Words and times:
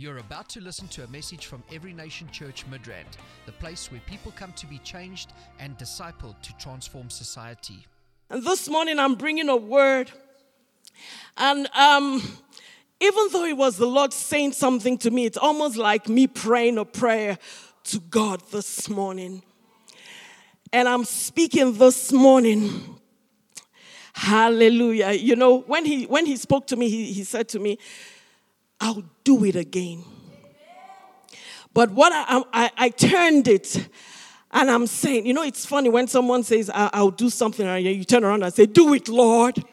You're 0.00 0.16
about 0.16 0.48
to 0.50 0.62
listen 0.62 0.88
to 0.88 1.04
a 1.04 1.08
message 1.08 1.44
from 1.44 1.62
Every 1.70 1.92
Nation 1.92 2.26
Church 2.30 2.64
Midrand, 2.70 3.18
the 3.44 3.52
place 3.52 3.92
where 3.92 4.00
people 4.06 4.32
come 4.34 4.50
to 4.54 4.66
be 4.66 4.78
changed 4.78 5.34
and 5.58 5.76
discipled 5.76 6.40
to 6.40 6.56
transform 6.56 7.10
society. 7.10 7.86
And 8.30 8.42
this 8.42 8.66
morning 8.70 8.98
I'm 8.98 9.14
bringing 9.14 9.50
a 9.50 9.58
word. 9.58 10.10
And 11.36 11.66
um, 11.76 12.14
even 12.98 13.28
though 13.30 13.44
it 13.44 13.58
was 13.58 13.76
the 13.76 13.86
Lord 13.86 14.14
saying 14.14 14.52
something 14.52 14.96
to 14.96 15.10
me, 15.10 15.26
it's 15.26 15.36
almost 15.36 15.76
like 15.76 16.08
me 16.08 16.26
praying 16.26 16.78
a 16.78 16.86
prayer 16.86 17.36
to 17.84 18.00
God 18.00 18.40
this 18.52 18.88
morning. 18.88 19.42
And 20.72 20.88
I'm 20.88 21.04
speaking 21.04 21.76
this 21.76 22.10
morning. 22.10 22.98
Hallelujah. 24.14 25.10
You 25.10 25.36
know, 25.36 25.58
when 25.58 25.84
he 25.84 26.04
when 26.04 26.24
he 26.24 26.36
spoke 26.36 26.66
to 26.68 26.76
me, 26.76 26.88
he, 26.88 27.12
he 27.12 27.22
said 27.22 27.50
to 27.50 27.58
me, 27.58 27.76
I'll 28.80 29.04
do 29.24 29.44
it 29.44 29.56
again. 29.56 30.04
But 31.72 31.90
what 31.92 32.12
I, 32.12 32.42
I, 32.52 32.70
I 32.76 32.88
turned 32.88 33.46
it 33.46 33.88
and 34.52 34.70
I'm 34.70 34.86
saying, 34.86 35.26
you 35.26 35.32
know, 35.32 35.42
it's 35.42 35.64
funny 35.64 35.88
when 35.88 36.08
someone 36.08 36.42
says, 36.42 36.70
I'll 36.74 37.12
do 37.12 37.30
something, 37.30 37.66
and 37.66 37.84
you 37.84 38.02
turn 38.04 38.24
around 38.24 38.42
and 38.42 38.52
say, 38.52 38.66
Do 38.66 38.94
it, 38.94 39.08
Lord. 39.08 39.64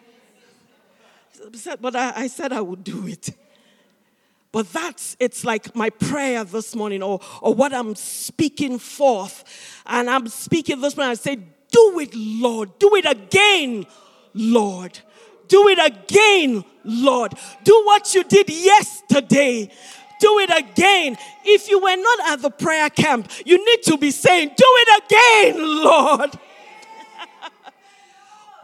But 1.82 1.96
I, 1.96 2.14
I 2.16 2.28
said 2.28 2.54
I 2.54 2.62
would 2.62 2.84
do 2.84 3.08
it. 3.08 3.32
But 4.52 4.72
that's, 4.72 5.18
it's 5.20 5.44
like 5.44 5.76
my 5.76 5.90
prayer 5.90 6.44
this 6.44 6.76
morning 6.76 7.04
or, 7.04 7.20
or 7.42 7.54
what 7.54 7.74
I'm 7.74 7.96
speaking 7.96 8.80
forth. 8.80 9.44
And 9.86 10.10
I'm 10.10 10.28
speaking 10.28 10.80
this 10.80 10.96
morning, 10.96 11.12
I 11.12 11.16
say, 11.16 11.36
Do 11.36 12.00
it, 12.00 12.14
Lord. 12.14 12.78
Do 12.78 12.96
it 12.96 13.06
again, 13.06 13.88
Lord. 14.34 15.00
Do 15.48 15.68
it 15.70 15.80
again, 15.80 16.64
Lord. 16.88 17.36
Do 17.64 17.84
what 17.86 18.16
you 18.16 18.24
did 18.24 18.50
yesterday. 18.50 19.70
Do 20.20 20.40
it 20.40 20.50
again. 20.50 21.18
If 21.46 21.70
you 21.70 21.80
were 21.80 21.96
not 21.96 22.32
at 22.32 22.42
the 22.42 22.50
prayer 22.50 22.90
camp, 22.90 23.30
you 23.46 23.64
need 23.64 23.84
to 23.84 23.98
be 23.98 24.12
saying, 24.12 24.50
Do 24.50 24.66
it 24.66 25.04
again, 25.04 25.84
Lord. 25.84 26.32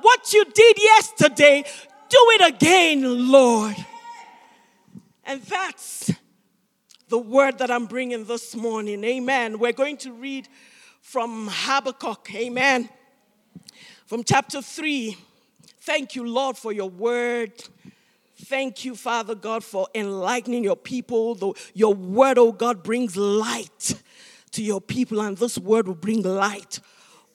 what 0.01 0.33
you 0.33 0.45
did 0.45 0.77
yesterday, 0.81 1.63
do 2.09 2.17
it 2.31 2.55
again, 2.55 3.31
Lord. 3.31 3.75
And 5.25 5.41
that's 5.43 6.11
the 7.09 7.19
word 7.19 7.59
that 7.59 7.69
I'm 7.69 7.85
bringing 7.85 8.25
this 8.25 8.55
morning. 8.55 9.03
Amen. 9.03 9.59
We're 9.59 9.71
going 9.71 9.97
to 9.97 10.11
read 10.11 10.47
from 11.01 11.49
Habakkuk. 11.51 12.33
Amen. 12.33 12.89
From 14.05 14.23
chapter 14.23 14.61
3. 14.61 15.17
Thank 15.81 16.15
you, 16.15 16.27
Lord, 16.27 16.57
for 16.57 16.71
your 16.71 16.89
word. 16.89 17.51
Thank 18.35 18.83
you, 18.83 18.95
Father 18.95 19.35
God, 19.35 19.63
for 19.63 19.87
enlightening 19.93 20.63
your 20.63 20.75
people. 20.75 21.35
The, 21.35 21.53
your 21.73 21.93
word, 21.93 22.37
oh 22.37 22.51
God, 22.51 22.83
brings 22.83 23.15
light 23.15 23.95
to 24.51 24.63
your 24.63 24.81
people, 24.81 25.21
and 25.21 25.37
this 25.37 25.57
word 25.57 25.87
will 25.87 25.95
bring 25.95 26.21
light 26.21 26.79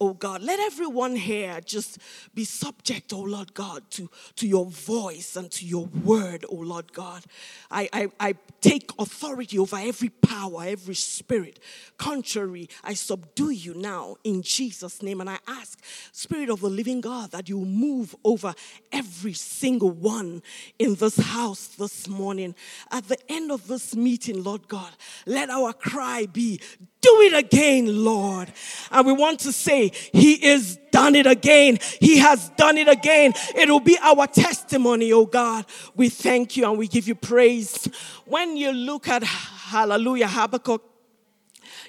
oh 0.01 0.15
God. 0.15 0.43
Let 0.43 0.61
everyone 0.61 1.17
here 1.17 1.61
just 1.65 1.99
be 2.35 2.45
subject, 2.45 3.13
oh 3.13 3.23
Lord 3.23 3.55
God, 3.55 3.91
to, 3.93 4.11
to 4.37 4.47
your 4.47 4.67
voice 4.67 5.37
and 5.37 5.51
to 5.53 5.67
your 5.67 5.87
word, 5.87 6.45
oh 6.49 6.57
Lord 6.57 6.93
God. 6.93 7.25
I, 7.71 7.89
I, 7.93 8.09
I 8.21 8.35
take 8.61 8.91
authority 8.99 9.59
over 9.59 9.77
every 9.77 10.09
power, 10.09 10.65
every 10.65 10.95
spirit. 10.95 11.61
Contrary, 11.97 12.69
I 12.83 12.95
subdue 12.95 13.51
you 13.51 13.75
now 13.75 14.17
in 14.25 14.43
Jesus' 14.43 15.03
name. 15.03 15.21
And 15.21 15.31
I 15.31 15.39
ask, 15.47 15.79
Spirit 16.13 16.51
of 16.51 16.61
the 16.61 16.71
living 16.71 17.01
God, 17.01 17.31
that 17.33 17.49
you 17.49 17.65
move 17.65 18.15
over 18.25 18.55
every 18.93 19.33
single 19.33 19.91
one 19.91 20.43
in 20.79 20.95
this 20.97 21.17
house 21.17 21.69
this 21.69 22.09
morning. 22.09 22.55
At 22.91 23.09
the 23.09 23.19
end 23.29 23.51
of 23.53 23.67
this 23.69 23.95
meeting, 23.95 24.43
Lord 24.43 24.69
God, 24.69 24.91
let 25.27 25.51
our 25.51 25.73
cry 25.73 26.27
be, 26.27 26.61
do 27.01 27.21
it 27.23 27.35
again, 27.35 28.05
Lord. 28.05 28.53
And 28.91 29.07
we 29.07 29.13
want 29.13 29.41
to 29.41 29.53
say, 29.53 29.93
He 30.13 30.35
is 30.45 30.79
done 30.91 31.15
it 31.15 31.27
again. 31.27 31.79
He 32.01 32.19
has 32.19 32.51
done 32.51 32.79
it 32.79 32.89
again. 32.89 33.35
It 33.55 33.69
will 33.69 33.81
be 33.81 33.99
our 34.03 34.27
testimony, 34.27 35.13
oh 35.13 35.27
God. 35.27 35.67
We 35.95 36.09
thank 36.09 36.57
you 36.57 36.69
and 36.69 36.79
we 36.79 36.89
give 36.89 37.07
you 37.07 37.15
praise. 37.15 37.89
When 38.25 38.57
you 38.57 38.73
look 38.73 39.09
at 39.09 39.23
Hallelujah 39.23 40.29
Habakkuk, 40.29 40.83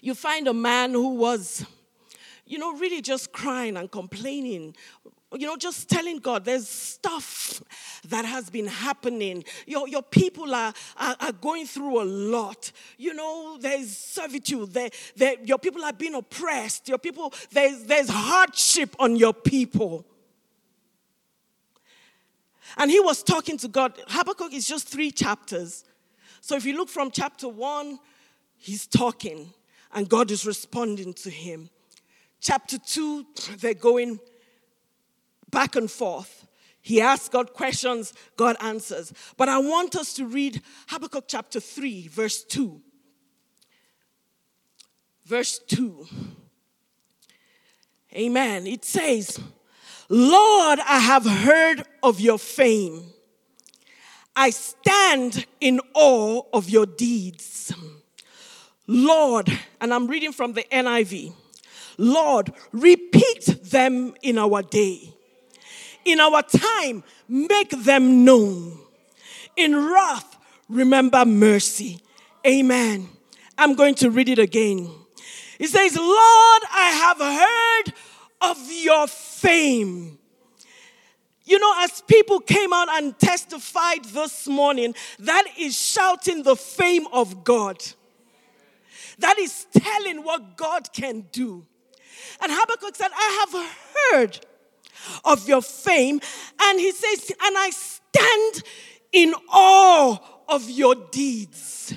you 0.01 0.13
find 0.13 0.47
a 0.47 0.53
man 0.53 0.91
who 0.91 1.15
was, 1.15 1.65
you 2.45 2.57
know, 2.57 2.73
really 2.77 3.01
just 3.01 3.31
crying 3.31 3.77
and 3.77 3.89
complaining 3.91 4.75
you 5.37 5.45
know, 5.45 5.57
just 5.57 5.89
telling 5.89 6.17
God 6.17 6.43
there's 6.43 6.67
stuff 6.67 7.61
that 8.07 8.25
has 8.25 8.49
been 8.49 8.67
happening. 8.67 9.43
Your, 9.67 9.87
your 9.87 10.01
people 10.01 10.55
are, 10.55 10.73
are, 10.97 11.15
are 11.19 11.31
going 11.33 11.67
through 11.67 12.01
a 12.01 12.05
lot. 12.05 12.71
You 12.97 13.13
know, 13.13 13.57
there's 13.59 13.95
servitude. 13.95 14.73
There, 14.73 14.89
there, 15.15 15.35
your 15.43 15.59
people 15.59 15.83
are 15.85 15.93
being 15.93 16.15
oppressed. 16.15 16.89
Your 16.89 16.97
people, 16.97 17.33
there's, 17.51 17.83
there's 17.83 18.09
hardship 18.09 18.95
on 18.97 19.15
your 19.15 19.33
people. 19.33 20.05
And 22.77 22.89
he 22.89 22.99
was 22.99 23.21
talking 23.21 23.57
to 23.59 23.67
God. 23.67 23.93
Habakkuk 24.07 24.53
is 24.53 24.67
just 24.67 24.87
three 24.87 25.11
chapters. 25.11 25.83
So 26.41 26.55
if 26.55 26.65
you 26.65 26.75
look 26.75 26.89
from 26.89 27.11
chapter 27.11 27.47
one, 27.49 27.99
he's 28.57 28.87
talking, 28.87 29.53
and 29.93 30.07
God 30.09 30.31
is 30.31 30.45
responding 30.45 31.13
to 31.15 31.29
him. 31.29 31.69
Chapter 32.39 32.77
two, 32.77 33.25
they're 33.59 33.73
going 33.73 34.19
back 35.51 35.75
and 35.75 35.89
forth. 35.89 36.47
He 36.81 37.01
asks 37.01 37.29
God 37.29 37.53
questions, 37.53 38.13
God 38.37 38.55
answers. 38.61 39.13
But 39.37 39.49
I 39.49 39.59
want 39.59 39.95
us 39.95 40.13
to 40.15 40.25
read 40.25 40.61
Habakkuk 40.87 41.25
chapter 41.27 41.59
3, 41.59 42.07
verse 42.07 42.43
2. 42.43 42.81
Verse 45.25 45.59
2. 45.67 46.07
Amen. 48.13 48.65
It 48.65 48.85
says, 48.85 49.39
Lord, 50.07 50.79
I 50.79 50.99
have 50.99 51.25
heard 51.25 51.83
of 52.01 52.19
your 52.19 52.39
fame. 52.39 53.03
I 54.35 54.49
stand 54.49 55.45
in 55.59 55.81
awe 55.93 56.41
of 56.53 56.69
your 56.69 56.85
deeds. 56.85 57.73
Lord, 58.87 59.51
and 59.79 59.93
I'm 59.93 60.07
reading 60.07 60.31
from 60.31 60.53
the 60.53 60.63
NIV. 60.71 61.33
Lord, 61.99 62.51
repeat 62.71 63.45
them 63.61 64.15
in 64.23 64.39
our 64.39 64.63
day 64.63 65.08
in 66.05 66.19
our 66.19 66.41
time, 66.43 67.03
make 67.27 67.69
them 67.71 68.23
known. 68.25 68.77
In 69.55 69.75
wrath, 69.75 70.37
remember 70.67 71.25
mercy. 71.25 72.01
Amen. 72.45 73.09
I'm 73.57 73.75
going 73.75 73.95
to 73.95 74.09
read 74.09 74.29
it 74.29 74.39
again. 74.39 74.89
It 75.59 75.67
says, 75.67 75.95
Lord, 75.97 76.61
I 76.71 76.91
have 77.03 77.17
heard 77.19 77.93
of 78.51 78.71
your 78.71 79.07
fame. 79.07 80.17
You 81.43 81.59
know, 81.59 81.73
as 81.79 82.01
people 82.01 82.39
came 82.39 82.71
out 82.71 82.87
and 82.89 83.17
testified 83.17 84.05
this 84.05 84.47
morning, 84.47 84.93
that 85.19 85.45
is 85.57 85.75
shouting 85.77 86.43
the 86.43 86.55
fame 86.55 87.07
of 87.11 87.43
God. 87.43 87.83
That 89.17 89.37
is 89.39 89.65
telling 89.73 90.23
what 90.23 90.55
God 90.55 90.93
can 90.93 91.25
do. 91.31 91.65
And 92.41 92.51
Habakkuk 92.51 92.95
said, 92.95 93.09
I 93.13 93.45
have 93.47 94.21
heard 94.21 94.45
of 95.25 95.47
your 95.47 95.61
fame. 95.61 96.19
And 96.61 96.79
he 96.79 96.91
says, 96.91 97.31
And 97.41 97.57
I 97.57 97.69
stand 97.71 98.63
in 99.11 99.33
awe 99.51 100.17
of 100.47 100.69
your 100.69 100.95
deeds. 100.95 101.93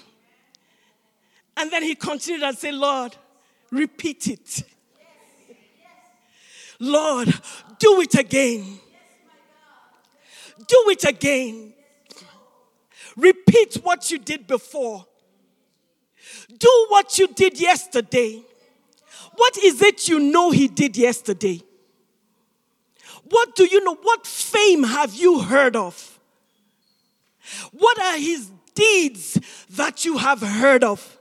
And 1.57 1.71
then 1.71 1.83
he 1.83 1.95
continued 1.95 2.43
and 2.43 2.57
said, 2.57 2.75
Lord, 2.75 3.17
repeat 3.71 4.29
it. 4.29 4.63
Lord, 6.79 7.29
do 7.79 8.01
it 8.01 8.15
again. 8.15 8.81
Do 10.67 10.85
it 10.89 11.05
again. 11.05 11.73
Repeat 13.17 13.75
what 13.83 14.11
you 14.11 14.19
did 14.19 14.47
before. 14.47 15.07
Do 16.59 16.87
what 16.89 17.19
you 17.19 17.29
did 17.29 17.61
yesterday. 17.61 18.43
What 19.35 19.59
is 19.59 19.81
it 19.83 20.09
you 20.09 20.19
know 20.19 20.51
he 20.51 20.69
did 20.69 20.97
yesterday? 20.97 21.63
What 23.33 23.57
do 23.57 23.65
you 23.65 23.83
know? 23.83 23.95
What 23.95 24.27
fame 24.27 24.83
have 24.83 25.15
you 25.15 25.41
heard 25.41 25.75
of? 25.75 26.21
What 27.73 27.99
are 27.99 28.19
his 28.19 28.51
deeds 28.75 29.41
that 29.71 30.05
you 30.05 30.19
have 30.19 30.43
heard 30.43 30.85
of? 30.85 31.19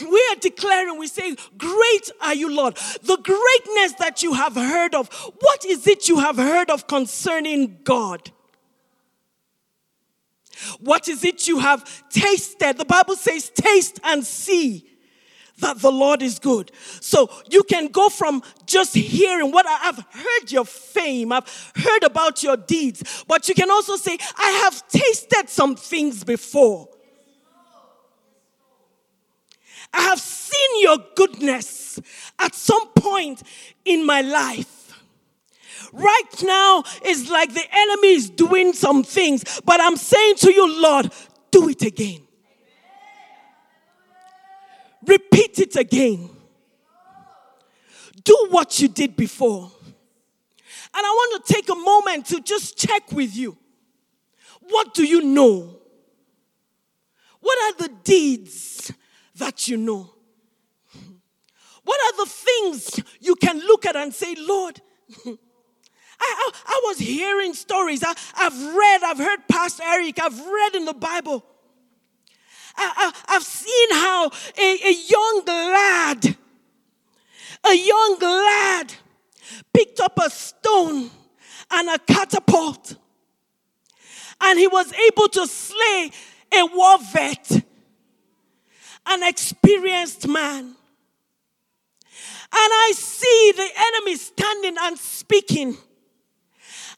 We 0.00 0.28
are 0.30 0.36
declaring, 0.40 0.96
we 0.96 1.08
say, 1.08 1.34
Great 1.56 2.10
are 2.20 2.36
you, 2.36 2.54
Lord. 2.54 2.76
The 3.02 3.16
greatness 3.16 3.94
that 3.98 4.22
you 4.22 4.34
have 4.34 4.54
heard 4.54 4.94
of. 4.94 5.08
What 5.40 5.64
is 5.64 5.88
it 5.88 6.08
you 6.08 6.20
have 6.20 6.36
heard 6.36 6.70
of 6.70 6.86
concerning 6.86 7.80
God? 7.82 8.30
What 10.78 11.08
is 11.08 11.24
it 11.24 11.48
you 11.48 11.58
have 11.58 12.08
tasted? 12.10 12.78
The 12.78 12.84
Bible 12.84 13.16
says, 13.16 13.50
Taste 13.50 13.98
and 14.04 14.24
see 14.24 14.88
that 15.58 15.80
the 15.80 15.90
Lord 15.90 16.22
is 16.22 16.38
good. 16.38 16.70
So 17.00 17.30
you 17.50 17.62
can 17.62 17.88
go 17.88 18.08
from 18.08 18.42
just 18.66 18.94
hearing 18.94 19.50
what 19.50 19.66
I, 19.66 19.76
have 19.78 20.04
heard 20.10 20.52
your 20.52 20.64
fame, 20.64 21.32
I've 21.32 21.72
heard 21.76 22.04
about 22.04 22.42
your 22.42 22.56
deeds, 22.56 23.24
but 23.26 23.48
you 23.48 23.54
can 23.54 23.70
also 23.70 23.96
say, 23.96 24.18
I 24.36 24.50
have 24.64 24.86
tasted 24.88 25.48
some 25.48 25.76
things 25.76 26.24
before. 26.24 26.88
I 29.92 30.02
have 30.02 30.20
seen 30.20 30.82
your 30.82 30.98
goodness 31.16 31.98
at 32.38 32.54
some 32.54 32.88
point 32.88 33.42
in 33.84 34.04
my 34.04 34.20
life. 34.20 34.74
Right 35.92 36.42
now, 36.42 36.84
it's 37.02 37.30
like 37.30 37.54
the 37.54 37.64
enemy 37.72 38.08
is 38.08 38.28
doing 38.28 38.74
some 38.74 39.02
things, 39.02 39.60
but 39.64 39.80
I'm 39.80 39.96
saying 39.96 40.36
to 40.36 40.52
you, 40.52 40.80
Lord, 40.82 41.10
do 41.50 41.68
it 41.70 41.82
again. 41.82 42.27
Repeat 45.06 45.58
it 45.58 45.76
again. 45.76 46.30
Do 48.24 48.48
what 48.50 48.80
you 48.80 48.88
did 48.88 49.16
before. 49.16 49.70
And 50.94 51.06
I 51.06 51.10
want 51.10 51.44
to 51.44 51.52
take 51.52 51.68
a 51.68 51.74
moment 51.74 52.26
to 52.26 52.40
just 52.40 52.76
check 52.76 53.12
with 53.12 53.36
you. 53.36 53.56
What 54.60 54.94
do 54.94 55.04
you 55.04 55.22
know? 55.22 55.76
What 57.40 57.58
are 57.62 57.88
the 57.88 57.94
deeds 58.04 58.92
that 59.36 59.68
you 59.68 59.76
know? 59.76 60.10
What 61.84 62.00
are 62.04 62.24
the 62.24 62.30
things 62.30 63.00
you 63.20 63.34
can 63.36 63.60
look 63.60 63.86
at 63.86 63.96
and 63.96 64.12
say, 64.12 64.34
Lord, 64.38 64.80
I, 65.26 65.30
I, 66.20 66.50
I, 66.66 66.80
was 66.84 66.98
hearing 66.98 67.54
stories. 67.54 68.02
I, 68.04 68.12
I've 68.36 68.74
read, 68.74 69.02
I've 69.04 69.18
heard 69.18 69.48
Pastor 69.48 69.84
Eric, 69.86 70.20
I've 70.20 70.38
read 70.38 70.74
in 70.74 70.84
the 70.84 70.92
Bible. 70.92 71.44
I, 72.78 73.12
have 73.28 73.42
seen 73.42 73.90
how 73.90 74.30
a, 74.58 74.78
a 74.86 74.94
young 75.08 75.42
lad, 75.46 76.36
a 77.68 77.74
young 77.74 78.18
lad, 78.20 78.94
picked 79.72 80.00
up 80.00 80.18
a 80.18 80.30
stone 80.30 81.10
and 81.70 81.88
a 81.90 81.98
catapult, 81.98 82.96
and 84.40 84.58
he 84.58 84.66
was 84.66 84.92
able 84.92 85.28
to 85.28 85.46
slay 85.46 86.10
a 86.54 86.66
war 86.66 86.98
vet, 87.12 87.50
an 89.06 89.22
experienced 89.22 90.28
man. 90.28 90.76
And 92.50 92.72
I 92.72 92.92
see 92.94 93.52
the 93.56 93.68
enemy 93.76 94.16
standing 94.16 94.76
and 94.80 94.98
speaking 94.98 95.76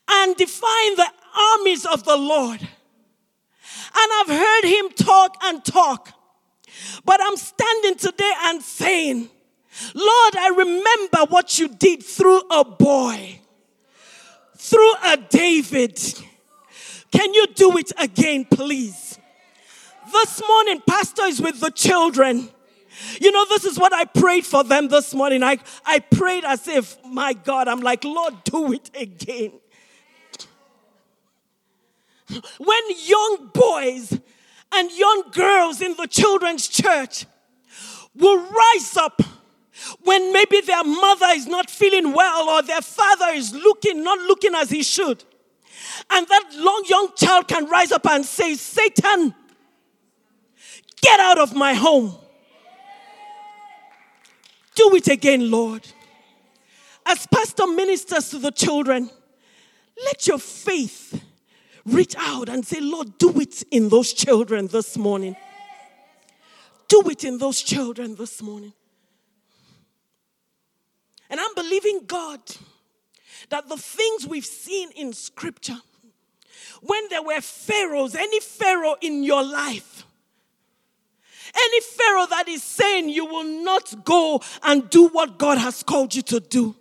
and 0.09 0.37
defying 0.37 0.97
the 0.97 1.11
armies 1.55 1.85
of 1.87 2.05
the 2.05 2.17
Lord. 2.17 2.69
And 3.95 4.13
I've 4.21 4.39
heard 4.39 4.65
him 4.65 4.91
talk 4.91 5.37
and 5.43 5.65
talk. 5.65 6.11
But 7.05 7.21
I'm 7.23 7.37
standing 7.37 7.97
today 7.97 8.33
and 8.45 8.63
saying, 8.63 9.29
Lord, 9.95 10.37
I 10.37 10.55
remember 10.57 11.31
what 11.31 11.59
you 11.59 11.69
did 11.69 12.03
through 12.03 12.43
a 12.51 12.65
boy, 12.65 13.41
through 14.57 14.93
a 15.05 15.17
David. 15.17 15.99
Can 17.11 17.35
you 17.35 17.47
do 17.49 17.77
it 17.79 17.93
again, 17.99 18.45
please? 18.45 19.19
This 20.13 20.43
morning, 20.47 20.83
Pastor 20.89 21.25
is 21.25 21.41
with 21.41 21.61
the 21.61 21.71
children. 21.71 22.49
You 23.21 23.33
know, 23.33 23.45
this 23.49 23.65
is 23.65 23.79
what 23.79 23.93
I 23.93 24.05
prayed 24.05 24.45
for 24.45 24.65
them 24.65 24.89
this 24.89 25.15
morning. 25.15 25.43
I, 25.43 25.59
I 25.87 26.01
prayed 26.01 26.45
as 26.45 26.67
if, 26.69 26.97
my 27.05 27.33
God, 27.33 27.69
I'm 27.69 27.81
like, 27.81 28.05
Lord, 28.05 28.35
do 28.45 28.73
it 28.73 28.91
again. 28.95 29.53
When 32.59 32.81
young 33.05 33.51
boys 33.53 34.19
and 34.73 34.91
young 34.93 35.25
girls 35.33 35.81
in 35.81 35.95
the 35.97 36.07
children's 36.07 36.69
church 36.69 37.27
will 38.15 38.39
rise 38.39 38.97
up 38.97 39.23
when 40.03 40.33
maybe 40.33 40.61
their 40.61 40.85
mother 40.85 41.27
is 41.31 41.47
not 41.47 41.71
feeling 41.71 42.13
well 42.13 42.49
or 42.49 42.63
their 42.63 42.83
father 42.83 43.29
is 43.33 43.53
looking, 43.55 44.05
not 44.05 44.19
looking 44.21 44.55
as 44.55 44.71
he 44.71 44.83
should. 44.83 45.25
And 46.11 46.27
that 46.27 46.51
long 46.55 46.85
young 46.89 47.09
child 47.17 47.49
can 47.49 47.67
rise 47.67 47.93
up 47.93 48.07
and 48.07 48.25
say, 48.25 48.55
Satan, 48.55 49.35
get 51.01 51.21
out 51.21 51.39
of 51.39 51.55
my 51.55 51.75
home. 51.75 52.17
Do 54.75 54.95
it 54.95 55.09
again, 55.09 55.51
Lord. 55.51 55.87
As 57.07 57.27
pastor 57.27 57.67
ministers 57.67 58.31
to 58.31 58.39
the 58.39 58.53
children, 58.53 59.11
let 60.05 60.27
your 60.27 60.39
faith 60.39 61.23
reach 61.85 62.15
out 62.19 62.49
and 62.49 62.67
say, 62.67 62.81
Lord, 62.81 63.19
do 63.19 63.41
it 63.41 63.63
in 63.71 63.89
those 63.89 64.13
children 64.13 64.67
this 64.67 64.97
morning. 64.97 65.37
Do 66.89 67.03
it 67.11 67.25
in 67.25 67.39
those 67.39 67.63
children 67.63 68.17
this 68.17 68.43
morning. 68.43 68.73
And 71.29 71.39
I'm 71.39 71.55
believing 71.55 72.03
God 72.07 72.41
that 73.51 73.69
the 73.69 73.77
things 73.77 74.27
we've 74.27 74.45
seen 74.45 74.91
in 74.93 75.13
scripture, 75.13 75.79
when 76.83 77.03
there 77.09 77.23
were 77.23 77.41
pharaohs, 77.41 78.15
any 78.15 78.41
pharaoh 78.41 78.97
in 79.01 79.23
your 79.23 79.45
life, 79.45 80.05
any 81.55 81.81
Pharaoh 81.81 82.27
that 82.27 82.49
is 82.49 82.63
saying 82.63 83.09
you 83.09 83.25
will 83.25 83.65
not 83.65 84.05
go 84.05 84.41
and 84.63 84.89
do 84.89 85.09
what 85.09 85.39
God 85.39 85.59
has 85.59 85.83
called 85.83 86.15
you 86.15 86.23
to 86.23 86.41
do. 86.41 86.77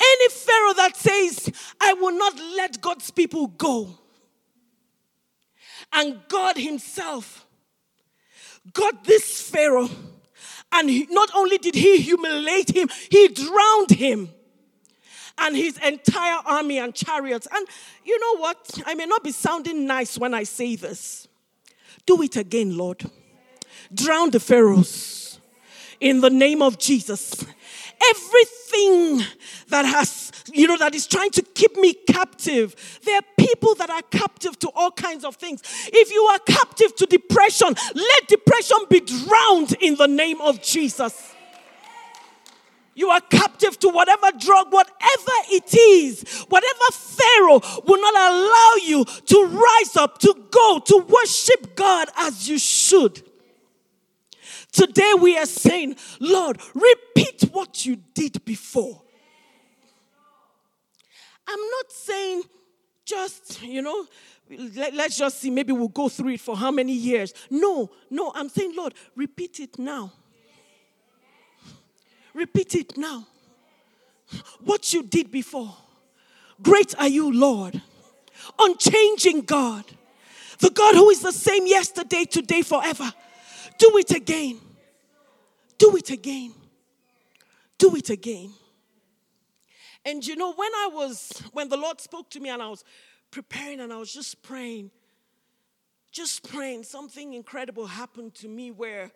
Any 0.00 0.28
Pharaoh 0.28 0.74
that 0.74 0.96
says, 0.96 1.50
I 1.80 1.92
will 1.94 2.16
not 2.16 2.34
let 2.56 2.80
God's 2.80 3.10
people 3.10 3.48
go. 3.48 3.98
And 5.92 6.20
God 6.28 6.56
Himself 6.56 7.46
got 8.72 9.04
this 9.04 9.48
Pharaoh, 9.50 9.88
and 10.72 10.90
he, 10.90 11.06
not 11.10 11.30
only 11.34 11.58
did 11.58 11.74
He 11.74 11.98
humiliate 12.00 12.76
him, 12.76 12.88
He 13.10 13.28
drowned 13.28 13.90
him 13.90 14.28
and 15.38 15.56
his 15.56 15.78
entire 15.78 16.40
army 16.44 16.78
and 16.78 16.94
chariots. 16.94 17.46
And 17.54 17.66
you 18.04 18.18
know 18.18 18.40
what? 18.40 18.82
I 18.86 18.94
may 18.94 19.06
not 19.06 19.24
be 19.24 19.32
sounding 19.32 19.86
nice 19.86 20.18
when 20.18 20.34
I 20.34 20.42
say 20.42 20.76
this. 20.76 21.28
Do 22.06 22.20
it 22.22 22.36
again, 22.36 22.76
Lord. 22.76 23.08
Drown 23.94 24.30
the 24.30 24.40
Pharaohs 24.40 25.40
in 26.00 26.20
the 26.20 26.30
name 26.30 26.62
of 26.62 26.78
Jesus. 26.78 27.44
Everything 28.10 29.24
that 29.68 29.84
has, 29.84 30.32
you 30.52 30.66
know, 30.66 30.76
that 30.78 30.94
is 30.94 31.06
trying 31.06 31.30
to 31.30 31.42
keep 31.42 31.76
me 31.76 31.94
captive. 31.94 32.74
There 33.04 33.16
are 33.16 33.24
people 33.36 33.74
that 33.76 33.90
are 33.90 34.02
captive 34.10 34.58
to 34.60 34.70
all 34.74 34.90
kinds 34.90 35.24
of 35.24 35.36
things. 35.36 35.62
If 35.92 36.12
you 36.12 36.22
are 36.22 36.38
captive 36.40 36.94
to 36.96 37.06
depression, 37.06 37.74
let 37.94 38.28
depression 38.28 38.78
be 38.88 39.00
drowned 39.00 39.74
in 39.80 39.96
the 39.96 40.06
name 40.06 40.40
of 40.40 40.62
Jesus. 40.62 41.34
You 42.94 43.10
are 43.10 43.20
captive 43.20 43.78
to 43.78 43.90
whatever 43.90 44.32
drug, 44.36 44.72
whatever 44.72 45.32
it 45.50 45.72
is, 45.72 46.44
whatever 46.48 46.84
Pharaoh 46.90 47.60
will 47.86 48.00
not 48.00 48.32
allow 48.32 48.72
you 48.84 49.04
to 49.04 49.46
rise 49.46 49.96
up, 49.96 50.18
to 50.18 50.34
go, 50.50 50.80
to 50.84 51.06
worship 51.08 51.76
God 51.76 52.08
as 52.16 52.48
you 52.48 52.58
should. 52.58 53.27
Today 54.72 55.14
we 55.18 55.36
are 55.36 55.46
saying, 55.46 55.96
Lord, 56.20 56.60
repeat 56.74 57.44
what 57.52 57.86
you 57.86 57.96
did 58.14 58.44
before. 58.44 59.02
I'm 61.46 61.60
not 61.60 61.90
saying 61.90 62.42
just, 63.04 63.62
you 63.62 63.80
know, 63.80 64.06
let, 64.50 64.94
us 64.94 65.16
just 65.16 65.40
see, 65.40 65.50
maybe 65.50 65.72
we'll 65.72 65.88
go 65.88 66.08
through 66.08 66.34
it 66.34 66.40
for 66.40 66.56
how 66.56 66.70
many 66.70 66.92
years. 66.92 67.32
No, 67.50 67.90
no, 68.10 68.32
I'm 68.34 68.48
saying, 68.48 68.74
Lord, 68.76 68.94
repeat 69.16 69.60
it 69.60 69.78
now. 69.78 70.12
Repeat 72.34 72.74
it 72.74 72.98
now. 72.98 73.26
What 74.62 74.92
you 74.92 75.02
did 75.02 75.30
before. 75.30 75.74
Great 76.60 76.94
are 76.98 77.08
you, 77.08 77.32
Lord. 77.32 77.80
Unchanging 78.58 79.42
God. 79.42 79.84
The 80.58 80.70
God 80.70 80.94
who 80.94 81.08
is 81.10 81.22
the 81.22 81.32
same 81.32 81.66
yesterday, 81.66 82.24
today, 82.24 82.62
forever. 82.62 83.12
Do 83.78 83.96
it 83.96 84.10
again. 84.10 84.60
Do 85.78 85.96
it 85.96 86.10
again. 86.10 86.52
Do 87.78 87.94
it 87.94 88.10
again. 88.10 88.52
And 90.04 90.26
you 90.26 90.36
know, 90.36 90.52
when 90.52 90.72
I 90.74 90.90
was, 90.92 91.42
when 91.52 91.68
the 91.68 91.76
Lord 91.76 92.00
spoke 92.00 92.30
to 92.30 92.40
me 92.40 92.48
and 92.48 92.62
I 92.62 92.68
was 92.68 92.84
preparing 93.30 93.80
and 93.80 93.92
I 93.92 93.96
was 93.96 94.12
just 94.12 94.42
praying, 94.42 94.90
just 96.10 96.48
praying, 96.50 96.84
something 96.84 97.34
incredible 97.34 97.86
happened 97.86 98.34
to 98.36 98.48
me 98.48 98.70
where 98.70 99.10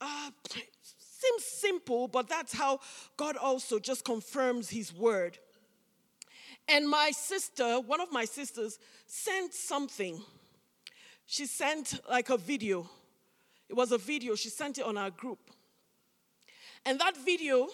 uh, 0.00 0.30
seems 0.48 1.44
simple, 1.44 2.08
but 2.08 2.28
that's 2.28 2.52
how 2.52 2.80
God 3.16 3.36
also 3.36 3.78
just 3.78 4.04
confirms 4.04 4.68
His 4.68 4.92
word. 4.92 5.38
And 6.68 6.88
my 6.88 7.12
sister, 7.12 7.80
one 7.80 8.00
of 8.00 8.12
my 8.12 8.24
sisters, 8.24 8.78
sent 9.06 9.54
something. 9.54 10.20
She 11.26 11.46
sent 11.46 12.00
like 12.10 12.30
a 12.30 12.36
video. 12.36 12.90
It 13.68 13.74
was 13.74 13.92
a 13.92 13.98
video. 13.98 14.34
She 14.34 14.48
sent 14.48 14.78
it 14.78 14.84
on 14.84 14.96
our 14.96 15.10
group. 15.10 15.50
And 16.84 17.00
that 17.00 17.16
video, 17.16 17.68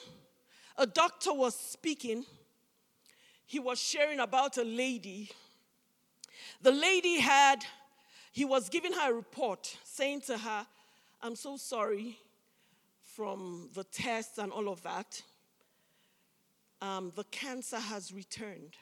a 0.76 0.87
doctor 0.87 1.32
was 1.32 1.54
speaking. 1.54 2.25
He 3.44 3.58
was 3.58 3.78
sharing 3.78 4.20
about 4.20 4.56
a 4.56 4.64
lady. 4.64 5.30
The 6.62 6.72
lady 6.72 7.20
had, 7.20 7.64
he 8.32 8.44
was 8.44 8.68
giving 8.68 8.92
her 8.92 9.11
a 9.11 9.14
report 9.14 9.76
saying 9.84 10.22
to 10.22 10.38
her, 10.38 10.66
I'm 11.20 11.37
so 11.37 11.56
sorry 11.56 12.18
from 13.14 13.68
the 13.75 13.84
tests 13.84 14.38
and 14.38 14.50
all 14.50 14.68
of 14.68 14.82
that, 14.84 15.20
um, 16.80 17.12
the 17.14 17.25
cancer 17.25 17.78
has 17.78 18.12
returned. 18.12 18.76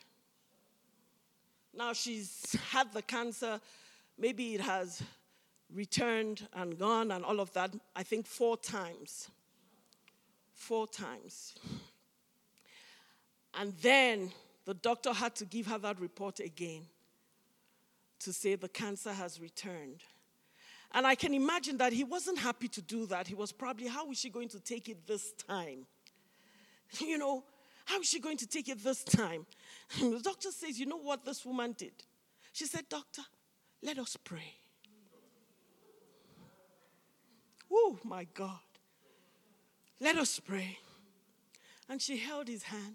Now 1.75 1.93
she's 1.93 2.57
had 2.71 2.93
the 2.93 3.02
cancer, 3.02 3.61
maybe 4.17 4.55
it 4.55 4.61
has 4.61 5.02
returned 5.75 6.47
and 6.55 6.79
gone 6.79 7.11
and 7.11 7.25
all 7.25 7.41
of 7.41 7.53
that, 7.53 7.75
I 7.95 8.03
think 8.03 8.27
four 8.27 8.57
times. 8.57 9.29
Four 10.53 10.87
times. 10.87 11.55
And 13.55 13.73
then 13.83 14.33
the 14.65 14.75
doctor 14.75 15.12
had 15.12 15.35
to 15.37 15.45
give 15.45 15.67
her 15.67 15.79
that 15.79 16.00
report 16.00 16.41
again 16.41 16.83
to 18.21 18.33
say 18.33 18.55
the 18.55 18.69
cancer 18.69 19.12
has 19.12 19.41
returned. 19.41 20.03
And 20.93 21.07
I 21.07 21.15
can 21.15 21.35
imagine 21.35 21.77
that 21.79 21.93
he 21.93 22.05
wasn't 22.05 22.39
happy 22.39 22.69
to 22.69 22.83
do 22.83 23.07
that. 23.07 23.27
He 23.27 23.35
was 23.35 23.53
probably, 23.53 23.87
how 23.87 24.11
is 24.11 24.19
she 24.19 24.29
going 24.29 24.49
to 24.49 24.61
take 24.61 24.89
it 24.89 25.07
this 25.07 25.33
time? 25.33 25.87
You 26.99 27.19
know, 27.19 27.45
how 27.85 28.00
is 28.00 28.09
she 28.09 28.19
going 28.19 28.37
to 28.39 28.49
take 28.49 28.69
it 28.69 28.83
this 28.83 29.05
time? 29.05 29.47
the 30.00 30.21
doctor 30.21 30.50
says, 30.50 30.79
You 30.79 30.87
know 30.87 30.99
what 30.99 31.25
this 31.25 31.47
woman 31.47 31.73
did? 31.79 31.93
She 32.53 32.67
said, 32.67 32.89
Doctor, 32.89 33.23
let 33.81 33.97
us 33.99 34.17
pray. 34.17 34.60
Oh, 37.71 37.99
my 38.05 38.27
God. 38.35 38.59
Let 40.00 40.17
us 40.17 40.41
pray. 40.41 40.79
And 41.89 42.00
she 42.00 42.17
held 42.17 42.49
his 42.49 42.65
hand 42.65 42.95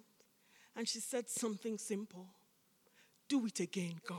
and 0.76 0.88
she 0.88 1.00
said 1.00 1.30
something 1.30 1.78
simple 1.78 2.28
Do 3.28 3.46
it 3.46 3.60
again, 3.60 3.96
God. 4.08 4.18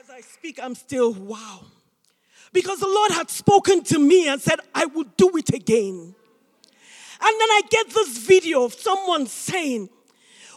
As 0.00 0.10
I 0.10 0.20
speak, 0.20 0.60
I'm 0.62 0.74
still 0.74 1.12
wow. 1.12 1.64
Because 2.52 2.80
the 2.80 2.86
Lord 2.86 3.12
had 3.12 3.28
spoken 3.28 3.82
to 3.84 3.98
me 3.98 4.28
and 4.28 4.40
said, 4.40 4.60
I 4.74 4.86
will 4.86 5.06
do 5.16 5.36
it 5.36 5.52
again. 5.52 6.14
And 7.20 7.40
then 7.40 7.48
I 7.50 7.62
get 7.68 7.90
this 7.90 8.18
video 8.18 8.64
of 8.64 8.74
someone 8.74 9.26
saying, 9.26 9.90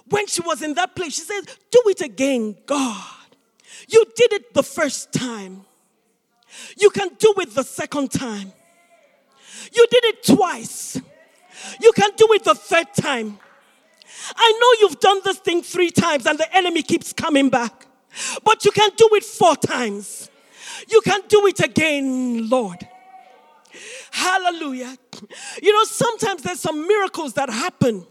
when 0.08 0.27
she 0.27 0.41
was 0.41 0.62
in 0.62 0.74
that 0.75 0.96
place, 0.96 1.15
she 1.15 1.22
said, 1.22 1.41
Do 1.72 1.81
it 1.88 2.01
again, 2.01 2.55
God. 2.65 3.20
You 3.88 4.05
did 4.15 4.33
it 4.33 4.53
the 4.53 4.63
first 4.63 5.11
time. 5.11 5.65
You 6.77 6.89
can 6.89 7.09
do 7.17 7.33
it 7.39 7.53
the 7.55 7.63
second 7.63 8.11
time. 8.11 8.51
You 9.73 9.85
did 9.89 10.03
it 10.05 10.23
twice. 10.23 11.00
You 11.79 11.91
can 11.93 12.11
do 12.17 12.27
it 12.33 12.43
the 12.43 12.55
third 12.55 12.88
time. 12.95 13.39
I 14.35 14.51
know 14.59 14.88
you've 14.88 15.00
done 15.00 15.21
this 15.23 15.38
thing 15.38 15.61
three 15.61 15.91
times 15.91 16.25
and 16.25 16.38
the 16.38 16.55
enemy 16.55 16.83
keeps 16.83 17.13
coming 17.13 17.50
back, 17.50 17.88
but 18.43 18.65
you 18.65 18.71
can 18.71 18.91
do 18.95 19.09
it 19.13 19.23
four 19.23 19.55
times. 19.55 20.29
You 20.89 21.01
can 21.01 21.21
do 21.27 21.45
it 21.47 21.59
again, 21.59 22.50
Lord. 22.50 22.88
Hallelujah. 24.11 24.97
You 25.61 25.73
know, 25.73 25.83
sometimes 25.85 26.43
there's 26.43 26.59
some 26.59 26.88
miracles 26.88 27.33
that 27.33 27.50
happen. 27.50 28.05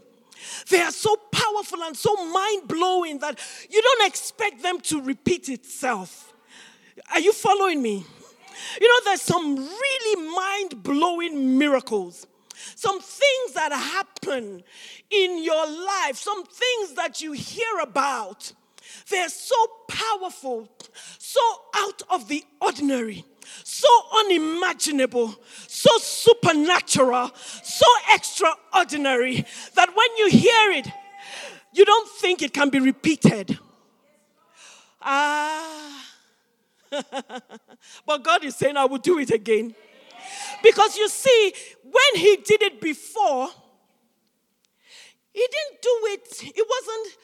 They 0.71 0.81
are 0.81 0.91
so 0.91 1.15
powerful 1.31 1.83
and 1.83 1.95
so 1.95 2.15
mind 2.25 2.67
blowing 2.67 3.19
that 3.19 3.39
you 3.69 3.81
don't 3.81 4.07
expect 4.07 4.63
them 4.63 4.79
to 4.81 5.01
repeat 5.01 5.49
itself. 5.49 6.33
Are 7.11 7.19
you 7.19 7.33
following 7.33 7.81
me? 7.81 8.05
You 8.79 8.87
know, 8.87 9.05
there's 9.05 9.21
some 9.21 9.55
really 9.55 10.35
mind 10.35 10.83
blowing 10.83 11.57
miracles 11.57 12.25
some 12.75 12.99
things 12.99 13.53
that 13.53 13.71
happen 13.71 14.63
in 15.09 15.43
your 15.43 15.67
life, 15.67 16.15
some 16.15 16.43
things 16.43 16.93
that 16.93 17.21
you 17.21 17.31
hear 17.31 17.79
about. 17.81 18.53
They're 19.09 19.29
so 19.29 19.55
powerful, 19.87 20.69
so 21.17 21.41
out 21.75 22.01
of 22.09 22.27
the 22.27 22.43
ordinary, 22.59 23.25
so 23.63 23.87
unimaginable, 24.19 25.35
so 25.67 25.89
supernatural, 25.97 27.31
so 27.63 27.85
extraordinary 28.13 29.45
that 29.75 29.89
when 29.89 30.17
you 30.17 30.29
hear 30.29 30.71
it, 30.71 30.87
you 31.73 31.85
don't 31.85 32.09
think 32.09 32.41
it 32.41 32.53
can 32.53 32.69
be 32.69 32.79
repeated. 32.79 33.57
Ah. 35.01 36.07
but 38.05 38.23
God 38.23 38.43
is 38.43 38.55
saying, 38.55 38.77
I 38.77 38.85
will 38.85 38.97
do 38.97 39.19
it 39.19 39.31
again. 39.31 39.73
Because 40.61 40.97
you 40.97 41.09
see, 41.09 41.53
when 41.83 42.21
He 42.21 42.37
did 42.37 42.61
it 42.61 42.81
before, 42.81 43.49
He 45.33 45.39
didn't 45.39 45.81
do 45.81 45.99
it, 46.03 46.55
it 46.57 46.67
wasn't 46.69 47.17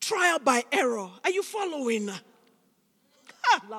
trial 0.00 0.38
by 0.38 0.64
error. 0.70 1.10
Are 1.24 1.30
you 1.30 1.42
following? 1.42 2.10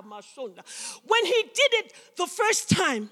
When 1.07 1.25
he 1.25 1.43
did 1.43 1.73
it 1.73 1.93
the 2.15 2.27
first 2.27 2.69
time, 2.69 3.09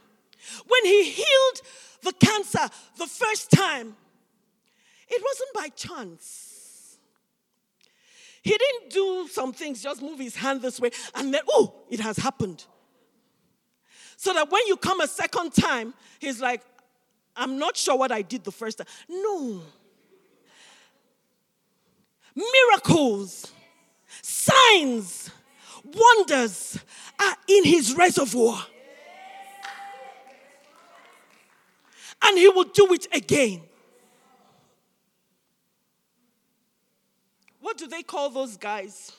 when 0.68 0.86
he 0.86 1.04
healed 1.04 1.62
the 2.04 2.14
cancer 2.14 2.70
the 2.98 3.08
first 3.08 3.52
time, 3.52 3.96
it 5.08 5.24
wasn't 5.24 5.54
by 5.54 5.70
chance. 5.76 6.98
He 8.42 8.52
didn't 8.52 8.92
do 8.92 9.28
some 9.32 9.54
things, 9.54 9.82
just 9.82 10.02
move 10.02 10.20
his 10.20 10.36
hand 10.36 10.62
this 10.62 10.80
way, 10.80 10.92
and 11.16 11.34
then, 11.34 11.42
oh, 11.50 11.74
it 11.90 12.00
has 12.00 12.18
happened. 12.18 12.64
So 14.18 14.34
that 14.34 14.52
when 14.52 14.68
you 14.68 14.78
come 14.78 15.02
a 15.02 15.08
second 15.08 15.54
time, 15.54 15.94
he's 16.20 16.42
like, 16.42 16.62
I'm 17.36 17.58
not 17.58 17.76
sure 17.76 17.98
what 17.98 18.12
I 18.12 18.22
did 18.22 18.44
the 18.44 18.52
first 18.52 18.78
time. 18.78 18.88
No. 19.10 19.62
Miracles, 22.36 23.52
signs, 24.22 25.32
wonders 25.94 26.80
are 27.20 27.36
in 27.48 27.63
his 27.63 27.96
reservoir. 27.96 28.65
And 32.24 32.38
he 32.38 32.50
will 32.50 32.65
do 32.65 32.94
it 32.94 33.08
again. 33.13 33.62
What 37.60 37.77
do 37.77 37.88
they 37.88 38.04
call 38.04 38.30
those 38.30 38.58
guys? 38.58 39.12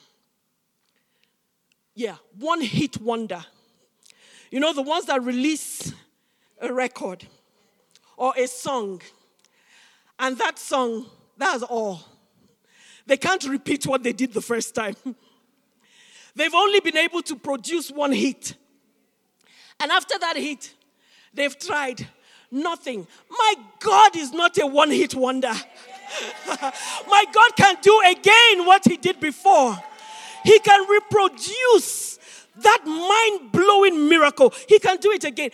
Yeah, 1.95 2.17
one 2.39 2.61
hit 2.61 3.01
wonder. 3.01 3.45
You 4.51 4.61
know, 4.61 4.73
the 4.73 4.83
ones 4.83 5.07
that 5.07 5.23
release 5.23 5.93
a 6.61 6.73
record 6.73 7.27
or 8.17 8.33
a 8.37 8.47
song, 8.47 9.03
and 10.19 10.39
that 10.39 10.59
song, 10.59 11.07
that's 11.37 11.63
all. 11.63 12.01
They 13.07 13.17
can't 13.17 13.45
repeat 13.45 13.87
what 13.87 14.03
they 14.03 14.13
did 14.13 14.33
the 14.33 14.41
first 14.41 14.75
time. 14.75 14.97
They've 16.37 16.55
only 16.55 16.81
been 16.81 16.99
able 16.99 17.23
to 17.23 17.35
produce 17.35 17.91
one 17.91 18.13
hit. 18.13 18.55
And 19.81 19.91
after 19.91 20.19
that 20.19 20.37
hit, 20.37 20.73
they've 21.33 21.59
tried 21.59 22.07
nothing. 22.51 23.07
My 23.31 23.55
God 23.81 24.15
is 24.17 24.33
not 24.33 24.57
a 24.59 24.67
one 24.67 24.91
hit 24.91 25.15
wonder. 25.15 25.53
My 26.47 27.25
God 27.33 27.57
can 27.57 27.77
do 27.81 28.01
again 28.07 28.67
what 28.67 28.85
He 28.85 28.99
did 28.99 29.19
before. 29.19 29.77
He 30.45 30.59
can 30.61 30.87
reproduce 30.89 32.19
that 32.57 32.83
mind 32.85 33.53
blowing 33.53 34.09
miracle. 34.09 34.53
He 34.69 34.79
can 34.79 34.99
do 34.99 35.11
it 35.11 35.25
again 35.25 35.51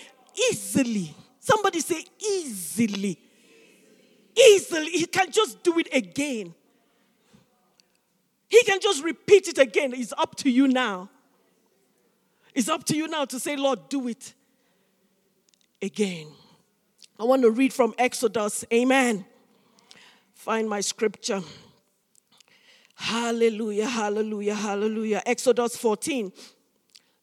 easily. 0.51 1.15
Somebody 1.39 1.81
say, 1.81 2.05
easily. 2.21 3.19
Easily. 4.37 4.91
He 4.91 5.07
can 5.07 5.31
just 5.31 5.63
do 5.63 5.79
it 5.79 5.89
again. 5.93 6.55
He 8.53 8.63
can 8.65 8.81
just 8.83 9.03
repeat 9.03 9.49
it 9.49 9.57
again. 9.57 9.95
It's 9.95 10.13
up 10.19 10.37
to 10.37 10.51
you 10.51 10.69
now. 10.69 11.09
It's 12.55 12.69
up 12.69 12.85
to 12.85 12.95
you 12.95 13.09
now 13.09 13.25
to 13.25 13.41
say, 13.41 13.57
Lord, 13.57 13.89
do 13.89 14.09
it 14.09 14.35
again. 15.81 16.27
I 17.19 17.25
want 17.25 17.41
to 17.45 17.51
read 17.51 17.73
from 17.73 17.95
Exodus. 17.97 18.63
Amen. 18.71 19.25
Find 20.35 20.69
my 20.69 20.83
scripture. 20.83 21.41
Hallelujah, 22.95 23.87
hallelujah, 23.87 24.55
hallelujah. 24.55 25.23
Exodus 25.25 25.75
14. 25.79 26.31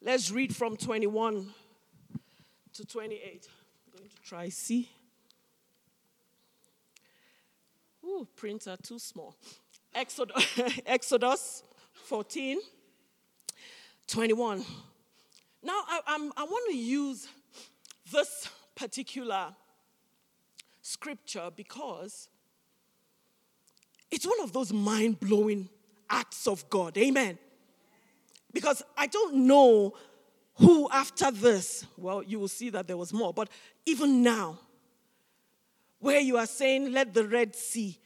Let's 0.01 0.31
read 0.31 0.55
from 0.55 0.77
21 0.77 1.47
to 2.73 2.85
28. 2.85 3.47
I'm 3.85 3.99
going 3.99 4.09
to 4.09 4.21
try 4.23 4.49
see. 4.49 4.89
Ooh, 8.03 8.27
prints 8.35 8.65
are 8.65 8.77
too 8.77 8.97
small. 8.97 9.35
Exodus, 9.93 10.59
Exodus 10.85 11.63
14, 12.05 12.59
21. 14.07 14.63
Now, 15.61 15.81
I, 15.87 16.01
I 16.37 16.43
want 16.43 16.71
to 16.71 16.77
use 16.77 17.27
this 18.11 18.49
particular 18.75 19.53
scripture 20.81 21.49
because 21.55 22.29
it's 24.09 24.25
one 24.25 24.39
of 24.41 24.53
those 24.53 24.73
mind 24.73 25.19
blowing 25.19 25.69
acts 26.09 26.47
of 26.47 26.67
God. 26.69 26.97
Amen. 26.97 27.37
Because 28.51 28.81
I 28.97 29.07
don't 29.07 29.47
know 29.47 29.93
who 30.55 30.89
after 30.91 31.29
this, 31.31 31.85
well, 31.97 32.23
you 32.23 32.39
will 32.39 32.47
see 32.47 32.69
that 32.71 32.87
there 32.87 32.97
was 32.97 33.13
more, 33.13 33.33
but 33.33 33.49
even 33.85 34.23
now, 34.23 34.59
where 35.99 36.19
you 36.19 36.37
are 36.37 36.47
saying, 36.47 36.91
let 36.91 37.13
the 37.13 37.27
Red 37.27 37.55
Sea 37.55 37.97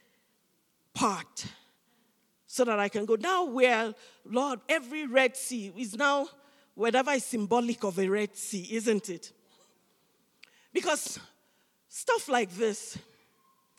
part 0.93 1.45
so 2.53 2.63
that 2.63 2.77
I 2.77 2.87
can 2.87 3.05
go. 3.05 3.15
Now, 3.15 3.45
where, 3.45 3.95
Lord, 4.23 4.59
every 4.69 5.07
Red 5.07 5.35
Sea 5.35 5.73
is 5.75 5.97
now, 5.97 6.27
whatever 6.75 7.09
is 7.09 7.25
symbolic 7.25 7.83
of 7.83 7.97
a 7.97 8.07
Red 8.07 8.37
Sea, 8.37 8.67
isn't 8.69 9.09
it? 9.09 9.31
Because 10.71 11.17
stuff 11.89 12.29
like 12.29 12.51
this 12.51 12.99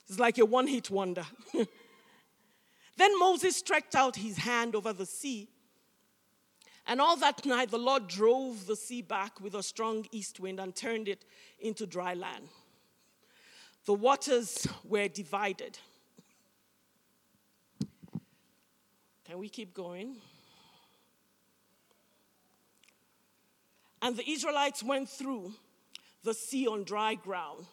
is 0.09 0.19
like 0.19 0.39
a 0.39 0.45
one 0.45 0.67
hit 0.67 0.91
wonder. 0.91 1.25
then 2.97 3.17
Moses 3.21 3.55
stretched 3.55 3.95
out 3.95 4.17
his 4.17 4.39
hand 4.39 4.75
over 4.75 4.93
the 4.93 5.07
sea, 5.07 5.47
And 6.89 7.01
all 7.01 7.17
that 7.19 7.47
night, 7.47 7.71
the 7.71 7.79
Lord 7.79 8.09
drove 8.09 8.67
the 8.67 8.75
sea 8.75 9.03
back 9.03 9.41
with 9.41 9.55
a 9.55 9.63
strong 9.63 10.05
east 10.11 10.41
wind 10.41 10.59
and 10.59 10.75
turned 10.75 11.07
it 11.07 11.25
into 11.61 11.87
dry 11.87 12.15
land. 12.15 12.49
The 13.87 13.95
waters 13.95 14.67
were 14.83 15.07
divided. 15.07 15.79
Can 19.25 19.39
we 19.39 19.49
keep 19.49 19.73
going? 19.73 20.17
And 24.03 24.17
the 24.17 24.29
Israelites 24.29 24.83
went 24.83 25.09
through 25.09 25.55
the 26.25 26.35
sea 26.35 26.67
on 26.67 26.85
dry 26.85 27.15
ground 27.15 27.65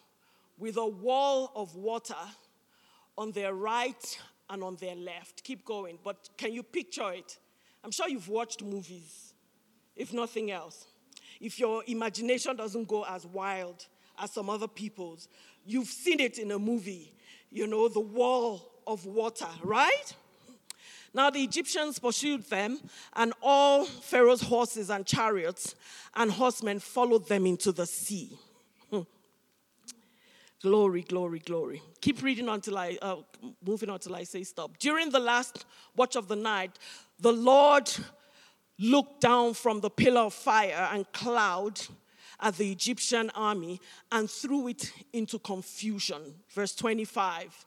with 0.58 0.76
a 0.76 0.86
wall 0.86 1.52
of 1.54 1.76
water 1.76 2.14
on 3.18 3.32
their 3.32 3.52
right 3.54 4.18
and 4.48 4.62
on 4.62 4.76
their 4.76 4.94
left. 4.94 5.44
Keep 5.44 5.64
going, 5.64 5.98
but 6.02 6.30
can 6.38 6.52
you 6.52 6.62
picture 6.62 7.12
it? 7.12 7.38
I'm 7.84 7.90
sure 7.90 8.08
you've 8.08 8.28
watched 8.28 8.62
movies, 8.62 9.34
if 9.96 10.12
nothing 10.12 10.50
else. 10.50 10.86
If 11.40 11.58
your 11.58 11.82
imagination 11.86 12.56
doesn't 12.56 12.88
go 12.88 13.04
as 13.04 13.26
wild 13.26 13.86
as 14.18 14.32
some 14.32 14.48
other 14.48 14.68
people's, 14.68 15.28
you've 15.66 15.88
seen 15.88 16.20
it 16.20 16.38
in 16.38 16.50
a 16.52 16.58
movie, 16.58 17.12
you 17.50 17.66
know, 17.66 17.88
the 17.88 18.00
wall 18.00 18.80
of 18.86 19.04
water, 19.04 19.48
right? 19.62 20.14
Now 21.14 21.30
the 21.30 21.42
Egyptians 21.42 21.98
pursued 21.98 22.44
them, 22.44 22.78
and 23.14 23.32
all 23.42 23.84
Pharaoh's 23.84 24.42
horses 24.42 24.90
and 24.90 25.04
chariots 25.04 25.74
and 26.14 26.30
horsemen 26.30 26.78
followed 26.80 27.28
them 27.28 27.46
into 27.46 27.72
the 27.72 27.86
sea. 27.86 28.38
Glory, 30.62 31.02
glory, 31.02 31.40
glory. 31.40 31.82
Keep 32.00 32.22
reading 32.22 32.48
until 32.48 32.78
I, 32.78 32.96
uh, 33.02 33.16
moving 33.66 33.90
until 33.90 34.14
I 34.14 34.22
say 34.22 34.44
stop. 34.44 34.78
During 34.78 35.10
the 35.10 35.18
last 35.18 35.66
watch 35.96 36.14
of 36.14 36.28
the 36.28 36.36
night, 36.36 36.78
the 37.18 37.32
Lord 37.32 37.90
looked 38.78 39.20
down 39.20 39.54
from 39.54 39.80
the 39.80 39.90
pillar 39.90 40.20
of 40.20 40.34
fire 40.34 40.88
and 40.92 41.10
cloud 41.10 41.80
at 42.38 42.56
the 42.56 42.70
Egyptian 42.70 43.30
army 43.34 43.80
and 44.12 44.30
threw 44.30 44.68
it 44.68 44.92
into 45.12 45.40
confusion. 45.40 46.36
Verse 46.54 46.76
25. 46.76 47.66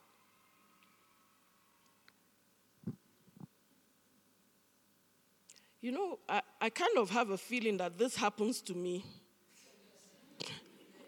You 5.86 5.92
know, 5.92 6.18
I, 6.28 6.42
I 6.60 6.68
kind 6.68 6.98
of 6.98 7.10
have 7.10 7.30
a 7.30 7.38
feeling 7.38 7.76
that 7.76 7.96
this 7.96 8.16
happens 8.16 8.60
to 8.62 8.74
me. 8.74 9.04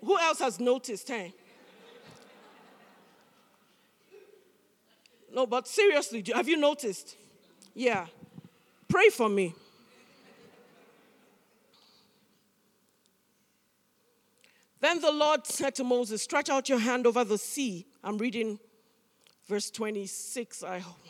Who 0.05 0.17
else 0.17 0.39
has 0.39 0.61
noticed, 0.61 1.09
hey? 1.09 1.35
No, 5.35 5.49
but 5.49 5.67
seriously, 5.67 6.23
have 6.33 6.49
you 6.49 6.57
noticed? 6.57 7.17
Yeah. 7.75 8.07
Pray 8.87 9.09
for 9.09 9.29
me. 9.29 9.53
Then 14.79 15.01
the 15.01 15.11
Lord 15.11 15.45
said 15.45 15.75
to 15.75 15.83
Moses, 15.83 16.23
Stretch 16.23 16.51
out 16.51 16.69
your 16.69 16.79
hand 16.79 17.05
over 17.05 17.25
the 17.25 17.37
sea. 17.37 17.85
I'm 18.05 18.17
reading 18.17 18.61
verse 19.49 19.73
26, 19.73 20.63
I 20.63 20.79
hope. 20.79 21.05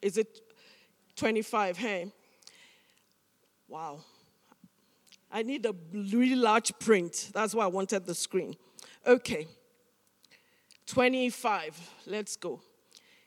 Is 0.00 0.18
it 0.18 0.45
25? 1.16 1.78
Hey. 1.78 2.12
Wow. 3.68 4.00
I 5.32 5.42
need 5.42 5.66
a 5.66 5.74
really 5.92 6.36
large 6.36 6.78
print. 6.78 7.30
That's 7.34 7.54
why 7.54 7.64
I 7.64 7.68
wanted 7.68 8.06
the 8.06 8.14
screen. 8.14 8.56
Okay. 9.06 9.48
25. 10.86 11.90
Let's 12.06 12.36
go. 12.36 12.60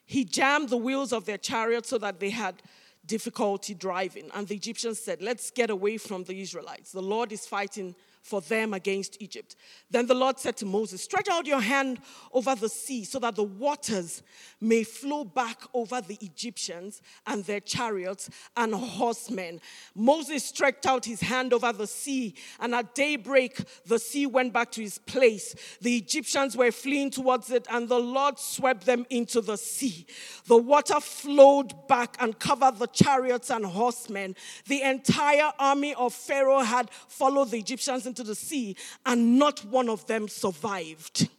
He 0.05 0.24
jammed 0.24 0.69
the 0.69 0.77
wheels 0.77 1.13
of 1.13 1.25
their 1.25 1.38
chariot 1.38 1.86
so 1.86 1.98
that 1.98 2.19
they 2.19 2.29
had 2.29 2.63
difficulty 3.05 3.74
driving. 3.74 4.29
And 4.34 4.48
the 4.48 4.55
Egyptians 4.55 5.00
said, 5.00 5.22
Let's 5.22 5.51
get 5.51 5.69
away 5.69 5.98
from 5.98 6.24
the 6.24 6.41
Israelites. 6.41 6.91
The 6.91 7.01
Lord 7.01 7.31
is 7.31 7.46
fighting 7.46 7.96
for 8.21 8.41
them 8.41 8.74
against 8.74 9.22
Egypt. 9.22 9.55
Then 9.89 10.05
the 10.05 10.13
Lord 10.13 10.39
said 10.39 10.57
to 10.57 10.65
Moses, 10.65 11.03
Stretch 11.03 11.29
out 11.29 11.48
your 11.48 11.61
hand 11.61 12.00
over 12.31 12.55
the 12.55 12.70
sea 12.70 13.03
so 13.03 13.20
that 13.20 13.35
the 13.35 13.44
waters 13.44 14.22
may 14.61 14.83
flow 14.83 15.24
back 15.24 15.61
over 15.74 16.01
the 16.01 16.17
Egyptians 16.22 17.01
and 17.25 17.44
their 17.46 17.59
chariots 17.59 18.29
and 18.55 18.74
horsemen. 18.74 19.61
Moses 19.96 20.44
stretched 20.44 20.85
out 20.85 21.05
his 21.05 21.22
hand 21.22 21.53
over 21.53 21.72
the 21.72 21.87
sea, 21.87 22.35
and 22.59 22.75
at 22.75 22.94
daybreak, 22.94 23.61
the 23.85 24.00
sea 24.00 24.25
went 24.25 24.53
back 24.53 24.72
to 24.72 24.81
his 24.81 24.98
place. 25.00 25.55
The 25.81 25.98
Egyptians 25.98 26.55
were 26.55 26.72
fleeing 26.72 27.11
towards 27.11 27.51
it, 27.51 27.67
and 27.70 27.87
the 27.87 28.00
Lord 28.00 28.37
swept 28.37 28.85
them 28.85 29.05
into 29.09 29.41
the 29.41 29.57
sea. 29.57 30.05
The 30.46 30.57
water 30.57 31.00
flowed 31.00 31.87
back 31.87 32.15
and 32.20 32.37
covered 32.37 32.77
the 32.77 32.87
chariots 32.87 33.50
and 33.50 33.65
horsemen. 33.65 34.35
The 34.67 34.81
entire 34.81 35.51
army 35.57 35.94
of 35.96 36.13
Pharaoh 36.13 36.59
had 36.59 36.89
followed 36.91 37.51
the 37.51 37.59
Egyptians 37.59 38.05
into 38.09 38.24
the 38.24 38.35
sea, 38.35 38.75
and 39.05 39.39
not 39.39 39.63
one 39.65 39.87
of 39.87 40.05
them 40.07 40.27
survived. 40.27 41.29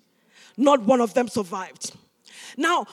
Not 0.56 0.82
one 0.82 1.00
of 1.00 1.14
them 1.14 1.28
survived. 1.28 1.92
Now, 2.56 2.86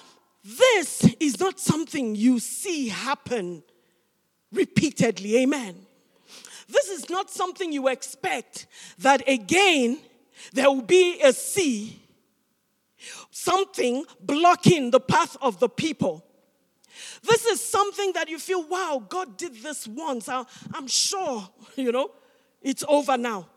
this 0.44 1.04
is 1.20 1.40
not 1.40 1.60
something 1.60 2.16
you 2.16 2.40
see 2.40 2.90
happen 2.90 3.64
repeatedly. 4.52 5.38
Amen. 5.38 5.76
This 6.68 6.90
is 6.90 7.10
not 7.10 7.30
something 7.30 7.72
you 7.72 7.88
expect 7.88 8.68
that 9.00 9.28
again 9.28 10.00
there 10.54 10.70
will 10.70 10.82
be 10.82 11.20
a 11.22 11.34
sea, 11.34 12.00
something 13.32 14.06
blocking 14.20 14.92
the 14.92 15.00
path 15.00 15.36
of 15.42 15.60
the 15.60 15.70
people. 15.70 16.24
This 17.24 17.46
is 17.46 17.64
something 17.64 18.14
that 18.14 18.30
you 18.30 18.40
feel, 18.40 18.64
wow, 18.64 19.04
God 19.08 19.38
did 19.38 19.56
this 19.62 19.88
once. 19.88 20.30
I'm 20.30 20.88
sure, 20.88 21.50
you 21.76 21.92
know, 21.92 22.12
it's 22.62 22.84
over 22.88 23.18
now. 23.18 23.48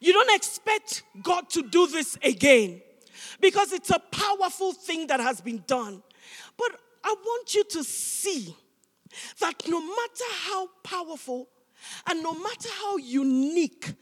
You 0.00 0.12
don't 0.12 0.34
expect 0.34 1.02
God 1.22 1.48
to 1.50 1.62
do 1.62 1.86
this 1.86 2.16
again 2.22 2.82
because 3.40 3.72
it's 3.72 3.90
a 3.90 3.98
powerful 3.98 4.72
thing 4.72 5.06
that 5.08 5.20
has 5.20 5.40
been 5.40 5.64
done. 5.66 6.02
But 6.56 6.78
I 7.02 7.14
want 7.22 7.54
you 7.54 7.64
to 7.64 7.84
see 7.84 8.54
that 9.40 9.66
no 9.68 9.80
matter 9.80 10.24
how 10.44 10.68
powerful 10.82 11.48
and 12.06 12.22
no 12.22 12.34
matter 12.34 12.68
how 12.80 12.98
unique 12.98 13.94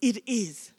it 0.00 0.22
is, 0.26 0.72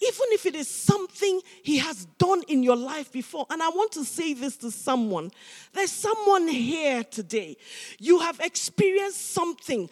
even 0.00 0.26
if 0.30 0.46
it 0.46 0.54
is 0.54 0.68
something 0.68 1.40
he 1.62 1.78
has 1.78 2.06
done 2.18 2.42
in 2.48 2.62
your 2.62 2.76
life 2.76 3.12
before, 3.12 3.46
and 3.50 3.62
I 3.62 3.68
want 3.68 3.92
to 3.92 4.04
say 4.04 4.34
this 4.34 4.56
to 4.58 4.70
someone 4.70 5.30
there's 5.72 5.92
someone 5.92 6.48
here 6.48 7.04
today. 7.04 7.56
You 7.98 8.18
have 8.20 8.40
experienced 8.40 9.32
something. 9.32 9.88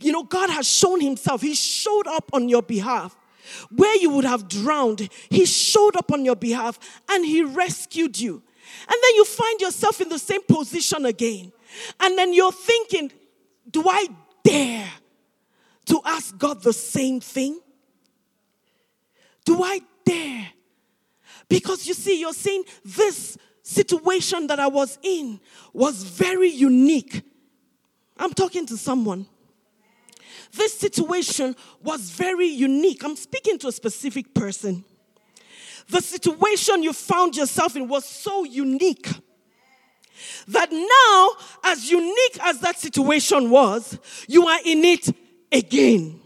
You 0.00 0.12
know, 0.12 0.22
God 0.22 0.50
has 0.50 0.66
shown 0.68 1.00
himself, 1.00 1.40
he 1.40 1.54
showed 1.54 2.06
up 2.06 2.30
on 2.32 2.48
your 2.48 2.62
behalf 2.62 3.16
where 3.70 3.96
you 3.96 4.10
would 4.10 4.24
have 4.24 4.48
drowned, 4.48 5.08
He 5.30 5.44
showed 5.44 5.96
up 5.96 6.12
on 6.12 6.24
your 6.24 6.36
behalf 6.36 6.78
and 7.08 7.24
He 7.24 7.42
rescued 7.42 8.18
you. 8.18 8.42
And 8.82 8.96
then 9.02 9.14
you 9.14 9.24
find 9.24 9.60
yourself 9.60 10.00
in 10.00 10.08
the 10.08 10.18
same 10.18 10.42
position 10.42 11.06
again. 11.06 11.52
And 12.00 12.16
then 12.18 12.32
you're 12.32 12.52
thinking, 12.52 13.12
do 13.70 13.84
I 13.88 14.08
dare 14.44 14.88
to 15.86 16.00
ask 16.04 16.36
God 16.36 16.62
the 16.62 16.72
same 16.72 17.20
thing? 17.20 17.58
Do 19.44 19.62
I 19.62 19.80
dare? 20.04 20.48
Because 21.48 21.86
you 21.86 21.94
see, 21.94 22.20
you're 22.20 22.34
saying 22.34 22.64
this 22.84 23.38
situation 23.62 24.46
that 24.48 24.60
I 24.60 24.66
was 24.68 24.98
in 25.02 25.40
was 25.72 26.02
very 26.02 26.50
unique. 26.50 27.22
I'm 28.16 28.32
talking 28.32 28.66
to 28.66 28.76
someone. 28.76 29.26
This 30.52 30.78
situation 30.78 31.54
was 31.82 32.10
very 32.10 32.46
unique. 32.46 33.04
I'm 33.04 33.16
speaking 33.16 33.58
to 33.58 33.68
a 33.68 33.72
specific 33.72 34.34
person. 34.34 34.84
The 35.88 36.00
situation 36.00 36.82
you 36.82 36.92
found 36.92 37.36
yourself 37.36 37.76
in 37.76 37.88
was 37.88 38.04
so 38.04 38.44
unique 38.44 39.08
that 40.48 40.70
now, 40.72 41.70
as 41.70 41.90
unique 41.90 42.38
as 42.42 42.60
that 42.60 42.78
situation 42.78 43.50
was, 43.50 43.98
you 44.26 44.46
are 44.46 44.58
in 44.64 44.84
it 44.84 45.08
again. 45.52 46.20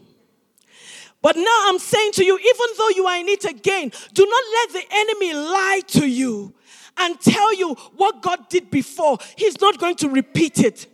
But 1.20 1.36
now 1.36 1.64
I'm 1.66 1.78
saying 1.78 2.12
to 2.14 2.24
you, 2.24 2.36
even 2.36 2.66
though 2.76 2.88
you 2.88 3.06
are 3.06 3.18
in 3.18 3.28
it 3.28 3.44
again, 3.44 3.92
do 4.12 4.26
not 4.26 4.44
let 4.54 4.72
the 4.72 4.94
enemy 4.96 5.32
lie 5.34 5.80
to 5.88 6.06
you 6.06 6.52
and 6.96 7.20
tell 7.20 7.54
you 7.54 7.74
what 7.96 8.22
God 8.22 8.48
did 8.48 8.70
before. 8.70 9.18
He's 9.36 9.60
not 9.60 9.78
going 9.78 9.94
to 9.96 10.08
repeat 10.08 10.58
it. 10.58 10.88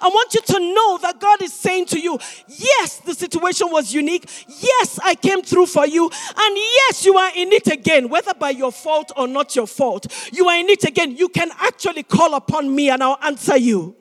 I 0.00 0.08
want 0.08 0.34
you 0.34 0.40
to 0.40 0.60
know 0.60 0.98
that 0.98 1.20
God 1.20 1.42
is 1.42 1.52
saying 1.52 1.86
to 1.86 2.00
you, 2.00 2.18
yes, 2.46 2.98
the 3.00 3.14
situation 3.14 3.68
was 3.70 3.92
unique. 3.92 4.28
Yes, 4.46 4.98
I 5.02 5.14
came 5.14 5.42
through 5.42 5.66
for 5.66 5.86
you. 5.86 6.04
And 6.04 6.56
yes, 6.56 7.04
you 7.04 7.16
are 7.16 7.30
in 7.34 7.52
it 7.52 7.66
again, 7.66 8.08
whether 8.08 8.34
by 8.34 8.50
your 8.50 8.72
fault 8.72 9.12
or 9.16 9.26
not 9.26 9.56
your 9.56 9.66
fault. 9.66 10.06
You 10.32 10.48
are 10.48 10.58
in 10.58 10.68
it 10.68 10.84
again. 10.84 11.16
You 11.16 11.28
can 11.28 11.50
actually 11.60 12.02
call 12.02 12.34
upon 12.34 12.74
me 12.74 12.90
and 12.90 13.02
I'll 13.02 13.18
answer 13.22 13.56
you. 13.56 13.96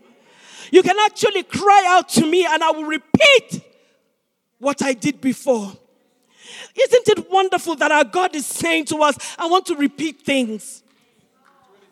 You 0.72 0.84
can 0.84 0.98
actually 1.00 1.44
cry 1.44 1.86
out 1.88 2.10
to 2.10 2.26
me 2.26 2.46
and 2.46 2.64
I 2.64 2.72
will 2.72 2.86
repeat 2.86 3.64
what 4.60 4.82
I 4.82 4.94
did 4.94 5.22
before. 5.22 5.72
Isn't 6.76 7.08
it 7.10 7.32
wonderful 7.32 7.76
that 7.76 7.92
our 7.92 8.04
God 8.04 8.36
is 8.36 8.46
saying 8.46 8.86
to 8.86 8.98
us, 8.98 9.16
I 9.38 9.48
want 9.48 9.66
to 9.68 9.76
repeat 9.76 10.22
things? 10.22 10.84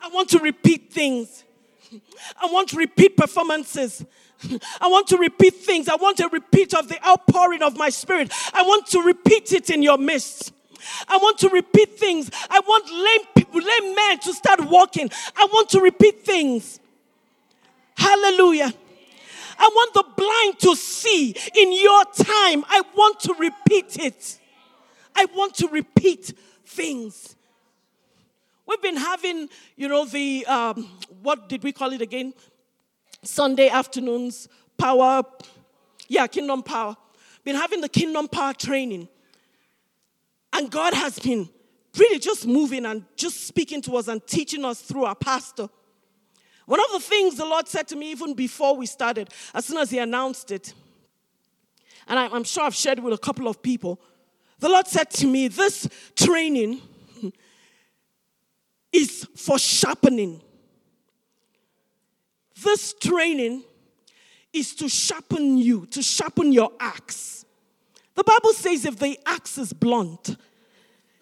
I 0.02 0.10
want 0.10 0.30
to 0.30 0.40
repeat 0.40 0.92
things. 0.92 1.45
I 2.42 2.48
want 2.48 2.70
to 2.70 2.78
repeat 2.78 3.18
performances. 3.18 4.06
I 4.82 4.88
want 4.88 5.08
to 5.08 5.18
repeat 5.18 5.56
things. 5.56 5.88
I 5.88 5.96
want 5.96 6.20
a 6.20 6.28
repeat 6.28 6.74
of 6.74 6.88
the 6.90 7.04
outpouring 7.08 7.62
of 7.62 7.78
my 7.78 7.90
spirit. 7.90 8.32
I 8.54 8.64
want 8.64 8.88
to 8.88 9.02
repeat 9.02 9.54
it 9.54 9.70
in 9.70 9.82
your 9.82 9.98
midst. 9.98 10.54
I 11.08 11.18
want 11.18 11.40
to 11.40 11.50
repeat 11.50 11.98
things. 11.98 12.30
I 12.50 12.60
want 12.60 12.92
lame 12.92 13.28
people, 13.36 13.62
lame 13.62 13.96
men 13.96 14.20
to 14.20 14.34
start 14.34 14.62
walking. 14.62 15.10
I 15.36 15.48
want 15.52 15.70
to 15.70 15.80
repeat 15.80 16.24
things. 16.24 16.80
Hallelujah. 17.98 18.74
I 19.58 19.70
want 19.74 19.94
the 19.94 20.04
blind 20.18 20.60
to 20.60 20.76
see 20.76 21.36
in 21.56 21.72
your 21.72 22.04
time. 22.14 22.66
I 22.68 22.82
want 22.96 23.20
to 23.22 23.34
repeat 23.34 23.98
it. 23.98 24.40
I 25.16 25.26
want 25.34 25.56
to 25.56 25.68
repeat 25.70 26.34
things. 26.66 27.35
We've 28.68 28.82
been 28.82 28.98
having, 28.98 29.50
you 29.76 29.88
know, 29.88 30.06
the, 30.06 30.46
um, 30.48 30.90
what 31.22 31.50
did 31.50 31.64
we 31.64 31.72
call 31.72 31.94
it 31.94 32.02
again? 32.02 32.34
Sunday 33.24 33.70
afternoons, 33.70 34.48
power, 34.78 35.24
yeah, 36.08 36.28
kingdom 36.28 36.64
power. 36.64 36.96
Been 37.44 37.56
having 37.56 37.82
the 37.82 37.90
kingdom 37.90 38.28
power 38.28 38.54
training. 38.54 39.08
And 40.54 40.72
God 40.72 40.94
has 40.94 41.20
been 41.20 41.50
really 41.98 42.20
just 42.20 42.48
moving 42.48 42.86
and 42.86 43.06
just 43.16 43.46
speaking 43.48 43.82
to 43.84 43.98
us 43.98 44.08
and 44.08 44.26
teaching 44.26 44.66
us 44.66 44.82
through 44.82 45.06
our 45.06 45.16
pastor. 45.16 45.70
One 46.66 46.80
of 46.80 46.92
the 46.94 47.00
things 47.00 47.36
the 47.36 47.46
Lord 47.46 47.68
said 47.68 47.88
to 47.90 47.96
me 47.96 48.12
even 48.12 48.34
before 48.34 48.76
we 48.76 48.86
started, 48.88 49.30
as 49.54 49.66
soon 49.66 49.78
as 49.78 49.92
He 49.92 50.00
announced 50.00 50.52
it, 50.52 50.74
and 52.08 52.20
I'm 52.20 52.44
sure 52.44 52.64
I've 52.64 52.76
shared 52.76 53.00
with 53.00 53.14
a 53.14 53.18
couple 53.18 53.48
of 53.48 53.62
people, 53.62 54.00
the 54.60 54.70
Lord 54.70 54.88
said 54.88 55.10
to 55.12 55.28
me, 55.28 55.48
This 55.48 55.88
training 56.16 56.82
is 58.96 59.28
for 59.36 59.60
sharpening. 59.60 60.42
This 62.64 62.94
training 62.94 63.64
is 64.54 64.74
to 64.76 64.88
sharpen 64.88 65.58
you, 65.58 65.86
to 65.88 66.02
sharpen 66.02 66.54
your 66.54 66.72
axe. 66.80 67.46
The 68.16 68.24
Bible 68.24 68.54
says 68.54 68.86
if 68.86 68.98
the 68.98 69.20
axe 69.26 69.58
is 69.58 69.74
blunt, 69.74 70.38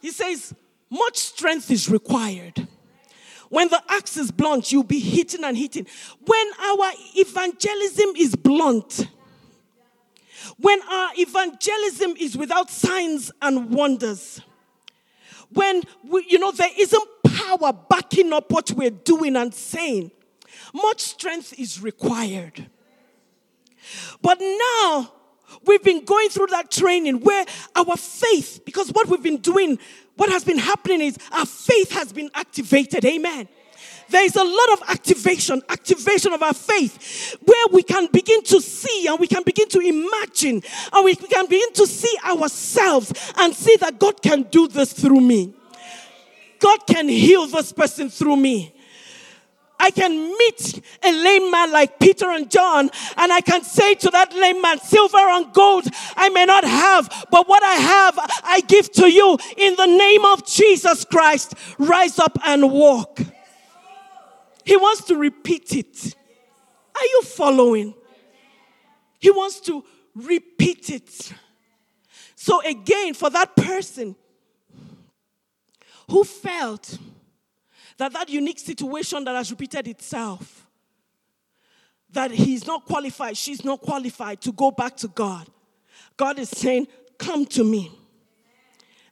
He 0.02 0.12
says 0.12 0.54
much 0.90 1.18
strength 1.18 1.72
is 1.72 1.90
required. 1.90 2.68
When 3.50 3.70
the 3.70 3.82
axe 3.90 4.18
is 4.18 4.32
blunt, 4.32 4.72
you'll 4.72 4.84
be 4.84 5.00
hitting 5.00 5.44
and 5.44 5.58
hitting. 5.58 5.88
When 6.26 6.48
our 6.60 6.92
evangelism 7.16 8.16
is 8.18 8.36
blunt, 8.36 9.08
when 10.58 10.82
our 10.82 11.12
evangelism 11.18 12.16
is 12.20 12.38
without 12.38 12.70
signs 12.70 13.32
and 13.42 13.70
wonders, 13.70 14.42
when 15.52 15.84
we, 16.04 16.26
you 16.28 16.40
know 16.40 16.52
there 16.52 16.70
isn't 16.78 17.08
power 17.46 17.74
backing 17.74 18.34
up 18.34 18.52
what 18.52 18.72
we're 18.72 18.90
doing 18.90 19.36
and 19.36 19.54
saying, 19.54 20.12
much 20.74 21.02
strength 21.02 21.54
is 21.60 21.82
required. 21.82 22.68
But 24.22 24.40
now 24.40 25.12
we've 25.66 25.84
been 25.84 26.06
going 26.06 26.30
through 26.30 26.48
that 26.48 26.72
training 26.72 27.22
where 27.22 27.46
our 27.76 27.98
faith, 27.98 28.62
because 28.66 28.90
what 28.90 29.08
we've 29.08 29.24
been 29.24 29.38
doing 29.38 29.78
what 30.16 30.30
has 30.30 30.44
been 30.44 30.60
happening 30.60 31.02
is 31.02 31.18
our 31.32 31.46
faith 31.46 31.92
has 31.92 32.14
been 32.14 32.30
activated. 32.36 33.04
Amen. 33.04 33.48
There 34.10 34.24
is 34.24 34.36
a 34.36 34.44
lot 34.44 34.74
of 34.74 34.90
activation, 34.90 35.62
activation 35.70 36.34
of 36.34 36.44
our 36.44 36.54
faith, 36.54 37.36
where 37.44 37.66
we 37.72 37.82
can 37.82 38.08
begin 38.12 38.44
to 38.44 38.62
see 38.62 39.08
and 39.08 39.20
we 39.20 39.28
can 39.28 39.42
begin 39.44 39.68
to 39.70 39.80
imagine 39.80 40.62
and 40.94 41.06
we 41.06 41.16
can 41.16 41.48
begin 41.48 41.74
to 41.74 41.88
see 41.88 42.16
ourselves 42.24 43.12
and 43.38 43.56
see 43.56 43.76
that 43.78 44.00
God 44.00 44.22
can 44.22 44.44
do 44.44 44.68
this 44.68 44.94
through 44.94 45.22
me. 45.22 45.56
God 46.64 46.88
can 46.88 47.10
heal 47.10 47.46
this 47.46 47.74
person 47.74 48.10
through 48.10 48.38
me. 48.38 48.74
I 49.78 49.92
can 49.92 50.12
meet 50.16 50.82
a 51.04 51.12
lame 51.12 51.52
man 51.52 51.74
like 51.74 52.00
Peter 52.00 52.32
and 52.32 52.50
John, 52.50 52.90
and 53.18 53.34
I 53.34 53.42
can 53.42 53.64
say 53.64 53.96
to 53.96 54.10
that 54.12 54.34
lame 54.34 54.62
man, 54.62 54.80
Silver 54.80 55.18
and 55.18 55.52
gold 55.52 55.86
I 56.16 56.30
may 56.30 56.46
not 56.46 56.64
have, 56.64 57.28
but 57.30 57.50
what 57.50 57.62
I 57.64 57.74
have, 57.74 58.18
I 58.46 58.62
give 58.62 58.90
to 58.94 59.12
you 59.12 59.38
in 59.58 59.76
the 59.76 59.88
name 59.88 60.24
of 60.24 60.46
Jesus 60.46 61.04
Christ. 61.04 61.54
Rise 61.78 62.18
up 62.18 62.38
and 62.46 62.72
walk. 62.72 63.20
He 64.64 64.78
wants 64.78 65.04
to 65.06 65.18
repeat 65.18 65.76
it. 65.76 66.16
Are 66.96 67.06
you 67.06 67.24
following? 67.24 67.94
He 69.20 69.32
wants 69.32 69.60
to 69.62 69.84
repeat 70.16 70.90
it. 70.92 71.34
So, 72.36 72.62
again, 72.62 73.16
for 73.16 73.30
that 73.32 73.54
person 73.58 74.16
who 76.10 76.24
felt 76.24 76.98
that 77.98 78.14
that 78.14 78.30
unique 78.30 78.60
situation 78.60 79.24
that 79.24 79.36
has 79.36 79.52
repeated 79.52 79.88
itself, 79.88 80.68
that 82.12 82.32
he's 82.32 82.66
not 82.68 82.86
qualified, 82.86 83.38
she's 83.38 83.64
not 83.64 83.82
qualified 83.82 84.42
to 84.42 84.52
go 84.52 84.72
back 84.72 84.96
to 84.98 85.08
God. 85.08 85.48
God 86.18 86.40
is 86.40 86.50
saying, 86.50 86.88
Come 87.18 87.46
to 87.48 87.64
me, 87.64 87.92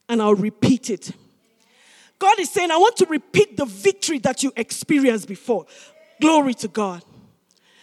and 0.08 0.20
I'll 0.20 0.34
repeat 0.34 0.90
it. 0.90 1.12
God 2.18 2.38
is 2.38 2.50
saying, 2.50 2.70
I 2.70 2.76
want 2.76 2.96
to 2.98 3.06
repeat 3.06 3.56
the 3.56 3.64
victory 3.64 4.18
that 4.20 4.42
you 4.42 4.52
experienced 4.56 5.26
before. 5.26 5.66
Glory 6.20 6.54
to 6.54 6.68
God. 6.68 7.02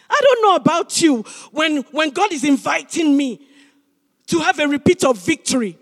I 0.08 0.20
don't 0.22 0.42
know 0.42 0.56
about 0.56 1.00
you 1.02 1.24
when, 1.52 1.78
when 1.92 2.10
God 2.10 2.32
is 2.32 2.44
inviting 2.44 3.16
me 3.16 3.46
to 4.28 4.38
have 4.40 4.58
a 4.58 4.66
repeat 4.66 5.04
of 5.04 5.18
victory. 5.18 5.76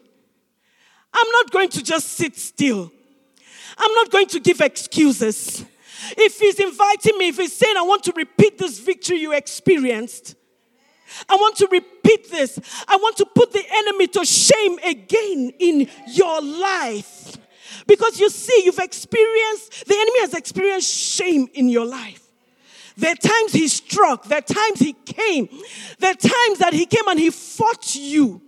I'm 1.13 1.31
not 1.31 1.51
going 1.51 1.69
to 1.71 1.83
just 1.83 2.09
sit 2.09 2.37
still. 2.37 2.93
I'm 3.79 3.95
not 3.95 4.11
going 4.11 4.27
to 4.29 4.41
give 4.41 4.61
excuses. 4.61 5.65
If 6.17 6.39
he's 6.39 6.59
inviting 6.59 7.19
me, 7.19 7.29
if 7.29 7.37
he's 7.37 7.57
saying, 7.57 7.77
I 7.77 7.83
want 7.83 8.05
to 8.05 8.13
repeat 8.13 8.59
this 8.59 8.79
victory 8.79 9.19
you 9.19 9.33
experienced, 9.33 10.35
I 11.29 11.37
want 11.37 11.57
to 11.57 11.69
repeat 11.71 12.31
this. 12.31 12.59
I 12.87 12.97
want 12.97 13.17
to 13.19 13.27
put 13.27 13.53
the 13.53 13.65
enemy 13.71 14.07
to 14.09 14.25
shame 14.25 14.79
again 14.85 15.53
in 15.59 15.89
your 16.09 16.41
life. 16.41 17.37
Because 17.87 18.21
you 18.21 18.29
see, 18.29 18.63
you've 18.65 18.79
experienced, 18.79 19.87
the 19.87 19.95
enemy 19.95 20.21
has 20.21 20.35
experienced 20.35 20.95
shame 20.95 21.49
in 21.55 21.69
your 21.69 21.87
life. 21.87 22.23
There 22.97 23.13
are 23.13 23.17
times 23.17 23.53
he 23.53 23.69
struck, 23.69 24.25
there 24.25 24.39
are 24.39 24.43
times 24.43 24.81
he 24.81 24.93
came, 24.93 25.49
there 26.01 26.11
are 26.11 26.15
times 26.15 26.59
that 26.59 26.73
he 26.73 26.85
came 26.85 27.07
and 27.07 27.19
he 27.19 27.31
fought 27.31 27.95
you, 27.95 28.43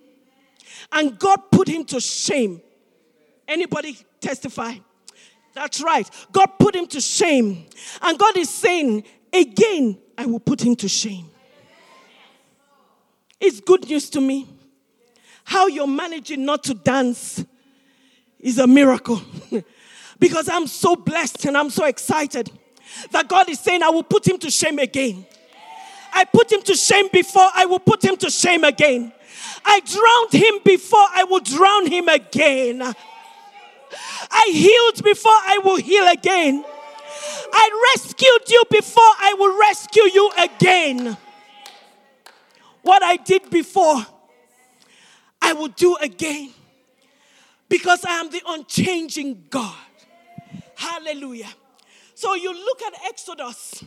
and 0.90 1.16
God 1.16 1.52
put 1.52 1.68
him 1.68 1.84
to 1.86 2.00
shame. 2.00 2.60
Anybody 3.46 3.96
testify? 4.20 4.74
That's 5.52 5.82
right. 5.82 6.08
God 6.32 6.46
put 6.58 6.74
him 6.74 6.86
to 6.88 7.00
shame. 7.00 7.66
And 8.02 8.18
God 8.18 8.36
is 8.36 8.48
saying, 8.48 9.04
again, 9.32 9.98
I 10.16 10.26
will 10.26 10.40
put 10.40 10.62
him 10.62 10.76
to 10.76 10.88
shame. 10.88 11.26
It's 13.40 13.60
good 13.60 13.88
news 13.88 14.10
to 14.10 14.20
me. 14.20 14.46
How 15.44 15.66
you're 15.66 15.86
managing 15.86 16.44
not 16.44 16.62
to 16.64 16.74
dance 16.74 17.44
is 18.38 18.58
a 18.58 18.66
miracle. 18.66 19.20
because 20.18 20.48
I'm 20.48 20.66
so 20.66 20.94
blessed 20.94 21.46
and 21.46 21.56
I'm 21.56 21.70
so 21.70 21.86
excited 21.86 22.50
that 23.10 23.28
God 23.28 23.48
is 23.48 23.58
saying, 23.58 23.82
I 23.82 23.88
will 23.88 24.02
put 24.02 24.28
him 24.28 24.38
to 24.38 24.50
shame 24.50 24.78
again. 24.78 25.26
I 26.12 26.24
put 26.24 26.52
him 26.52 26.62
to 26.62 26.74
shame 26.74 27.08
before, 27.12 27.48
I 27.54 27.66
will 27.66 27.78
put 27.78 28.04
him 28.04 28.16
to 28.18 28.30
shame 28.30 28.64
again. 28.64 29.12
I 29.64 29.80
drowned 29.80 30.44
him 30.44 30.60
before, 30.64 31.06
I 31.14 31.24
will 31.24 31.40
drown 31.40 31.86
him 31.86 32.08
again. 32.08 32.94
I 34.30 34.50
healed 34.52 35.04
before 35.04 35.32
I 35.32 35.60
will 35.64 35.76
heal 35.76 36.06
again. 36.08 36.64
I 37.52 37.92
rescued 37.94 38.48
you 38.48 38.62
before 38.70 39.02
I 39.02 39.34
will 39.38 39.58
rescue 39.58 40.04
you 40.04 40.30
again. 40.38 41.16
What 42.82 43.02
I 43.02 43.16
did 43.16 43.50
before, 43.50 44.06
I 45.42 45.52
will 45.52 45.68
do 45.68 45.96
again. 45.96 46.52
Because 47.68 48.04
I 48.04 48.20
am 48.20 48.30
the 48.30 48.42
unchanging 48.46 49.44
God. 49.48 49.76
Hallelujah. 50.76 51.48
So 52.14 52.34
you 52.34 52.52
look 52.52 52.82
at 52.82 52.94
Exodus 53.06 53.84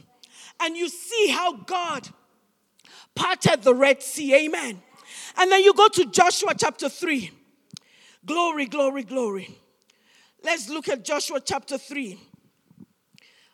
and 0.59 0.77
you 0.77 0.87
see 0.89 1.29
how 1.29 1.53
God 1.53 2.07
parted 3.15 3.63
the 3.63 3.73
Red 3.73 4.01
Sea. 4.01 4.45
Amen. 4.45 4.81
And 5.37 5.51
then 5.51 5.63
you 5.63 5.73
go 5.73 5.87
to 5.87 6.05
Joshua 6.05 6.53
chapter 6.57 6.89
3. 6.89 7.31
Glory, 8.25 8.67
glory, 8.67 9.03
glory. 9.03 9.57
Let's 10.43 10.69
look 10.69 10.89
at 10.89 11.05
Joshua 11.05 11.39
chapter 11.39 11.77
3. 11.77 12.19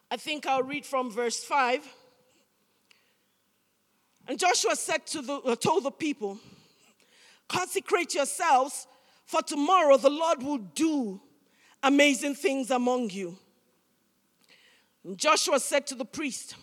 I 0.10 0.18
think 0.18 0.48
I'll 0.48 0.64
read 0.64 0.88
from 0.88 1.12
verse 1.12 1.44
5. 1.44 1.88
And 4.28 4.40
Joshua 4.40 4.76
said 4.76 5.06
to 5.08 5.22
the, 5.22 5.34
uh, 5.36 5.56
told 5.56 5.84
the 5.84 5.92
people, 5.92 6.40
Consecrate 7.48 8.16
yourselves, 8.16 8.88
for 9.26 9.44
tomorrow 9.44 9.98
the 9.98 10.10
Lord 10.10 10.42
will 10.42 10.58
do 10.58 11.22
amazing 11.84 12.34
things 12.34 12.72
among 12.72 13.12
you. 13.12 13.38
And 15.04 15.16
Joshua 15.16 15.60
said 15.60 15.86
to 15.88 15.96
the 15.96 16.06
priest, 16.06 16.56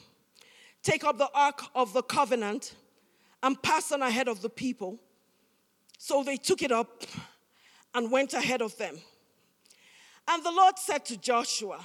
Take 0.83 1.05
up 1.05 1.19
the 1.19 1.31
ark 1.35 1.63
of 1.75 1.93
the 1.93 2.03
covenant 2.03 2.75
and 3.45 3.61
pass 3.63 3.93
on 3.93 4.03
ahead 4.03 4.27
of 4.27 4.43
the 4.43 4.51
people. 4.51 4.99
So 5.99 6.25
they 6.25 6.37
took 6.37 6.63
it 6.63 6.73
up 6.73 7.05
and 7.95 8.11
went 8.11 8.35
ahead 8.35 8.61
of 8.61 8.77
them. 8.77 8.99
And 10.29 10.45
the 10.45 10.51
Lord 10.51 10.79
said 10.79 11.05
to 11.07 11.17
Joshua, 11.17 11.81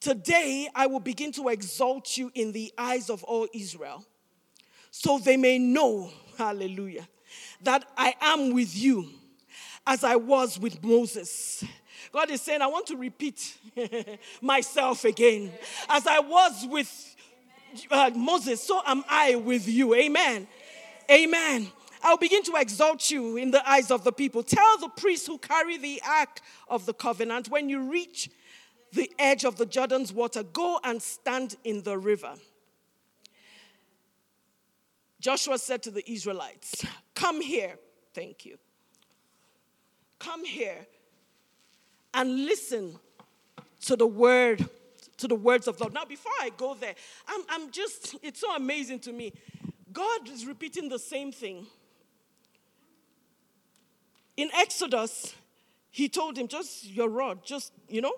Today 0.00 0.68
I 0.74 0.86
will 0.86 1.00
begin 1.00 1.32
to 1.32 1.48
exalt 1.48 2.16
you 2.16 2.30
in 2.34 2.52
the 2.52 2.72
eyes 2.76 3.08
of 3.08 3.22
all 3.24 3.46
Israel, 3.54 4.04
so 4.90 5.18
they 5.18 5.36
may 5.36 5.58
know, 5.58 6.10
hallelujah, 6.36 7.06
that 7.62 7.84
I 7.96 8.14
am 8.20 8.52
with 8.52 8.76
you 8.76 9.08
as 9.86 10.04
I 10.04 10.16
was 10.16 10.58
with 10.58 10.82
Moses. 10.82 11.64
God 12.12 12.30
is 12.30 12.42
saying, 12.42 12.60
I 12.60 12.66
want 12.66 12.86
to 12.88 12.96
repeat 12.96 13.56
myself 14.42 15.04
again. 15.04 15.52
As 15.88 16.06
I 16.06 16.18
was 16.18 16.66
with 16.68 17.16
uh, 17.90 18.10
Moses, 18.14 18.62
so 18.62 18.82
am 18.86 19.04
I 19.08 19.36
with 19.36 19.66
you. 19.68 19.94
Amen. 19.94 20.46
Amen. 21.10 21.68
I'll 22.02 22.16
begin 22.16 22.42
to 22.44 22.54
exalt 22.56 23.10
you 23.10 23.36
in 23.36 23.50
the 23.50 23.68
eyes 23.68 23.90
of 23.90 24.04
the 24.04 24.12
people. 24.12 24.42
Tell 24.42 24.78
the 24.78 24.88
priests 24.88 25.26
who 25.26 25.38
carry 25.38 25.78
the 25.78 26.02
ark 26.06 26.40
of 26.68 26.86
the 26.86 26.94
covenant 26.94 27.48
when 27.48 27.68
you 27.68 27.90
reach 27.90 28.30
the 28.92 29.10
edge 29.18 29.44
of 29.44 29.56
the 29.56 29.66
Jordan's 29.66 30.12
water, 30.12 30.42
go 30.42 30.78
and 30.84 31.00
stand 31.00 31.56
in 31.64 31.82
the 31.82 31.96
river. 31.96 32.34
Joshua 35.20 35.56
said 35.58 35.82
to 35.84 35.90
the 35.90 36.10
Israelites, 36.10 36.84
Come 37.14 37.40
here. 37.40 37.76
Thank 38.12 38.44
you. 38.44 38.58
Come 40.18 40.44
here 40.44 40.86
and 42.12 42.44
listen 42.44 42.98
to 43.82 43.96
the 43.96 44.06
word 44.06 44.68
to 45.18 45.28
the 45.28 45.34
words 45.34 45.68
of 45.68 45.78
God. 45.78 45.94
Now, 45.94 46.04
before 46.04 46.32
I 46.40 46.50
go 46.56 46.74
there, 46.74 46.94
I'm, 47.28 47.42
I'm 47.48 47.70
just, 47.70 48.16
it's 48.22 48.40
so 48.40 48.54
amazing 48.56 48.98
to 49.00 49.12
me. 49.12 49.32
God 49.92 50.28
is 50.28 50.46
repeating 50.46 50.88
the 50.88 50.98
same 50.98 51.30
thing. 51.30 51.66
In 54.36 54.50
Exodus, 54.54 55.34
he 55.90 56.08
told 56.08 56.38
him, 56.38 56.48
just 56.48 56.86
your 56.86 57.08
rod, 57.08 57.44
just, 57.44 57.72
you 57.88 58.00
know. 58.00 58.14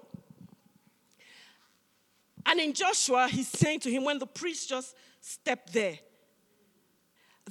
And 2.46 2.61
in 2.61 2.72
Joshua, 2.72 3.29
he's 3.29 3.48
saying 3.48 3.81
to 3.81 3.90
him, 3.90 4.05
when 4.05 4.18
the 4.18 4.27
priest 4.27 4.68
just 4.68 4.94
stepped 5.20 5.72
there, 5.72 5.98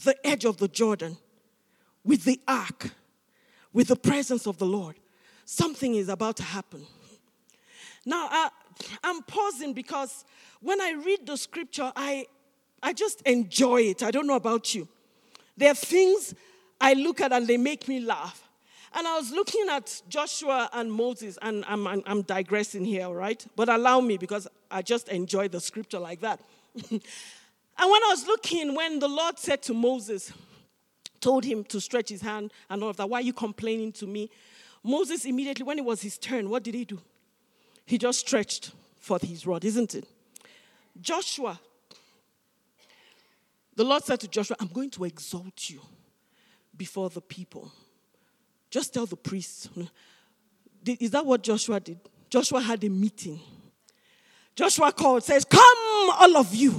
the 0.03 0.15
edge 0.25 0.45
of 0.45 0.57
the 0.57 0.67
Jordan, 0.67 1.17
with 2.03 2.23
the 2.23 2.39
ark, 2.47 2.91
with 3.73 3.87
the 3.87 3.95
presence 3.95 4.47
of 4.47 4.57
the 4.57 4.65
Lord, 4.65 4.97
something 5.45 5.95
is 5.95 6.09
about 6.09 6.37
to 6.37 6.43
happen. 6.43 6.85
Now, 8.05 8.27
I, 8.29 8.49
I'm 9.03 9.23
pausing 9.23 9.73
because 9.73 10.25
when 10.61 10.79
I 10.81 10.91
read 10.91 11.25
the 11.25 11.37
scripture, 11.37 11.91
I, 11.95 12.27
I 12.81 12.93
just 12.93 13.21
enjoy 13.21 13.81
it. 13.81 14.03
I 14.03 14.11
don't 14.11 14.27
know 14.27 14.35
about 14.35 14.73
you. 14.75 14.87
There 15.57 15.71
are 15.71 15.75
things 15.75 16.33
I 16.79 16.93
look 16.93 17.21
at 17.21 17.31
and 17.31 17.47
they 17.47 17.57
make 17.57 17.87
me 17.87 17.99
laugh. 17.99 18.41
And 18.95 19.07
I 19.07 19.17
was 19.17 19.31
looking 19.31 19.65
at 19.69 20.01
Joshua 20.07 20.69
and 20.71 20.91
Moses, 20.91 21.39
and 21.41 21.65
I'm, 21.67 21.87
I'm, 21.87 22.03
I'm 22.05 22.21
digressing 22.21 22.85
here, 22.85 23.09
right? 23.09 23.43
But 23.55 23.69
allow 23.69 23.99
me 24.01 24.17
because 24.17 24.47
I 24.69 24.83
just 24.83 25.09
enjoy 25.09 25.47
the 25.47 25.59
scripture 25.59 25.99
like 25.99 26.21
that. 26.21 26.39
and 26.91 26.91
when 26.91 27.01
I 28.03 28.07
was 28.09 28.27
looking, 28.27 28.75
when 28.75 28.99
the 28.99 29.07
Lord 29.07 29.39
said 29.39 29.63
to 29.63 29.73
Moses, 29.73 30.31
told 31.19 31.45
him 31.45 31.63
to 31.63 31.79
stretch 31.79 32.09
his 32.09 32.21
hand 32.21 32.51
and 32.69 32.83
all 32.83 32.89
of 32.89 32.97
that, 32.97 33.09
why 33.09 33.19
are 33.19 33.23
you 33.23 33.33
complaining 33.33 33.91
to 33.93 34.05
me? 34.05 34.29
Moses 34.83 35.25
immediately, 35.25 35.63
when 35.63 35.79
it 35.79 35.85
was 35.85 36.01
his 36.01 36.17
turn, 36.17 36.49
what 36.49 36.63
did 36.63 36.75
he 36.75 36.85
do? 36.85 36.99
He 37.85 37.97
just 37.97 38.19
stretched 38.19 38.73
forth 38.99 39.23
his 39.23 39.47
rod, 39.47 39.63
isn't 39.65 39.95
it? 39.95 40.05
Joshua, 41.01 41.59
the 43.75 43.83
Lord 43.83 44.03
said 44.03 44.19
to 44.19 44.27
Joshua, 44.27 44.57
I'm 44.59 44.67
going 44.67 44.91
to 44.91 45.05
exalt 45.05 45.69
you 45.69 45.81
before 46.75 47.09
the 47.09 47.21
people. 47.21 47.71
Just 48.73 48.91
tell 48.91 49.05
the 49.05 49.15
priests. 49.15 49.69
Is 50.83 51.11
that 51.11 51.23
what 51.23 51.43
Joshua 51.43 51.79
did? 51.79 51.99
Joshua 52.27 52.59
had 52.59 52.83
a 52.83 52.89
meeting. 52.89 53.39
Joshua 54.55 54.91
called, 54.91 55.23
says, 55.23 55.45
Come, 55.45 56.09
all 56.09 56.37
of 56.37 56.55
you. 56.55 56.73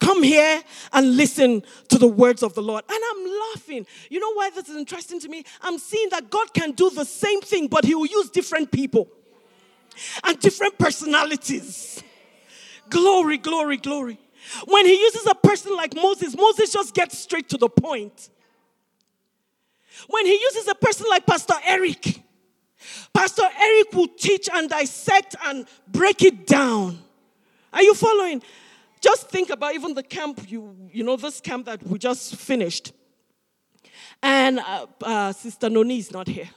Come 0.00 0.24
here 0.24 0.60
and 0.92 1.16
listen 1.16 1.62
to 1.86 1.98
the 1.98 2.08
words 2.08 2.42
of 2.42 2.54
the 2.54 2.62
Lord. 2.62 2.82
And 2.90 3.00
I'm 3.12 3.32
laughing. 3.54 3.86
You 4.10 4.18
know 4.18 4.32
why 4.32 4.50
this 4.50 4.68
is 4.68 4.76
interesting 4.76 5.20
to 5.20 5.28
me? 5.28 5.44
I'm 5.62 5.78
seeing 5.78 6.08
that 6.10 6.30
God 6.30 6.52
can 6.52 6.72
do 6.72 6.90
the 6.90 7.04
same 7.04 7.40
thing, 7.42 7.68
but 7.68 7.84
He 7.84 7.94
will 7.94 8.06
use 8.06 8.28
different 8.30 8.72
people 8.72 9.06
and 10.24 10.36
different 10.40 10.76
personalities. 10.78 12.02
Glory, 12.90 13.38
glory, 13.38 13.76
glory. 13.76 14.18
When 14.64 14.84
He 14.84 14.98
uses 14.98 15.28
a 15.28 15.34
person 15.36 15.76
like 15.76 15.94
Moses, 15.94 16.36
Moses 16.36 16.72
just 16.72 16.92
gets 16.92 17.16
straight 17.16 17.48
to 17.50 17.56
the 17.56 17.68
point. 17.68 18.30
When 20.08 20.26
he 20.26 20.32
uses 20.32 20.68
a 20.68 20.74
person 20.74 21.06
like 21.08 21.26
Pastor 21.26 21.54
Eric, 21.64 22.22
Pastor 23.12 23.42
Eric 23.58 23.92
will 23.92 24.08
teach 24.08 24.48
and 24.52 24.68
dissect 24.68 25.36
and 25.44 25.66
break 25.88 26.22
it 26.22 26.46
down. 26.46 26.98
Are 27.72 27.82
you 27.82 27.94
following? 27.94 28.42
Just 29.00 29.28
think 29.28 29.50
about 29.50 29.74
even 29.74 29.94
the 29.94 30.02
camp, 30.02 30.50
you, 30.50 30.74
you 30.92 31.04
know, 31.04 31.16
this 31.16 31.40
camp 31.40 31.66
that 31.66 31.82
we 31.82 31.98
just 31.98 32.36
finished. 32.36 32.92
And 34.22 34.60
uh, 34.60 34.86
uh, 35.02 35.32
Sister 35.32 35.68
Noni 35.68 35.98
is 35.98 36.10
not 36.10 36.26
here. 36.26 36.48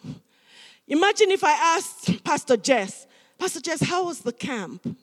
Imagine 0.87 1.31
if 1.31 1.43
I 1.43 1.51
asked 1.51 2.23
Pastor 2.23 2.57
Jess, 2.57 3.05
Pastor 3.37 3.59
Jess, 3.59 3.81
how 3.81 4.05
was 4.05 4.21
the 4.21 4.31
camp? 4.31 4.97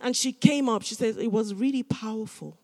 And 0.00 0.16
she 0.16 0.32
came 0.32 0.68
up, 0.68 0.82
she 0.82 0.94
says 0.94 1.16
it 1.16 1.32
was 1.32 1.54
really 1.54 1.82
powerful. 1.82 2.58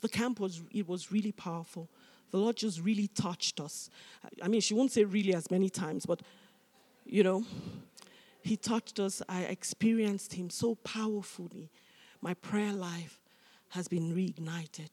The 0.00 0.08
camp 0.08 0.40
was, 0.40 0.60
it 0.70 0.88
was 0.88 1.12
really 1.12 1.32
powerful 1.32 1.88
the 2.34 2.40
Lord 2.40 2.56
just 2.56 2.80
really 2.80 3.06
touched 3.06 3.60
us. 3.60 3.88
I 4.42 4.48
mean, 4.48 4.60
she 4.60 4.74
won't 4.74 4.90
say 4.90 5.04
really 5.04 5.32
as 5.36 5.52
many 5.52 5.70
times, 5.70 6.04
but 6.04 6.20
you 7.06 7.22
know, 7.22 7.44
He 8.42 8.56
touched 8.56 8.98
us. 8.98 9.22
I 9.28 9.42
experienced 9.42 10.32
Him 10.32 10.50
so 10.50 10.74
powerfully. 10.74 11.70
My 12.20 12.34
prayer 12.34 12.72
life 12.72 13.20
has 13.68 13.86
been 13.86 14.12
reignited. 14.12 14.90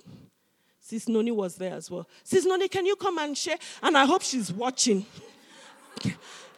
Sis 0.80 1.10
Noni 1.10 1.32
was 1.32 1.56
there 1.56 1.74
as 1.74 1.90
well. 1.90 2.08
Sis 2.24 2.46
Noni, 2.46 2.68
can 2.68 2.86
you 2.86 2.96
come 2.96 3.18
and 3.18 3.36
share? 3.36 3.58
And 3.82 3.98
I 3.98 4.06
hope 4.06 4.22
she's 4.22 4.54
watching. 4.54 5.04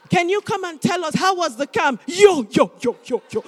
Can 0.09 0.27
you 0.27 0.41
come 0.41 0.65
and 0.65 0.81
tell 0.81 1.05
us 1.05 1.15
how 1.15 1.33
was 1.33 1.55
the 1.55 1.67
camp? 1.67 2.01
Yo, 2.07 2.45
yo, 2.51 2.73
yo, 2.81 2.97
yo, 3.05 3.21
yo. 3.31 3.45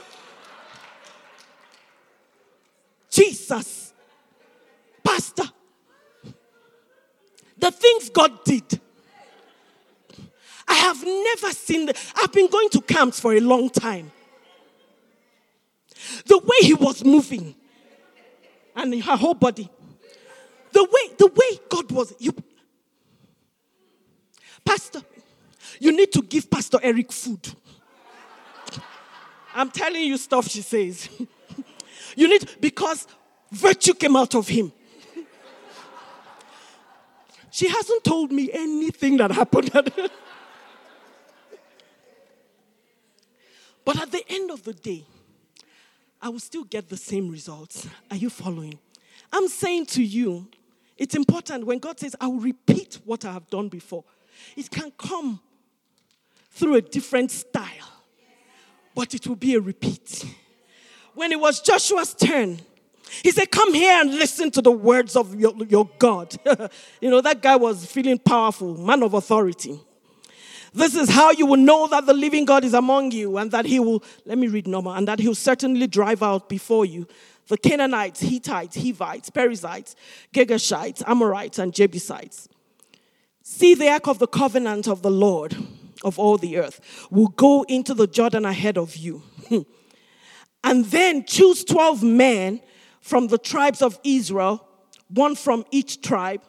Jesus. 3.10 3.94
Pastor, 5.04 5.44
the 7.58 7.72
things 7.72 8.10
God 8.10 8.44
did. 8.44 8.80
I 10.68 10.74
have 10.74 11.04
never 11.04 11.54
seen, 11.54 11.86
the, 11.86 11.98
I've 12.16 12.32
been 12.32 12.48
going 12.48 12.70
to 12.70 12.82
camps 12.82 13.20
for 13.20 13.34
a 13.34 13.40
long 13.40 13.70
time. 13.70 14.12
The 16.26 16.38
way 16.38 16.58
he 16.68 16.74
was 16.74 17.04
moving 17.04 17.56
and 18.76 19.04
her 19.04 19.16
whole 19.16 19.34
body. 19.34 19.70
The 20.72 20.84
way, 20.84 21.16
the 21.18 21.28
way 21.28 21.60
God 21.70 21.92
was, 21.92 22.14
you, 22.20 22.34
Pastor, 24.64 25.02
you 25.80 25.96
need 25.96 26.12
to 26.12 26.22
give 26.22 26.50
Pastor 26.50 26.80
Eric 26.82 27.12
food. 27.12 27.56
I'm 29.54 29.72
telling 29.72 30.04
you 30.04 30.18
stuff 30.18 30.50
she 30.50 30.62
says. 30.62 31.08
you 32.16 32.28
need, 32.28 32.50
because 32.60 33.08
virtue 33.52 33.94
came 33.94 34.16
out 34.18 34.36
of 34.36 34.48
him. 34.48 34.74
She 37.56 37.70
hasn't 37.70 38.04
told 38.04 38.34
me 38.34 38.52
anything 38.52 39.16
that 39.16 39.32
happened. 39.32 39.72
but 43.86 43.98
at 43.98 44.12
the 44.12 44.26
end 44.28 44.52
of 44.52 44.66
the 44.66 44.74
day, 44.74 45.06
I 46.22 46.28
will 46.28 46.42
still 46.42 46.66
get 46.66 46.90
the 46.90 46.98
same 46.98 47.30
results. 47.30 47.88
Are 48.12 48.18
you 48.18 48.30
following? 48.30 48.78
I'm 49.32 49.48
saying 49.48 49.86
to 49.86 50.04
you, 50.04 50.50
it's 50.98 51.16
important 51.16 51.66
when 51.66 51.80
God 51.80 51.98
says, 51.98 52.14
I 52.20 52.28
will 52.28 52.42
repeat 52.42 53.00
what 53.06 53.24
I 53.24 53.32
have 53.32 53.50
done 53.50 53.70
before. 53.70 54.04
It 54.58 54.70
can 54.70 54.92
come 54.92 55.40
through 56.52 56.76
a 56.76 56.82
different 56.82 57.32
style, 57.32 58.04
but 58.94 59.14
it 59.14 59.28
will 59.28 59.38
be 59.38 59.56
a 59.56 59.62
repeat. 59.62 60.26
When 61.14 61.32
it 61.32 61.40
was 61.40 61.62
Joshua's 61.62 62.16
turn, 62.16 62.60
he 63.24 63.32
said, 63.32 63.52
Come 63.52 63.74
here 63.74 64.02
and 64.02 64.14
listen 64.16 64.52
to 64.52 64.62
the 64.62 64.72
words 64.72 65.16
of 65.16 65.40
your, 65.40 65.54
your 65.68 65.90
God. 66.00 66.36
you 67.02 67.10
know, 67.10 67.22
that 67.22 67.42
guy 67.42 67.56
was 67.56 67.86
feeling 67.86 68.20
powerful, 68.20 68.78
man 68.78 69.04
of 69.04 69.14
authority. 69.14 69.80
This 70.74 70.94
is 70.94 71.10
how 71.10 71.32
you 71.32 71.46
will 71.46 71.58
know 71.58 71.88
that 71.88 72.06
the 72.06 72.14
living 72.14 72.44
God 72.44 72.66
is 72.66 72.74
among 72.74 73.12
you 73.12 73.38
and 73.38 73.50
that 73.52 73.66
he 73.66 73.80
will, 73.80 74.04
let 74.26 74.38
me 74.38 74.48
read 74.48 74.68
normal, 74.68 74.94
and 74.94 75.08
that 75.08 75.20
he 75.20 75.28
will 75.28 75.36
certainly 75.36 75.88
drive 75.88 76.22
out 76.22 76.50
before 76.50 76.86
you 76.86 77.08
the 77.48 77.58
Canaanites, 77.58 78.22
Hittites, 78.22 78.76
Hivites, 78.76 79.30
Perizzites, 79.30 79.96
Girgashites, 80.34 81.04
Amorites, 81.08 81.60
and 81.60 81.74
Jebusites. 81.74 82.50
See 83.44 83.76
the 83.76 83.90
ark 83.90 84.08
of 84.08 84.20
the 84.20 84.28
covenant 84.28 84.88
of 84.88 85.02
the 85.02 85.12
Lord 85.12 85.56
of 86.04 86.20
all 86.20 86.38
the 86.38 86.58
earth 86.58 87.08
will 87.10 87.28
go 87.28 87.64
into 87.70 87.94
the 87.94 88.08
Jordan 88.08 88.46
ahead 88.46 88.78
of 88.78 88.96
you. 88.96 89.22
and 90.64 90.86
then 90.86 91.24
choose 91.26 91.64
12 91.64 92.04
men 92.04 92.62
from 93.06 93.28
the 93.28 93.38
tribes 93.38 93.84
of 93.84 94.00
Israel, 94.04 94.68
one 95.10 95.36
from 95.36 95.64
each 95.70 96.02
tribe, 96.02 96.42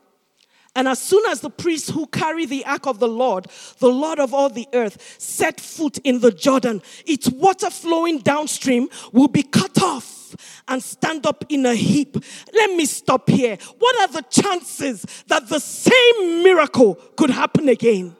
And 0.77 0.87
as 0.87 1.01
soon 1.01 1.25
as 1.31 1.41
the 1.41 1.49
priests 1.49 1.89
who 1.89 2.07
carry 2.07 2.45
the 2.45 2.65
ark 2.67 2.87
of 2.87 2.99
the 2.99 3.09
Lord, 3.09 3.47
the 3.79 3.89
Lord 3.89 4.19
of 4.21 4.35
all 4.35 4.51
the 4.51 4.69
earth, 4.75 5.17
set 5.19 5.59
foot 5.59 5.97
in 6.05 6.21
the 6.21 6.31
Jordan, 6.31 6.83
its 7.07 7.31
water 7.31 7.71
flowing 7.71 8.19
downstream 8.19 8.91
will 9.11 9.29
be 9.29 9.43
cut 9.43 9.83
off 9.83 10.37
and 10.69 10.83
stand 10.83 11.27
up 11.27 11.47
in 11.49 11.65
a 11.65 11.75
heap. 11.75 12.23
Let 12.53 12.77
me 12.77 12.85
stop 12.85 13.31
here. 13.31 13.57
What 13.79 13.97
are 14.03 14.13
the 14.13 14.29
chances 14.29 15.07
that 15.29 15.49
the 15.49 15.61
same 15.61 16.43
miracle 16.43 16.97
could 17.17 17.31
happen 17.31 17.71
again? 17.71 18.15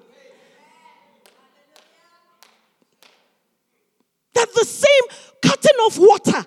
That 4.33 4.49
the 4.55 4.65
same 4.65 5.19
cutting 5.43 5.77
of 5.87 5.99
water 5.99 6.47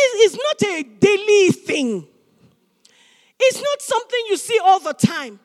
is, 0.00 0.32
is 0.32 0.38
not 0.38 0.62
a 0.70 0.82
daily 0.82 1.52
thing. 1.52 2.06
It's 3.38 3.62
not 3.62 3.80
something 3.82 4.20
you 4.28 4.36
see 4.36 4.58
all 4.62 4.80
the 4.80 4.92
time. 4.92 5.40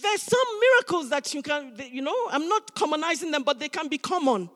There's 0.00 0.22
some 0.22 0.60
miracles 0.60 1.10
that 1.10 1.34
you 1.34 1.42
can, 1.42 1.72
you 1.90 2.02
know, 2.02 2.16
I'm 2.30 2.48
not 2.48 2.74
commonizing 2.74 3.32
them, 3.32 3.42
but 3.42 3.58
they 3.58 3.68
can 3.68 3.88
be 3.88 3.98
common. 3.98 4.48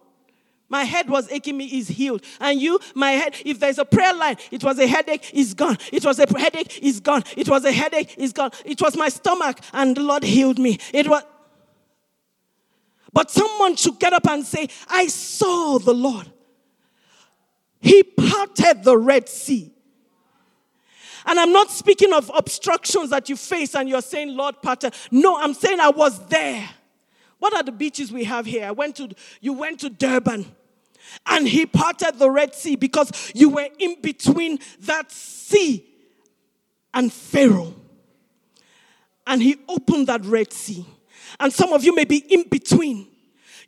My 0.68 0.85
head 0.85 1.09
was 1.11 1.31
aching 1.31 1.57
me, 1.57 1.66
is 1.66 1.88
healed. 1.88 2.22
And 2.40 2.61
you, 2.61 2.81
my 2.94 3.11
head, 3.11 3.37
if 3.44 3.61
there's 3.61 3.79
a 3.79 3.85
prayer 3.85 4.14
line, 4.14 4.37
it 4.51 4.64
was 4.64 4.79
a 4.79 4.87
headache, 4.87 5.31
is 5.35 5.53
gone. 5.53 5.77
It 5.92 6.05
was 6.05 6.18
a 6.18 6.38
headache, 6.38 6.83
is 6.83 7.01
gone. 7.01 7.25
It 7.37 7.48
was 7.48 7.64
a 7.64 7.72
headache, 7.72 8.14
is 8.16 8.33
gone. 8.33 8.53
It 8.64 8.81
was 8.81 8.96
my 8.96 9.09
stomach, 9.09 9.59
and 9.72 9.96
the 9.96 10.03
Lord 10.03 10.22
healed 10.22 10.59
me. 10.59 10.79
It 10.94 11.09
was. 11.09 11.25
But 13.12 13.31
someone 13.31 13.77
should 13.77 13.98
get 13.98 14.14
up 14.14 14.27
and 14.29 14.46
say, 14.46 14.68
I 14.88 15.09
saw 15.09 15.79
the 15.79 15.92
Lord. 15.92 16.31
He 17.83 18.05
parted 18.05 18.85
the 18.85 18.97
Red 18.97 19.29
Sea. 19.29 19.73
And 21.27 21.38
I'm 21.38 21.53
not 21.53 21.71
speaking 21.71 22.12
of 22.12 22.31
obstructions 22.35 23.11
that 23.11 23.29
you 23.29 23.37
face 23.37 23.75
and 23.75 23.88
you're 23.88 24.01
saying, 24.03 24.37
Lord, 24.37 24.62
Pater. 24.62 24.90
No, 25.11 25.37
I'm 25.37 25.53
saying 25.53 25.81
I 25.81 25.90
was 25.90 26.25
there. 26.27 26.68
What 27.40 27.55
are 27.55 27.62
the 27.64 27.73
beaches 27.73 28.12
we 28.12 28.23
have 28.25 28.47
here? 28.47 28.66
I 28.66 28.71
went 28.71 28.97
to, 28.97 29.11
you 29.40 29.53
went 29.53 29.81
to 29.81 29.90
Durban 29.90 30.47
and 31.27 31.49
he 31.49 31.66
parted 31.66 32.21
the 32.21 32.31
Red 32.31 32.55
Sea 32.55 32.77
because 32.77 33.33
you 33.35 33.51
were 33.51 33.68
in 33.81 34.01
between 34.01 34.61
that 34.83 35.11
sea 35.11 35.85
and 36.95 37.12
Pharaoh. 37.12 37.75
And 39.27 39.42
he 39.42 39.57
opened 39.68 40.07
that 40.07 40.25
Red 40.25 40.53
Sea. 40.53 40.87
And 41.40 41.53
some 41.53 41.73
of 41.73 41.83
you 41.83 41.95
may 41.95 42.05
be 42.05 42.18
in 42.18 42.49
between. 42.49 43.09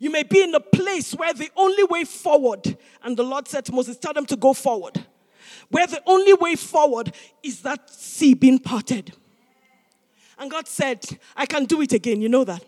You 0.05 0.11
may 0.11 0.21
be 0.21 0.43
in 0.43 0.53
a 0.53 0.59
place 0.59 1.15
where 1.15 1.33
the 1.33 1.49
only 1.57 1.83
way 1.85 2.03
forward, 2.03 2.77
and 3.01 3.17
the 3.17 3.23
Lord 3.23 3.47
said 3.47 3.65
to 3.65 3.71
Moses, 3.71 3.97
Tell 3.97 4.13
them 4.13 4.27
to 4.27 4.35
go 4.35 4.53
forward 4.53 5.03
where 5.71 5.87
the 5.87 5.99
only 6.05 6.33
way 6.33 6.53
forward 6.53 7.11
is 7.41 7.63
that 7.63 7.89
sea 7.89 8.35
being 8.35 8.59
parted. 8.59 9.13
And 10.37 10.51
God 10.51 10.67
said, 10.67 11.03
I 11.35 11.47
can 11.47 11.65
do 11.65 11.81
it 11.81 11.91
again. 11.91 12.21
You 12.21 12.29
know 12.29 12.43
that. 12.43 12.63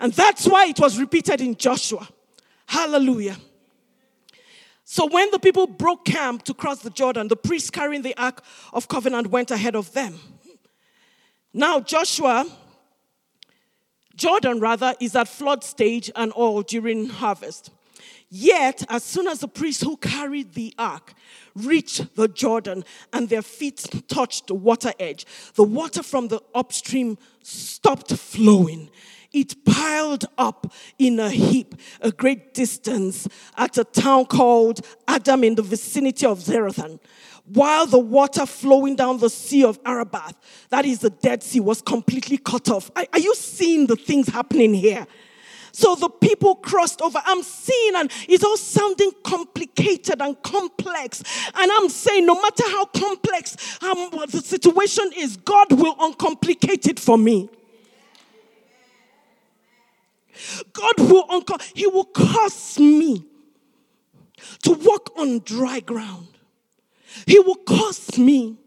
And 0.00 0.12
that's 0.12 0.44
why 0.48 0.66
it 0.66 0.80
was 0.80 0.98
repeated 0.98 1.40
in 1.40 1.54
Joshua. 1.54 2.08
Hallelujah. 2.66 3.36
So 4.84 5.06
when 5.06 5.30
the 5.30 5.38
people 5.38 5.68
broke 5.68 6.04
camp 6.06 6.42
to 6.46 6.54
cross 6.54 6.80
the 6.80 6.90
Jordan, 6.90 7.28
the 7.28 7.36
priests 7.36 7.70
carrying 7.70 8.02
the 8.02 8.16
Ark 8.16 8.42
of 8.72 8.88
Covenant 8.88 9.28
went 9.28 9.52
ahead 9.52 9.76
of 9.76 9.92
them. 9.92 10.18
Now, 11.54 11.78
Joshua, 11.78 12.46
Jordan 14.16 14.60
rather, 14.60 14.94
is 15.00 15.16
at 15.16 15.28
flood 15.28 15.64
stage 15.64 16.10
and 16.14 16.32
all 16.32 16.62
during 16.62 17.08
harvest. 17.08 17.70
Yet, 18.34 18.84
as 18.88 19.04
soon 19.04 19.26
as 19.26 19.40
the 19.40 19.48
priests 19.48 19.82
who 19.82 19.98
carried 19.98 20.54
the 20.54 20.72
ark 20.78 21.12
reached 21.54 22.16
the 22.16 22.28
Jordan 22.28 22.82
and 23.12 23.28
their 23.28 23.42
feet 23.42 23.84
touched 24.08 24.46
the 24.46 24.54
water 24.54 24.92
edge, 24.98 25.26
the 25.54 25.62
water 25.62 26.02
from 26.02 26.28
the 26.28 26.40
upstream 26.54 27.18
stopped 27.42 28.10
flowing. 28.14 28.88
It 29.34 29.64
piled 29.66 30.24
up 30.38 30.72
in 30.98 31.20
a 31.20 31.30
heap 31.30 31.74
a 32.00 32.10
great 32.10 32.54
distance 32.54 33.28
at 33.56 33.76
a 33.76 33.84
town 33.84 34.26
called 34.26 34.80
Adam 35.08 35.44
in 35.44 35.54
the 35.54 35.62
vicinity 35.62 36.26
of 36.26 36.38
Zarethan 36.38 37.00
while 37.44 37.86
the 37.86 37.98
water 37.98 38.46
flowing 38.46 38.96
down 38.96 39.18
the 39.18 39.30
sea 39.30 39.64
of 39.64 39.78
Arabah, 39.84 40.32
that 40.70 40.84
is 40.84 41.00
the 41.00 41.10
Dead 41.10 41.42
Sea, 41.42 41.60
was 41.60 41.82
completely 41.82 42.38
cut 42.38 42.68
off. 42.70 42.90
Are, 42.94 43.04
are, 43.12 43.18
you 43.18 43.34
seeing 43.34 43.86
the 43.86 43.96
things 43.96 44.28
happening 44.28 44.72
here? 44.74 45.06
So 45.72 45.94
the 45.94 46.08
people 46.08 46.54
crossed 46.56 47.00
over. 47.00 47.20
I'm 47.24 47.42
seeing, 47.42 47.96
and 47.96 48.12
it's 48.28 48.44
all 48.44 48.58
sounding 48.58 49.10
complicated 49.24 50.20
and 50.20 50.40
complex. 50.42 51.22
And 51.54 51.70
I'm 51.72 51.88
saying, 51.88 52.26
no 52.26 52.40
matter 52.40 52.64
how 52.66 52.84
complex 52.84 53.82
um, 53.82 54.10
the 54.28 54.42
situation 54.44 55.10
is, 55.16 55.36
God 55.38 55.72
will 55.72 55.96
uncomplicate 55.98 56.86
it 56.86 57.00
for 57.00 57.16
me. 57.16 57.48
God 60.72 60.94
will 60.98 61.26
unco- 61.30 61.58
He 61.74 61.86
will 61.86 62.04
cause 62.04 62.78
me 62.78 63.24
to 64.62 64.72
walk 64.72 65.10
on 65.16 65.40
dry 65.40 65.80
ground. 65.80 66.28
He 67.26 67.38
will 67.38 67.56
cause 67.56 68.18
me 68.18 68.58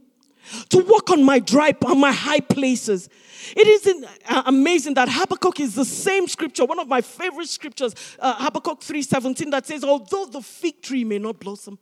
to 0.70 0.78
walk 0.80 1.12
on 1.12 1.24
my 1.24 1.40
dry 1.40 1.74
on 1.86 2.00
my 2.00 2.12
high 2.12 2.40
places. 2.40 3.10
It 3.56 3.68
is 3.68 4.06
uh, 4.28 4.44
amazing 4.46 4.96
that 4.96 5.08
Habakkuk 5.10 5.60
is 5.60 5.76
the 5.76 5.86
same 5.86 6.28
scripture, 6.28 6.66
one 6.66 6.80
of 6.80 6.88
my 6.88 7.02
favorite 7.02 7.50
scriptures, 7.50 7.94
uh, 8.20 8.36
Habakkuk 8.44 8.82
3:17, 8.82 9.52
that 9.52 9.66
says, 9.68 9.84
"Although 9.84 10.26
the 10.26 10.42
fig 10.42 10.82
tree 10.82 11.04
may 11.04 11.20
not 11.20 11.40
blossom, 11.40 11.78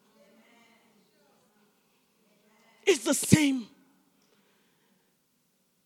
it's 2.86 3.04
the 3.04 3.13
same." 3.13 3.67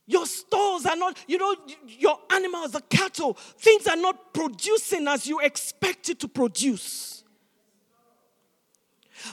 Your 0.09 0.25
stores 0.25 0.85
are 0.85 0.95
not, 0.95 1.17
you 1.27 1.37
know, 1.37 1.53
your 1.85 2.17
animals, 2.31 2.71
the 2.71 2.81
cattle, 2.81 3.33
things 3.33 3.87
are 3.87 3.97
not 3.97 4.33
producing 4.33 5.05
as 5.05 5.27
you 5.27 5.41
expect 5.41 6.07
it 6.09 6.19
to 6.21 6.29
produce. 6.29 7.16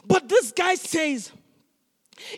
But 0.06 0.28
this 0.28 0.52
guy 0.52 0.74
says, 0.74 1.32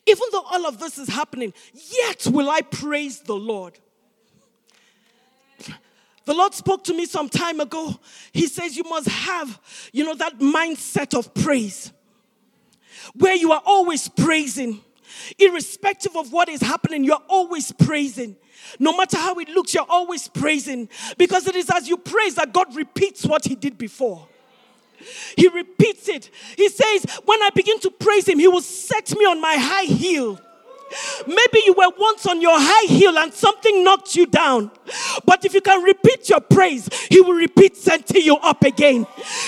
even 0.06 0.24
though 0.32 0.44
all 0.50 0.66
of 0.66 0.78
this 0.78 0.98
is 0.98 1.08
happening, 1.08 1.52
yet 1.72 2.26
will 2.26 2.48
I 2.50 2.62
praise 2.62 3.20
the 3.20 3.34
Lord. 3.34 3.78
The 6.24 6.34
Lord 6.34 6.54
spoke 6.54 6.82
to 6.84 6.94
me 6.94 7.06
some 7.06 7.28
time 7.28 7.60
ago. 7.60 7.98
He 8.32 8.48
says 8.48 8.76
you 8.76 8.82
must 8.84 9.08
have, 9.08 9.60
you 9.92 10.04
know, 10.04 10.14
that 10.14 10.38
mindset 10.40 11.16
of 11.16 11.32
praise 11.34 11.92
where 13.14 13.36
you 13.36 13.52
are 13.52 13.62
always 13.64 14.08
praising. 14.08 14.80
Irrespective 15.38 16.16
of 16.16 16.32
what 16.32 16.48
is 16.48 16.60
happening, 16.60 17.04
you're 17.04 17.22
always 17.28 17.70
praising. 17.70 18.36
No 18.80 18.96
matter 18.96 19.16
how 19.16 19.34
it 19.36 19.48
looks, 19.48 19.72
you're 19.72 19.86
always 19.88 20.26
praising. 20.26 20.88
Because 21.16 21.46
it 21.46 21.54
is 21.54 21.70
as 21.70 21.88
you 21.88 21.96
praise 21.96 22.34
that 22.34 22.52
God 22.52 22.74
repeats 22.74 23.24
what 23.24 23.44
He 23.44 23.54
did 23.54 23.78
before. 23.78 24.26
He 25.36 25.48
repeats 25.48 26.08
it. 26.08 26.30
He 26.56 26.68
says, 26.68 27.06
When 27.24 27.42
I 27.42 27.50
begin 27.54 27.78
to 27.80 27.90
praise 27.90 28.28
Him, 28.28 28.38
He 28.38 28.48
will 28.48 28.60
set 28.60 29.16
me 29.16 29.24
on 29.24 29.40
my 29.40 29.56
high 29.56 29.84
heel. 29.84 30.40
Maybe 31.26 31.62
you 31.64 31.72
were 31.72 31.90
once 31.98 32.26
on 32.26 32.40
your 32.40 32.56
high 32.58 32.86
heel 32.86 33.18
and 33.18 33.32
something 33.32 33.82
knocked 33.82 34.14
you 34.14 34.26
down. 34.26 34.70
But 35.24 35.44
if 35.44 35.52
you 35.52 35.60
can 35.60 35.82
repeat 35.82 36.28
your 36.28 36.40
praise, 36.40 36.88
He 37.10 37.20
will 37.20 37.34
repeat 37.34 37.76
setting 37.76 38.22
you 38.22 38.36
up 38.36 38.62
again. 38.62 39.06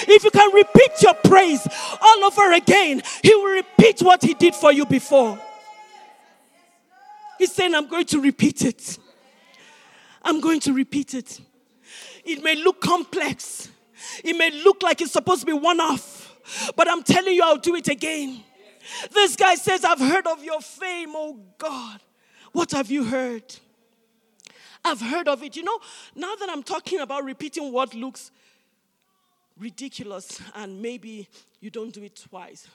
If 0.09 0.25
you 0.25 0.31
can 0.31 0.53
repeat 0.53 1.03
your 1.03 1.14
praise 1.14 1.66
all 2.01 2.25
over 2.25 2.53
again, 2.53 3.03
He 3.23 3.35
will 3.35 3.55
repeat 3.55 4.01
what 4.01 4.23
He 4.23 4.35
did 4.35 4.55
for 4.55 4.73
you 4.73 4.85
before. 4.87 5.38
He's 7.38 7.53
saying, 7.53 7.75
I'm 7.75 7.87
going 7.87 8.07
to 8.07 8.21
repeat 8.21 8.62
it. 8.62 8.99
I'm 10.23 10.40
going 10.40 10.61
to 10.61 10.73
repeat 10.73 11.14
it. 11.14 11.40
It 12.25 12.42
may 12.42 12.57
look 12.57 12.81
complex. 12.81 13.71
It 14.25 14.37
may 14.37 14.51
look 14.63 14.83
like 14.83 15.01
it's 15.01 15.13
supposed 15.13 15.41
to 15.41 15.47
be 15.47 15.53
one 15.53 15.81
off, 15.81 16.73
but 16.77 16.89
I'm 16.89 17.03
telling 17.03 17.35
you, 17.35 17.43
I'll 17.43 17.57
do 17.57 17.75
it 17.75 17.89
again. 17.89 18.43
This 19.13 19.37
guy 19.37 19.55
says, 19.55 19.85
I've 19.85 20.01
heard 20.01 20.27
of 20.27 20.43
your 20.45 20.61
fame, 20.61 21.11
oh 21.15 21.39
God. 21.59 22.01
What 22.53 22.71
have 22.73 22.91
you 22.91 23.05
heard? 23.05 23.45
I've 24.85 25.01
heard 25.01 25.29
of 25.29 25.43
it. 25.43 25.57
You 25.57 25.65
know, 25.65 25.79
now 26.15 26.35
that 26.37 26.49
I'm 26.49 26.63
talking 26.63 27.01
about 27.01 27.25
repeating 27.25 27.73
what 27.73 27.95
looks 27.95 28.31
ridiculous 29.59 30.40
and 30.55 30.81
maybe 30.81 31.29
you 31.61 31.71
don't 31.71 31.92
do 31.92 32.03
it 32.03 32.17
twice. 32.29 32.69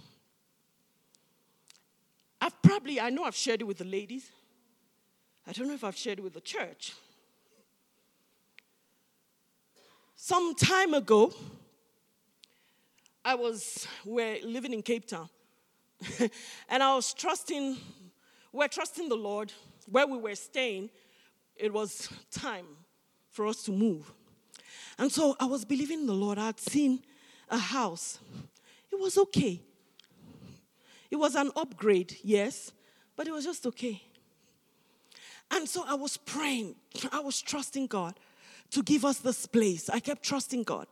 I've 2.41 2.61
probably, 2.61 2.99
I 2.99 3.09
know 3.09 3.23
I've 3.23 3.35
shared 3.35 3.61
it 3.61 3.63
with 3.63 3.77
the 3.77 3.85
ladies. 3.85 4.29
I 5.47 5.53
don't 5.53 5.67
know 5.67 5.73
if 5.73 5.83
I've 5.83 5.95
shared 5.95 6.19
it 6.19 6.21
with 6.21 6.33
the 6.33 6.41
church. 6.41 6.93
Some 10.25 10.55
time 10.55 10.93
ago, 10.93 11.33
I 13.25 13.35
was, 13.35 13.85
we're 14.05 14.37
living 14.41 14.71
in 14.71 14.81
Cape 14.81 15.05
Town, 15.05 15.27
and 16.69 16.81
I 16.81 16.95
was 16.95 17.13
trusting, 17.13 17.75
we're 18.53 18.69
trusting 18.69 19.09
the 19.09 19.17
Lord. 19.17 19.51
Where 19.91 20.07
we 20.07 20.17
were 20.17 20.35
staying, 20.35 20.91
it 21.57 21.73
was 21.73 22.07
time 22.31 22.65
for 23.31 23.47
us 23.47 23.63
to 23.63 23.73
move. 23.73 24.13
And 24.97 25.11
so 25.11 25.35
I 25.41 25.45
was 25.45 25.65
believing 25.65 26.05
the 26.05 26.13
Lord. 26.13 26.37
I 26.37 26.45
had 26.45 26.59
seen 26.61 27.01
a 27.49 27.57
house. 27.57 28.17
It 28.93 29.01
was 29.01 29.17
okay. 29.17 29.59
It 31.11 31.17
was 31.17 31.35
an 31.35 31.51
upgrade, 31.53 32.15
yes, 32.23 32.71
but 33.17 33.27
it 33.27 33.31
was 33.31 33.43
just 33.43 33.67
okay. 33.67 34.01
And 35.51 35.67
so 35.67 35.83
I 35.85 35.95
was 35.95 36.15
praying, 36.15 36.75
I 37.11 37.19
was 37.19 37.41
trusting 37.41 37.87
God 37.87 38.15
to 38.71 38.83
give 38.83 39.05
us 39.05 39.19
this 39.19 39.45
place. 39.45 39.89
I 39.89 39.99
kept 39.99 40.23
trusting 40.23 40.63
God. 40.63 40.87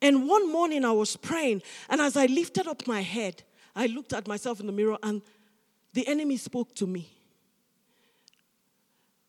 And 0.00 0.28
one 0.28 0.50
morning 0.52 0.84
I 0.84 0.92
was 0.92 1.16
praying, 1.16 1.62
and 1.88 2.00
as 2.00 2.16
I 2.16 2.26
lifted 2.26 2.66
up 2.66 2.86
my 2.86 3.00
head, 3.00 3.42
I 3.74 3.86
looked 3.86 4.12
at 4.12 4.28
myself 4.28 4.60
in 4.60 4.66
the 4.66 4.72
mirror, 4.72 4.98
and 5.02 5.22
the 5.92 6.06
enemy 6.06 6.36
spoke 6.36 6.74
to 6.76 6.86
me. 6.86 7.08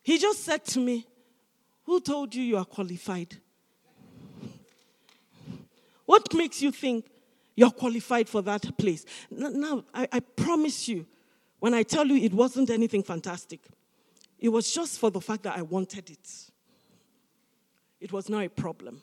He 0.02 0.18
just 0.18 0.44
said 0.44 0.64
to 0.66 0.80
me, 0.80 1.06
Who 1.84 2.00
told 2.00 2.34
you 2.34 2.42
you 2.42 2.56
are 2.56 2.64
qualified? 2.64 3.36
What 6.06 6.34
makes 6.34 6.60
you 6.60 6.72
think 6.72 7.06
you're 7.54 7.70
qualified 7.70 8.28
for 8.28 8.42
that 8.42 8.76
place? 8.76 9.04
Now, 9.30 9.84
I, 9.94 10.08
I 10.10 10.20
promise 10.20 10.88
you, 10.88 11.06
when 11.60 11.74
I 11.74 11.82
tell 11.82 12.06
you 12.06 12.16
it 12.16 12.32
wasn't 12.32 12.70
anything 12.70 13.02
fantastic, 13.02 13.60
it 14.38 14.48
was 14.48 14.72
just 14.72 14.98
for 14.98 15.10
the 15.10 15.20
fact 15.20 15.44
that 15.44 15.56
I 15.56 15.62
wanted 15.62 16.10
it. 16.10 16.49
It 18.00 18.12
was 18.12 18.28
not 18.28 18.44
a 18.44 18.48
problem. 18.48 19.02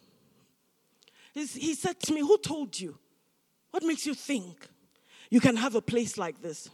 He 1.34 1.76
said 1.76 2.00
to 2.02 2.14
me, 2.14 2.22
Who 2.22 2.38
told 2.40 2.80
you? 2.80 2.98
What 3.72 3.84
makes 3.84 4.06
you 4.06 4.14
think 4.16 4.68
you 5.30 5.40
can 5.40 5.56
have 5.56 5.76
a 5.76 5.82
place 5.82 6.18
like 6.18 6.42
this? 6.42 6.70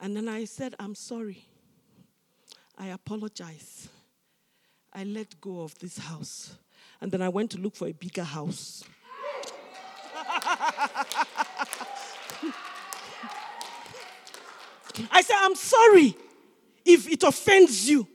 And 0.00 0.16
then 0.16 0.28
I 0.28 0.44
said, 0.44 0.74
I'm 0.78 0.94
sorry. 0.94 1.44
I 2.78 2.88
apologize. 2.88 3.88
I 4.92 5.04
let 5.04 5.40
go 5.40 5.62
of 5.62 5.76
this 5.78 5.98
house. 5.98 6.56
And 7.00 7.10
then 7.10 7.22
I 7.22 7.28
went 7.28 7.50
to 7.52 7.58
look 7.58 7.74
for 7.74 7.88
a 7.88 7.92
bigger 7.92 8.22
house. 8.22 8.84
I 15.10 15.22
said, 15.22 15.36
I'm 15.38 15.56
sorry 15.56 16.16
if 16.84 17.08
it 17.08 17.22
offends 17.22 17.88
you 17.88 18.06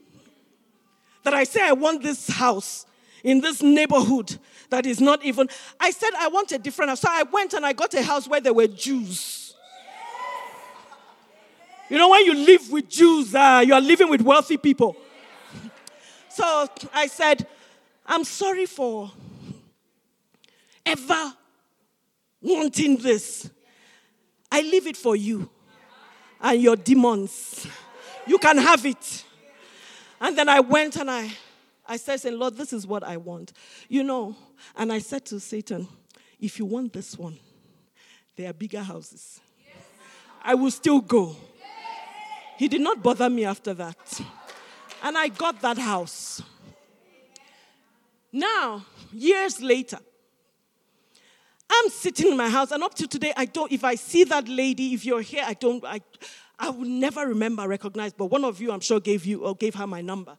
that 1.23 1.33
I 1.33 1.43
say 1.43 1.61
I 1.61 1.73
want 1.73 2.01
this 2.01 2.29
house 2.29 2.85
in 3.23 3.41
this 3.41 3.61
neighborhood 3.61 4.37
that 4.69 4.85
is 4.85 4.99
not 4.99 5.23
even. 5.23 5.49
I 5.79 5.91
said 5.91 6.11
I 6.17 6.27
want 6.27 6.51
a 6.51 6.57
different 6.57 6.89
house. 6.89 7.01
So 7.01 7.09
I 7.11 7.23
went 7.23 7.53
and 7.53 7.65
I 7.65 7.73
got 7.73 7.93
a 7.93 8.03
house 8.03 8.27
where 8.27 8.41
there 8.41 8.53
were 8.53 8.67
Jews. 8.67 9.55
You 11.89 11.97
know, 11.97 12.09
when 12.09 12.23
you 12.23 12.35
live 12.35 12.71
with 12.71 12.87
Jews, 12.87 13.33
uh, 13.33 13.63
you 13.65 13.73
are 13.73 13.81
living 13.81 14.09
with 14.09 14.21
wealthy 14.21 14.57
people. 14.57 14.95
So 16.31 16.67
I 16.93 17.07
said, 17.07 17.45
I'm 18.05 18.23
sorry 18.23 18.65
for 18.65 19.11
ever 20.85 21.33
wanting 22.41 22.97
this. 22.97 23.49
I 24.51 24.61
leave 24.61 24.87
it 24.87 24.95
for 24.95 25.15
you 25.15 25.49
and 26.41 26.61
your 26.61 26.75
demons. 26.75 27.67
You 28.25 28.37
can 28.37 28.57
have 28.57 28.85
it. 28.85 29.25
And 30.21 30.37
then 30.37 30.49
I 30.49 30.59
went 30.59 30.95
and 30.97 31.09
I, 31.09 31.31
I 31.89 31.97
said, 31.97 32.33
Lord, 32.35 32.55
this 32.55 32.71
is 32.71 32.85
what 32.85 33.03
I 33.03 33.17
want. 33.17 33.51
You 33.87 34.03
know, 34.03 34.35
and 34.77 34.93
I 34.93 34.99
said 34.99 35.25
to 35.25 35.39
Satan, 35.39 35.87
if 36.39 36.59
you 36.59 36.65
want 36.65 36.93
this 36.93 37.17
one, 37.17 37.37
there 38.35 38.49
are 38.49 38.53
bigger 38.53 38.81
houses. 38.81 39.41
I 40.43 40.53
will 40.53 40.71
still 40.71 41.01
go. 41.01 41.35
He 42.57 42.67
did 42.67 42.81
not 42.81 43.01
bother 43.01 43.29
me 43.29 43.43
after 43.43 43.73
that. 43.73 44.21
And 45.01 45.17
I 45.17 45.29
got 45.29 45.61
that 45.61 45.77
house. 45.77 46.41
Now, 48.31 48.85
years 49.11 49.59
later, 49.59 49.97
I'm 51.69 51.89
sitting 51.89 52.31
in 52.31 52.37
my 52.37 52.49
house, 52.49 52.71
and 52.71 52.83
up 52.83 52.93
to 52.95 53.07
today, 53.07 53.33
I 53.35 53.45
don't, 53.45 53.71
if 53.71 53.83
I 53.83 53.95
see 53.95 54.23
that 54.25 54.47
lady, 54.47 54.93
if 54.93 55.05
you're 55.05 55.21
here, 55.21 55.43
I 55.45 55.53
don't, 55.53 55.83
I, 55.85 56.01
I 56.57 56.69
will 56.69 56.85
never 56.85 57.27
remember, 57.27 57.67
recognize, 57.67 58.13
but 58.13 58.27
one 58.27 58.43
of 58.43 58.61
you, 58.61 58.71
I'm 58.71 58.79
sure, 58.79 58.99
gave 58.99 59.25
you 59.25 59.45
or 59.45 59.55
gave 59.55 59.75
her 59.75 59.87
my 59.87 60.01
number. 60.01 60.37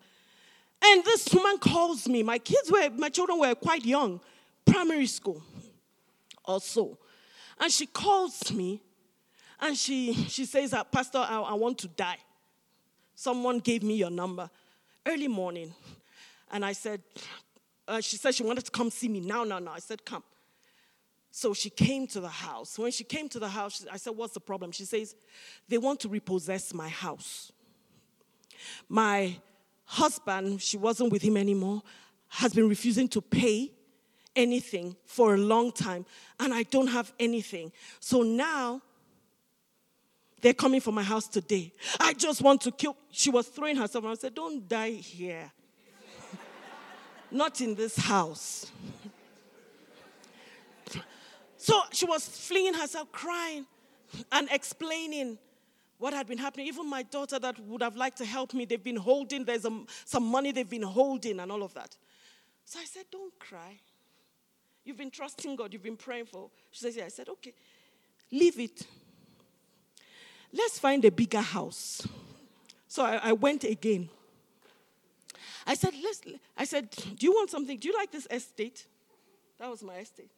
And 0.83 1.05
this 1.05 1.29
woman 1.33 1.59
calls 1.59 2.09
me. 2.09 2.23
My 2.23 2.39
kids 2.39 2.71
were, 2.71 2.89
my 2.91 3.09
children 3.09 3.39
were 3.39 3.55
quite 3.55 3.85
young, 3.85 4.21
primary 4.65 5.07
school 5.07 5.43
also. 6.45 6.99
And 7.59 7.71
she 7.71 7.87
calls 7.87 8.53
me 8.53 8.83
and 9.61 9.77
she, 9.77 10.15
she 10.15 10.47
says, 10.47 10.75
Pastor, 10.91 11.19
I, 11.19 11.41
I 11.41 11.55
want 11.55 11.79
to 11.79 11.89
die. 11.89 12.19
Someone 13.15 13.59
gave 13.59 13.83
me 13.83 13.97
your 13.97 14.11
number 14.11 14.49
early 15.07 15.29
morning. 15.29 15.75
And 16.51 16.65
I 16.65 16.73
said, 16.73 17.03
uh, 17.87 18.01
she 18.01 18.17
said 18.17 18.35
she 18.35 18.43
wanted 18.43 18.65
to 18.65 18.71
come 18.71 18.91
see 18.91 19.09
me 19.09 19.21
now, 19.21 19.45
now, 19.45 19.59
now. 19.59 19.73
I 19.73 19.79
said, 19.81 20.05
come. 20.05 20.23
So 21.31 21.55
she 21.55 21.71
came 21.71 22.07
to 22.09 22.21
the 22.21 22.29
house. 22.29 22.79
When 22.79 22.91
she 22.91 23.05
came 23.05 23.29
to 23.29 23.39
the 23.39 23.49
house, 23.49 23.87
I 23.91 23.97
said, 23.99 24.17
What's 24.17 24.35
the 24.35 24.41
problem? 24.41 24.73
She 24.73 24.85
says, 24.85 25.15
They 25.69 25.79
want 25.79 26.01
to 26.01 26.09
repossess 26.09 26.75
my 26.75 26.89
house. 26.89 27.53
My 28.89 29.37
husband, 29.91 30.63
she 30.63 30.77
wasn't 30.77 31.11
with 31.11 31.21
him 31.21 31.37
anymore, 31.37 31.83
has 32.29 32.55
been 32.55 32.69
refusing 32.69 33.09
to 33.09 33.21
pay 33.21 33.73
anything 34.37 34.95
for 35.05 35.35
a 35.35 35.37
long 35.37 35.73
time, 35.73 36.07
and 36.39 36.55
I 36.55 36.63
don't 36.63 36.87
have 36.87 37.13
anything. 37.19 37.73
So 37.99 38.23
now 38.23 38.81
they're 40.41 40.55
coming 40.55 40.81
for 40.81 40.93
my 40.93 41.03
house 41.03 41.27
today. 41.27 41.73
I 41.99 42.15
just 42.15 42.41
want 42.41 42.61
to 42.63 42.71
kill. 42.71 42.97
She 43.11 43.31
was 43.31 43.49
throwing 43.49 43.75
herself, 43.75 44.05
and 44.05 44.13
I 44.13 44.15
said, 44.15 44.33
Don't 44.33 44.69
die 44.69 44.93
here. 44.93 45.51
Not 47.33 47.61
in 47.61 47.75
this 47.75 47.97
house. 47.97 48.71
so 51.57 51.81
she 51.91 52.05
was 52.05 52.29
flinging 52.29 52.75
herself, 52.75 53.11
crying, 53.11 53.67
and 54.31 54.49
explaining 54.53 55.37
what 56.01 56.15
had 56.15 56.27
been 56.27 56.39
happening. 56.39 56.67
Even 56.67 56.89
my 56.89 57.03
daughter, 57.03 57.39
that 57.39 57.61
would 57.61 57.83
have 57.83 57.95
liked 57.95 58.19
to 58.19 58.25
help 58.25 58.55
me, 58.55 58.65
they've 58.65 58.83
been 58.83 58.97
holding, 58.97 59.45
there's 59.45 59.67
a, 59.67 59.83
some 60.07 60.25
money 60.25 60.51
they've 60.51 60.69
been 60.69 60.83
holding, 60.83 61.39
and 61.39 61.53
all 61.53 61.63
of 61.63 61.75
that. 61.75 61.95
So 62.65 62.81
I 62.81 62.85
said, 62.85 63.05
Don't 63.13 63.39
cry. 63.39 63.79
You've 64.83 64.97
been 64.97 65.11
trusting 65.11 65.57
God, 65.57 65.73
you've 65.73 65.83
been 65.83 65.99
praying 65.99 66.27
for. 66.27 66.51
She 66.71 66.81
says, 66.81 66.97
Yeah. 66.97 67.05
I 67.05 67.09
said, 67.09 67.29
Okay, 67.29 67.53
leave 68.33 68.59
it. 68.59 68.87
Let's 70.53 70.79
find 70.79 71.05
a 71.05 71.11
bigger 71.11 71.43
house. 71.43 72.07
So 72.89 73.05
I, 73.05 73.21
I 73.23 73.33
went 73.33 73.65
again. 73.65 74.09
I 75.67 75.75
said, 75.75 75.93
Let's, 76.03 76.23
I 76.57 76.65
said, 76.65 76.91
Do 76.91 77.27
you 77.27 77.33
want 77.33 77.51
something? 77.51 77.79
Do 77.79 77.89
you 77.89 77.95
like 77.95 78.11
this 78.11 78.27
estate? 78.31 78.87
That 79.59 79.71
was 79.71 79.83
my 79.83 79.99
estate. 79.99 80.31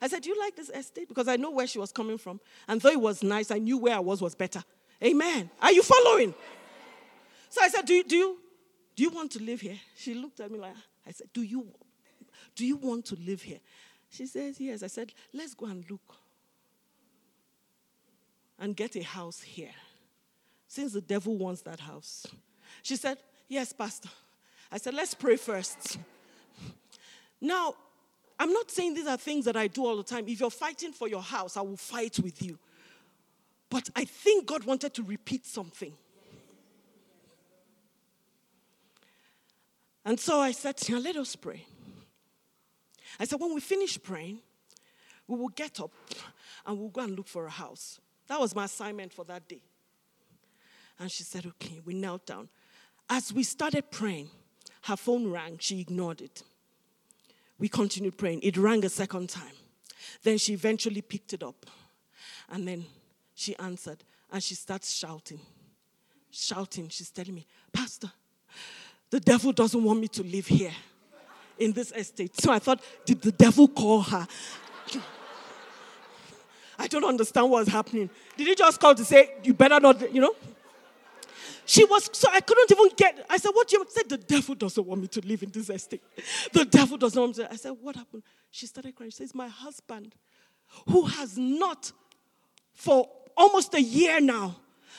I 0.00 0.08
said, 0.08 0.22
Do 0.22 0.30
you 0.30 0.38
like 0.38 0.56
this 0.56 0.70
estate? 0.70 1.08
Because 1.08 1.28
I 1.28 1.36
know 1.36 1.50
where 1.50 1.66
she 1.66 1.78
was 1.78 1.92
coming 1.92 2.18
from. 2.18 2.40
And 2.68 2.80
though 2.80 2.90
it 2.90 3.00
was 3.00 3.22
nice, 3.22 3.50
I 3.50 3.58
knew 3.58 3.78
where 3.78 3.94
I 3.94 4.00
was 4.00 4.22
was 4.22 4.34
better. 4.34 4.62
Amen. 5.02 5.50
Are 5.60 5.72
you 5.72 5.82
following? 5.82 6.34
So 7.50 7.60
I 7.62 7.68
said, 7.68 7.84
Do 7.84 7.94
you, 7.94 8.04
do 8.04 8.16
you, 8.16 8.38
do 8.96 9.02
you 9.02 9.10
want 9.10 9.32
to 9.32 9.42
live 9.42 9.60
here? 9.60 9.78
She 9.96 10.14
looked 10.14 10.40
at 10.40 10.50
me 10.50 10.58
like, 10.58 10.74
I 11.06 11.10
said, 11.10 11.28
Do 11.32 11.42
you, 11.42 11.66
do 12.54 12.64
you 12.64 12.76
want 12.76 13.04
to 13.06 13.16
live 13.16 13.42
here? 13.42 13.60
She 14.08 14.26
says, 14.26 14.60
Yes. 14.60 14.82
I 14.82 14.86
said, 14.86 15.12
Let's 15.32 15.54
go 15.54 15.66
and 15.66 15.84
look 15.90 16.14
and 18.58 18.76
get 18.76 18.96
a 18.96 19.02
house 19.02 19.42
here. 19.42 19.74
Since 20.68 20.92
the 20.92 21.00
devil 21.00 21.36
wants 21.36 21.62
that 21.62 21.80
house. 21.80 22.26
She 22.82 22.96
said, 22.96 23.18
Yes, 23.48 23.72
Pastor. 23.72 24.08
I 24.70 24.78
said, 24.78 24.94
Let's 24.94 25.14
pray 25.14 25.36
first. 25.36 25.98
Now, 27.40 27.74
I'm 28.42 28.52
not 28.52 28.72
saying 28.72 28.94
these 28.94 29.06
are 29.06 29.16
things 29.16 29.44
that 29.44 29.56
I 29.56 29.68
do 29.68 29.86
all 29.86 29.96
the 29.96 30.02
time. 30.02 30.26
If 30.26 30.40
you're 30.40 30.50
fighting 30.50 30.92
for 30.92 31.06
your 31.06 31.22
house, 31.22 31.56
I 31.56 31.60
will 31.60 31.76
fight 31.76 32.18
with 32.18 32.42
you. 32.42 32.58
But 33.70 33.88
I 33.94 34.04
think 34.04 34.46
God 34.46 34.64
wanted 34.64 34.92
to 34.94 35.04
repeat 35.04 35.46
something. 35.46 35.92
And 40.04 40.18
so 40.18 40.40
I 40.40 40.50
said, 40.50 40.74
let 40.90 41.14
us 41.14 41.36
pray. 41.36 41.64
I 43.20 43.26
said, 43.26 43.38
when 43.38 43.54
we 43.54 43.60
finish 43.60 43.96
praying, 44.02 44.40
we 45.28 45.38
will 45.38 45.50
get 45.50 45.78
up 45.78 45.92
and 46.66 46.76
we'll 46.76 46.88
go 46.88 47.02
and 47.02 47.14
look 47.14 47.28
for 47.28 47.46
a 47.46 47.50
house. 47.50 48.00
That 48.26 48.40
was 48.40 48.56
my 48.56 48.64
assignment 48.64 49.12
for 49.12 49.24
that 49.26 49.46
day. 49.46 49.62
And 50.98 51.08
she 51.12 51.22
said, 51.22 51.46
okay, 51.46 51.80
we 51.84 51.94
knelt 51.94 52.26
down. 52.26 52.48
As 53.08 53.32
we 53.32 53.44
started 53.44 53.92
praying, 53.92 54.30
her 54.82 54.96
phone 54.96 55.30
rang. 55.30 55.58
She 55.60 55.80
ignored 55.80 56.20
it. 56.20 56.42
We 57.62 57.68
continued 57.68 58.18
praying. 58.18 58.40
It 58.42 58.56
rang 58.56 58.84
a 58.84 58.88
second 58.88 59.28
time. 59.28 59.54
Then 60.24 60.36
she 60.36 60.52
eventually 60.52 61.00
picked 61.00 61.32
it 61.32 61.44
up. 61.44 61.64
And 62.50 62.66
then 62.66 62.84
she 63.36 63.56
answered 63.56 64.02
and 64.32 64.42
she 64.42 64.56
starts 64.56 64.92
shouting. 64.92 65.38
Shouting. 66.28 66.88
She's 66.88 67.12
telling 67.12 67.36
me, 67.36 67.46
Pastor, 67.72 68.10
the 69.10 69.20
devil 69.20 69.52
doesn't 69.52 69.80
want 69.80 70.00
me 70.00 70.08
to 70.08 70.24
live 70.24 70.48
here 70.48 70.72
in 71.56 71.72
this 71.72 71.92
estate. 71.92 72.34
So 72.40 72.52
I 72.52 72.58
thought, 72.58 72.82
did 73.04 73.22
the 73.22 73.30
devil 73.30 73.68
call 73.68 74.00
her? 74.00 74.26
I 76.80 76.88
don't 76.88 77.04
understand 77.04 77.48
what's 77.48 77.70
happening. 77.70 78.10
Did 78.36 78.48
he 78.48 78.56
just 78.56 78.80
call 78.80 78.96
to 78.96 79.04
say, 79.04 79.34
you 79.44 79.54
better 79.54 79.78
not, 79.78 80.12
you 80.12 80.20
know? 80.20 80.34
She 81.64 81.84
was, 81.84 82.10
so 82.12 82.28
I 82.30 82.40
couldn't 82.40 82.70
even 82.70 82.88
get, 82.96 83.24
I 83.30 83.36
said, 83.36 83.50
what 83.52 83.68
do 83.68 83.78
you 83.78 83.86
said? 83.88 84.08
The 84.08 84.18
devil 84.18 84.54
doesn't 84.54 84.86
want 84.86 85.00
me 85.00 85.08
to 85.08 85.20
live 85.26 85.42
in 85.42 85.50
this 85.50 85.70
estate. 85.70 86.02
The 86.52 86.64
devil 86.64 86.96
doesn't 86.96 87.20
want 87.20 87.36
me 87.38 87.44
to. 87.44 87.52
I 87.52 87.56
said, 87.56 87.72
what 87.80 87.96
happened? 87.96 88.22
She 88.50 88.66
started 88.66 88.94
crying. 88.94 89.10
She 89.10 89.18
says, 89.18 89.34
my 89.34 89.48
husband, 89.48 90.14
who 90.88 91.06
has 91.06 91.38
not, 91.38 91.92
for 92.74 93.08
almost 93.36 93.74
a 93.74 93.82
year 93.82 94.20
now, 94.20 94.56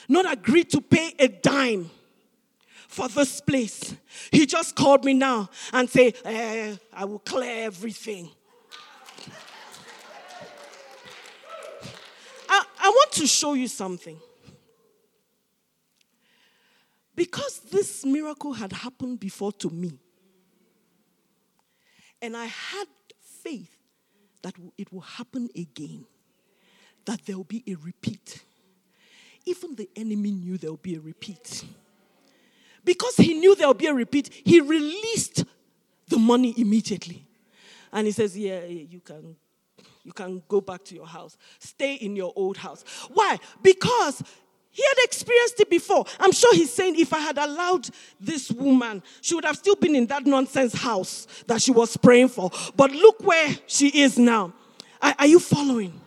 not 0.08 0.30
agreed 0.30 0.70
to 0.70 0.80
pay 0.80 1.14
a 1.18 1.28
dime 1.28 1.90
for 2.88 3.08
this 3.08 3.40
place. 3.40 3.94
He 4.30 4.46
just 4.46 4.76
called 4.76 5.04
me 5.04 5.14
now 5.14 5.48
and 5.72 5.88
say, 5.88 6.14
eh, 6.24 6.76
I 6.92 7.04
will 7.04 7.18
clear 7.18 7.66
everything. 7.66 8.30
I, 12.48 12.64
I 12.78 12.88
want 12.88 13.12
to 13.12 13.26
show 13.26 13.54
you 13.54 13.68
something. 13.68 14.18
Because 17.16 17.60
this 17.70 18.04
miracle 18.04 18.52
had 18.52 18.72
happened 18.72 19.20
before 19.20 19.52
to 19.52 19.70
me, 19.70 19.98
and 22.20 22.36
I 22.36 22.46
had 22.46 22.86
faith 23.20 23.76
that 24.42 24.54
it 24.76 24.92
will 24.92 25.00
happen 25.00 25.48
again, 25.56 26.06
that 27.04 27.24
there 27.26 27.36
will 27.36 27.44
be 27.44 27.62
a 27.68 27.74
repeat. 27.74 28.42
Even 29.46 29.74
the 29.74 29.88
enemy 29.94 30.30
knew 30.30 30.56
there 30.56 30.70
will 30.70 30.76
be 30.78 30.96
a 30.96 31.00
repeat. 31.00 31.64
Because 32.84 33.16
he 33.16 33.34
knew 33.34 33.54
there 33.54 33.66
will 33.66 33.74
be 33.74 33.86
a 33.86 33.94
repeat, 33.94 34.30
he 34.44 34.60
released 34.60 35.44
the 36.08 36.18
money 36.18 36.54
immediately. 36.56 37.26
And 37.92 38.06
he 38.06 38.12
says, 38.12 38.36
Yeah, 38.36 38.64
you 38.64 39.00
can 39.00 39.36
you 40.02 40.12
can 40.12 40.42
go 40.48 40.60
back 40.60 40.84
to 40.84 40.94
your 40.94 41.06
house. 41.06 41.36
Stay 41.58 41.94
in 41.94 42.14
your 42.14 42.32
old 42.36 42.58
house. 42.58 42.84
Why? 43.12 43.38
Because 43.62 44.22
he 44.74 44.82
had 44.82 45.04
experienced 45.04 45.60
it 45.60 45.70
before. 45.70 46.04
I'm 46.18 46.32
sure 46.32 46.52
he's 46.54 46.72
saying 46.72 46.98
if 46.98 47.12
I 47.12 47.20
had 47.20 47.38
allowed 47.38 47.88
this 48.20 48.50
woman, 48.50 49.02
she 49.20 49.34
would 49.34 49.44
have 49.44 49.56
still 49.56 49.76
been 49.76 49.94
in 49.94 50.06
that 50.06 50.26
nonsense 50.26 50.74
house 50.74 51.26
that 51.46 51.62
she 51.62 51.70
was 51.70 51.96
praying 51.96 52.28
for. 52.28 52.50
But 52.76 52.90
look 52.90 53.22
where 53.22 53.56
she 53.66 53.88
is 53.88 54.18
now. 54.18 54.52
Are, 55.00 55.14
are 55.18 55.26
you 55.26 55.38
following? 55.38 56.00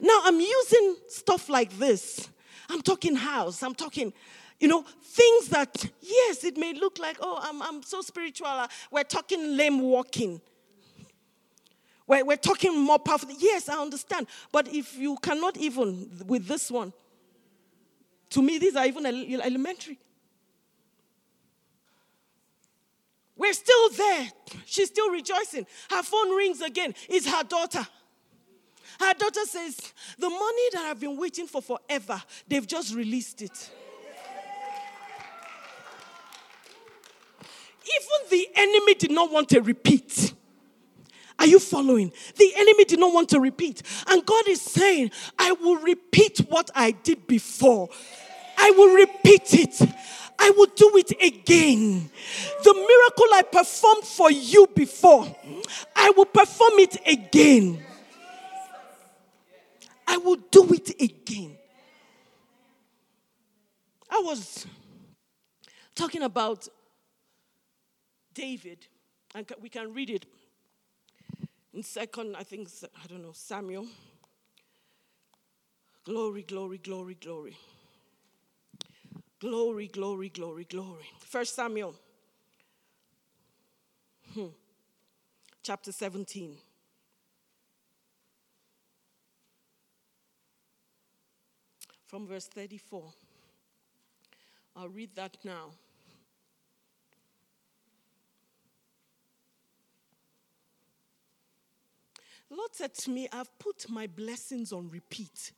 Now 0.00 0.20
I'm 0.24 0.40
using 0.40 0.96
stuff 1.06 1.48
like 1.48 1.78
this. 1.78 2.28
I'm 2.68 2.82
talking 2.82 3.14
house. 3.14 3.62
I'm 3.62 3.74
talking 3.74 4.12
you 4.60 4.66
know, 4.66 4.82
things 5.02 5.48
that, 5.50 5.88
yes, 6.00 6.42
it 6.42 6.56
may 6.56 6.74
look 6.74 6.98
like, 6.98 7.18
oh, 7.20 7.38
I'm, 7.40 7.62
I'm 7.62 7.82
so 7.82 8.00
spiritual. 8.00 8.48
Uh, 8.48 8.66
we're 8.90 9.04
talking 9.04 9.56
lame 9.56 9.80
walking. 9.80 10.40
We're, 12.08 12.24
we're 12.24 12.36
talking 12.36 12.76
more 12.76 12.98
powerful. 12.98 13.30
Yes, 13.38 13.68
I 13.68 13.80
understand. 13.80 14.26
But 14.50 14.66
if 14.74 14.96
you 14.96 15.16
cannot 15.22 15.56
even, 15.58 16.10
with 16.26 16.48
this 16.48 16.70
one, 16.70 16.92
to 18.30 18.42
me, 18.42 18.58
these 18.58 18.76
are 18.76 18.86
even 18.86 19.06
elementary. 19.06 19.98
We're 23.36 23.52
still 23.52 23.90
there. 23.90 24.32
She's 24.66 24.88
still 24.88 25.10
rejoicing. 25.10 25.64
Her 25.90 26.02
phone 26.02 26.34
rings 26.36 26.60
again. 26.60 26.94
It's 27.08 27.26
her 27.26 27.44
daughter. 27.44 27.86
Her 28.98 29.14
daughter 29.14 29.44
says, 29.44 29.76
The 30.18 30.28
money 30.28 30.68
that 30.72 30.86
I've 30.86 30.98
been 30.98 31.16
waiting 31.16 31.46
for 31.46 31.62
forever, 31.62 32.20
they've 32.48 32.66
just 32.66 32.94
released 32.94 33.42
it. 33.42 33.70
Even 37.80 38.30
the 38.30 38.48
enemy 38.56 38.94
did 38.94 39.12
not 39.12 39.30
want 39.30 39.52
a 39.52 39.62
repeat. 39.62 40.34
Are 41.38 41.46
you 41.46 41.60
following? 41.60 42.12
The 42.36 42.52
enemy 42.56 42.84
did 42.84 42.98
not 42.98 43.14
want 43.14 43.28
to 43.30 43.40
repeat. 43.40 43.82
And 44.08 44.26
God 44.26 44.48
is 44.48 44.60
saying, 44.60 45.12
I 45.38 45.52
will 45.52 45.76
repeat 45.76 46.38
what 46.48 46.70
I 46.74 46.90
did 46.90 47.26
before. 47.26 47.88
I 48.56 48.70
will 48.72 48.94
repeat 48.94 49.54
it. 49.54 49.80
I 50.38 50.50
will 50.50 50.66
do 50.74 50.92
it 50.96 51.10
again. 51.22 52.10
The 52.64 52.74
miracle 52.74 53.26
I 53.34 53.42
performed 53.50 54.04
for 54.04 54.30
you 54.30 54.68
before, 54.74 55.26
I 55.94 56.10
will 56.16 56.26
perform 56.26 56.78
it 56.78 56.96
again. 57.06 57.82
I 60.06 60.16
will 60.16 60.38
do 60.50 60.72
it 60.72 60.90
again. 61.00 61.56
I 64.10 64.22
was 64.24 64.66
talking 65.94 66.22
about 66.22 66.66
David, 68.32 68.86
and 69.34 69.46
we 69.60 69.68
can 69.68 69.92
read 69.92 70.10
it 70.10 70.24
in 71.78 71.84
second, 71.84 72.34
I 72.34 72.42
think, 72.42 72.68
I 73.04 73.06
don't 73.06 73.22
know, 73.22 73.30
Samuel. 73.32 73.86
Glory, 76.04 76.42
glory, 76.42 76.78
glory, 76.78 77.14
glory. 77.14 77.56
Glory, 79.38 79.86
glory, 79.86 80.28
glory, 80.28 80.64
glory. 80.64 81.04
First 81.20 81.54
Samuel, 81.54 81.94
hmm. 84.34 84.46
chapter 85.62 85.92
17. 85.92 86.56
From 92.08 92.26
verse 92.26 92.48
34. 92.48 93.04
I'll 94.74 94.88
read 94.88 95.14
that 95.14 95.36
now. 95.44 95.70
Said 102.78 102.94
to 102.94 103.10
me, 103.10 103.26
I've 103.32 103.58
put 103.58 103.90
my 103.90 104.06
blessings 104.06 104.72
on 104.72 104.88
repeat. 104.88 105.50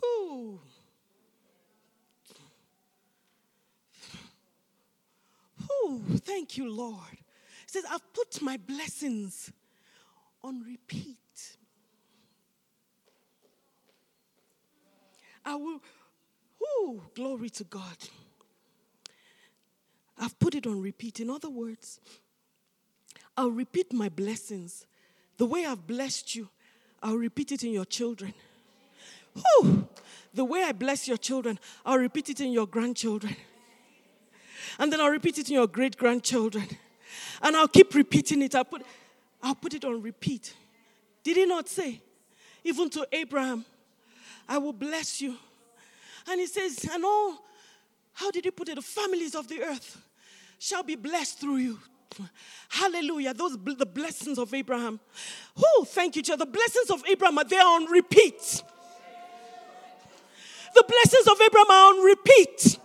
Whew. 0.00 0.60
Whew. 5.58 6.02
Thank 6.20 6.56
you, 6.56 6.74
Lord. 6.74 7.02
He 7.10 7.18
says, 7.66 7.84
I've 7.90 8.14
put 8.14 8.40
my 8.40 8.56
blessings 8.56 9.52
on 10.42 10.62
repeat. 10.62 11.18
I 15.44 15.54
will, 15.56 15.82
whoo, 16.58 17.02
glory 17.14 17.50
to 17.50 17.64
God. 17.64 17.98
I've 20.16 20.38
put 20.38 20.54
it 20.54 20.66
on 20.66 20.80
repeat. 20.80 21.20
In 21.20 21.28
other 21.28 21.50
words, 21.50 22.00
I'll 23.36 23.50
repeat 23.50 23.92
my 23.92 24.08
blessings. 24.08 24.86
The 25.36 25.46
way 25.46 25.66
I've 25.66 25.86
blessed 25.86 26.34
you, 26.36 26.48
I'll 27.02 27.16
repeat 27.16 27.52
it 27.52 27.64
in 27.64 27.72
your 27.72 27.84
children. 27.84 28.32
Whew. 29.34 29.88
The 30.32 30.44
way 30.44 30.62
I 30.62 30.72
bless 30.72 31.06
your 31.06 31.16
children, 31.16 31.58
I'll 31.84 31.98
repeat 31.98 32.30
it 32.30 32.40
in 32.40 32.52
your 32.52 32.66
grandchildren. 32.66 33.36
And 34.78 34.92
then 34.92 35.00
I'll 35.00 35.10
repeat 35.10 35.38
it 35.38 35.48
in 35.48 35.54
your 35.54 35.66
great 35.66 35.96
grandchildren. 35.96 36.66
And 37.42 37.56
I'll 37.56 37.68
keep 37.68 37.94
repeating 37.94 38.42
it. 38.42 38.54
I'll 38.54 38.64
put, 38.64 38.82
I'll 39.42 39.54
put 39.54 39.74
it 39.74 39.84
on 39.84 40.02
repeat. 40.02 40.54
Did 41.22 41.36
he 41.36 41.46
not 41.46 41.68
say, 41.68 42.00
even 42.64 42.90
to 42.90 43.06
Abraham, 43.12 43.64
I 44.48 44.58
will 44.58 44.72
bless 44.72 45.20
you? 45.20 45.36
And 46.28 46.40
he 46.40 46.46
says, 46.46 46.88
and 46.92 47.04
all, 47.04 47.44
how 48.14 48.30
did 48.30 48.44
he 48.44 48.50
put 48.50 48.68
it? 48.68 48.76
The 48.76 48.82
families 48.82 49.34
of 49.34 49.48
the 49.48 49.62
earth 49.62 50.00
shall 50.58 50.82
be 50.82 50.96
blessed 50.96 51.40
through 51.40 51.56
you. 51.56 51.78
Hallelujah. 52.68 53.34
Those 53.34 53.56
the 53.56 53.86
blessings 53.86 54.38
of 54.38 54.52
Abraham. 54.52 55.00
Who? 55.56 55.84
thank 55.84 56.16
you, 56.16 56.22
Jesus. 56.22 56.38
The 56.38 56.46
blessings 56.46 56.90
of 56.90 57.04
Abraham 57.08 57.38
are 57.38 57.44
there 57.44 57.64
on 57.64 57.86
repeat. 57.86 58.62
The 60.74 60.84
blessings 60.86 61.28
of 61.28 61.40
Abraham 61.40 61.70
are 61.70 61.94
on 61.94 62.04
repeat. 62.04 62.78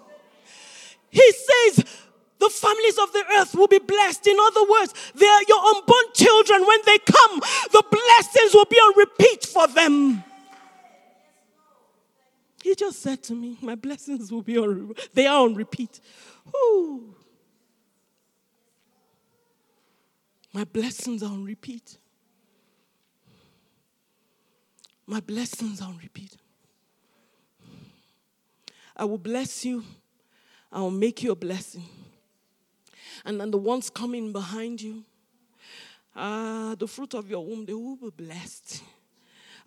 He 1.09 1.31
says, 1.31 1.85
the 2.39 2.49
families 2.49 2.97
of 2.97 3.11
the 3.11 3.23
earth 3.37 3.53
will 3.55 3.67
be 3.67 3.79
blessed. 3.79 4.27
In 4.27 4.37
other 4.39 4.63
words, 4.69 4.93
are 5.15 5.43
your 5.47 5.59
unborn 5.75 6.05
children. 6.13 6.65
When 6.65 6.79
they 6.85 6.97
come, 6.99 7.39
the 7.71 7.83
blessings 7.91 8.53
will 8.53 8.65
be 8.65 8.77
on 8.77 8.97
repeat 8.97 9.45
for 9.45 9.67
them. 9.67 10.23
He 12.63 12.75
just 12.75 13.01
said 13.01 13.23
to 13.23 13.35
me, 13.35 13.57
My 13.61 13.75
blessings 13.75 14.31
will 14.31 14.41
be 14.41 14.57
on, 14.57 14.93
they 15.13 15.27
are 15.27 15.43
on 15.43 15.55
repeat. 15.55 15.99
Ooh. 16.55 17.15
My 20.53 20.63
blessings 20.63 21.21
are 21.21 21.31
on 21.31 21.43
repeat. 21.45 21.97
My 25.05 25.19
blessings 25.19 25.81
are 25.81 25.87
on 25.87 25.97
repeat. 25.97 26.35
I 28.95 29.05
will 29.05 29.17
bless 29.17 29.63
you. 29.63 29.83
I 30.71 30.81
will 30.81 30.91
make 30.91 31.23
you 31.23 31.31
a 31.31 31.35
blessing. 31.35 31.83
And 33.25 33.39
then 33.39 33.51
the 33.51 33.57
ones 33.57 33.89
coming 33.89 34.31
behind 34.31 34.81
you, 34.81 35.03
ah, 36.15 36.75
the 36.77 36.87
fruit 36.87 37.13
of 37.13 37.29
your 37.29 37.45
womb, 37.45 37.65
they 37.65 37.73
will 37.73 37.95
be 37.95 38.09
blessed. 38.09 38.83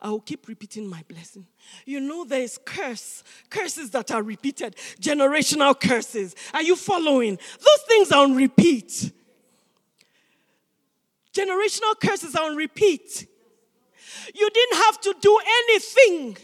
I 0.01 0.11
will 0.11 0.21
keep 0.21 0.49
repeating 0.49 0.87
my 0.89 1.03
blessing. 1.07 1.47
You 1.87 2.01
know, 2.01 2.25
there 2.25 2.41
is 2.41 2.59
curse, 2.65 3.23
curses 3.49 3.91
that 3.91 4.11
are 4.11 4.23
repeated, 4.23 4.77
generational 5.01 5.79
curses. 5.79 6.35
Are 6.53 6.63
you 6.63 6.75
following? 6.75 7.37
Those 7.37 7.87
things 7.87 8.11
are 8.11 8.25
on 8.25 8.35
repeat. 8.35 9.13
Generational 11.33 11.99
curses 12.01 12.35
are 12.35 12.51
on 12.51 12.57
repeat. 12.57 13.27
You 14.35 14.51
didn't 14.51 14.77
have 14.85 15.01
to 15.01 15.15
do 15.21 15.39
anything 15.69 16.37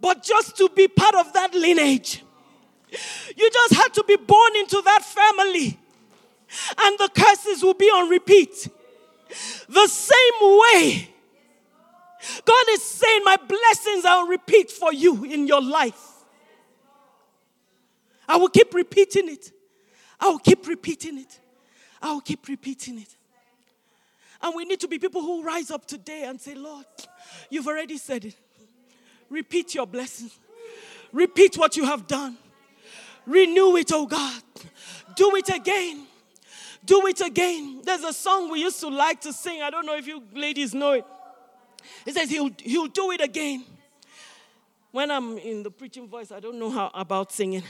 but 0.00 0.22
just 0.22 0.56
to 0.58 0.68
be 0.74 0.88
part 0.88 1.14
of 1.14 1.32
that 1.32 1.54
lineage. 1.54 2.22
You 3.36 3.50
just 3.50 3.74
had 3.74 3.92
to 3.94 4.04
be 4.04 4.16
born 4.16 4.56
into 4.56 4.80
that 4.82 5.04
family, 5.04 5.78
and 6.80 6.98
the 6.98 7.10
curses 7.14 7.62
will 7.62 7.74
be 7.74 7.86
on 7.86 8.08
repeat. 8.08 8.68
The 9.68 9.86
same 9.88 10.40
way, 10.40 11.08
God 12.44 12.64
is 12.70 12.82
saying, 12.82 13.22
My 13.24 13.36
blessings 13.36 14.04
are 14.04 14.22
on 14.22 14.28
repeat 14.28 14.70
for 14.70 14.92
you 14.92 15.24
in 15.24 15.46
your 15.46 15.60
life. 15.60 16.00
I 18.26 18.36
will 18.36 18.48
keep 18.48 18.72
repeating 18.72 19.28
it. 19.28 19.52
I 20.20 20.28
will 20.28 20.38
keep 20.38 20.66
repeating 20.66 21.18
it. 21.18 21.40
I 22.00 22.12
will 22.12 22.20
keep 22.20 22.48
repeating 22.48 22.98
it. 22.98 23.16
And 24.42 24.54
we 24.54 24.64
need 24.64 24.80
to 24.80 24.88
be 24.88 24.98
people 24.98 25.20
who 25.20 25.42
rise 25.42 25.70
up 25.70 25.86
today 25.86 26.24
and 26.24 26.40
say, 26.40 26.54
Lord, 26.54 26.86
you've 27.50 27.66
already 27.66 27.98
said 27.98 28.24
it. 28.24 28.36
Repeat 29.28 29.74
your 29.74 29.86
blessing. 29.86 30.30
Repeat 31.12 31.56
what 31.58 31.76
you 31.76 31.84
have 31.84 32.06
done. 32.06 32.36
Renew 33.26 33.76
it, 33.76 33.90
oh 33.92 34.06
God. 34.06 34.42
Do 35.16 35.34
it 35.36 35.48
again. 35.48 36.06
Do 36.84 37.06
it 37.06 37.20
again. 37.20 37.82
There's 37.84 38.04
a 38.04 38.12
song 38.12 38.50
we 38.50 38.60
used 38.60 38.80
to 38.80 38.88
like 38.88 39.20
to 39.22 39.32
sing. 39.32 39.62
I 39.62 39.70
don't 39.70 39.84
know 39.84 39.96
if 39.96 40.06
you 40.06 40.22
ladies 40.32 40.74
know 40.74 40.92
it. 40.92 41.04
It 42.06 42.14
says, 42.14 42.30
He'll, 42.30 42.50
he'll 42.58 42.86
do 42.86 43.10
it 43.10 43.20
again. 43.20 43.64
When 44.90 45.10
I'm 45.10 45.36
in 45.38 45.62
the 45.62 45.70
preaching 45.70 46.08
voice, 46.08 46.32
I 46.32 46.40
don't 46.40 46.58
know 46.58 46.70
how 46.70 46.90
about 46.94 47.32
singing. 47.32 47.62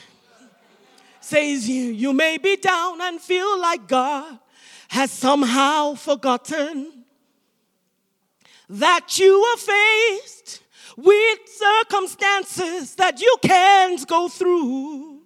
Says 1.20 1.68
you, 1.68 1.86
you 1.86 2.12
may 2.12 2.38
be 2.38 2.56
down 2.56 3.00
and 3.00 3.20
feel 3.20 3.60
like 3.60 3.88
God 3.88 4.38
has 4.88 5.10
somehow 5.10 5.94
forgotten 5.94 7.04
that 8.68 9.18
you 9.18 9.34
are 9.34 9.56
faced 9.56 10.62
with 10.96 11.38
circumstances 11.46 12.94
that 12.96 13.20
you 13.20 13.36
can't 13.42 14.06
go 14.06 14.28
through. 14.28 15.20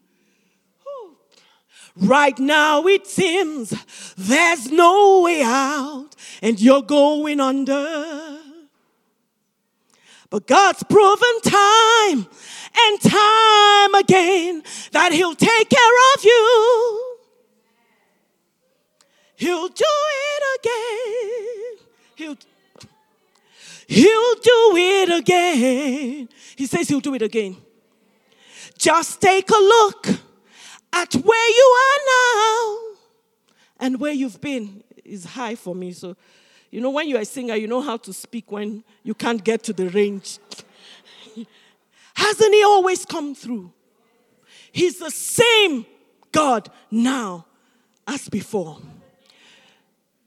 Right 1.97 2.39
now 2.39 2.87
it 2.87 3.07
seems 3.07 3.75
there's 4.17 4.71
no 4.71 5.21
way 5.23 5.43
out 5.43 6.09
and 6.41 6.61
you're 6.61 6.83
going 6.83 7.41
under. 7.41 8.39
But 10.31 10.47
God's 10.47 10.83
proven 10.85 11.41
time 11.43 12.27
and 12.75 13.01
time 13.03 13.95
again 13.95 14.63
that 14.93 15.11
He'll 15.13 15.35
take 15.35 15.69
care 15.69 16.15
of 16.17 16.25
you. 16.25 17.12
He'll 19.43 19.67
do 19.67 19.85
it 19.85 20.61
again. 20.61 21.87
He'll, 22.15 22.37
he'll 23.89 24.35
do 24.37 24.77
it 24.77 25.19
again. 25.19 26.29
He 26.55 26.67
says 26.67 26.87
He'll 26.87 27.01
do 27.01 27.15
it 27.15 27.23
again. 27.23 27.57
Just 28.79 29.21
take 29.21 29.51
a 29.51 29.59
look 29.59 30.07
at 30.93 31.13
where 31.15 31.49
you 31.51 31.77
are 31.83 31.99
now 32.07 32.79
and 33.81 33.99
where 33.99 34.13
you've 34.13 34.41
been 34.41 34.85
is 35.05 35.25
high 35.25 35.57
for 35.57 35.75
me. 35.75 35.91
So, 35.91 36.17
you 36.71 36.81
know, 36.81 36.91
when 36.91 37.09
you're 37.09 37.23
a 37.23 37.25
singer, 37.25 37.57
you 37.57 37.67
know 37.67 37.81
how 37.81 37.97
to 37.97 38.13
speak 38.13 38.53
when 38.53 38.85
you 39.03 39.15
can't 39.15 39.43
get 39.43 39.65
to 39.65 39.73
the 39.73 39.89
range. 39.89 40.39
Hasn't 42.15 42.55
He 42.55 42.63
always 42.63 43.05
come 43.05 43.35
through? 43.35 43.73
He's 44.71 45.01
the 45.01 45.11
same 45.11 45.85
God 46.31 46.71
now 46.93 47.47
as 48.07 48.29
before. 48.29 48.79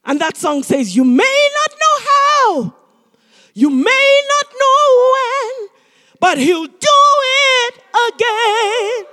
And 0.05 0.21
that 0.21 0.37
song 0.37 0.61
says, 0.63 0.95
You 0.95 1.03
may 1.03 1.49
not 1.55 1.71
know 1.71 2.05
how, 2.09 2.75
you 3.53 3.69
may 3.69 4.21
not 4.29 4.53
know 4.59 5.11
when, 5.13 5.69
but 6.19 6.37
He'll 6.37 6.67
do 6.67 6.99
it 7.67 7.73
again. 8.13 9.05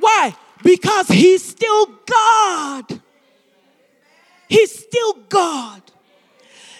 Why? 0.00 0.34
Because 0.62 1.08
He's 1.08 1.44
still 1.44 1.86
God. 2.06 3.02
He's 4.48 4.78
still 4.78 5.12
God. 5.28 5.82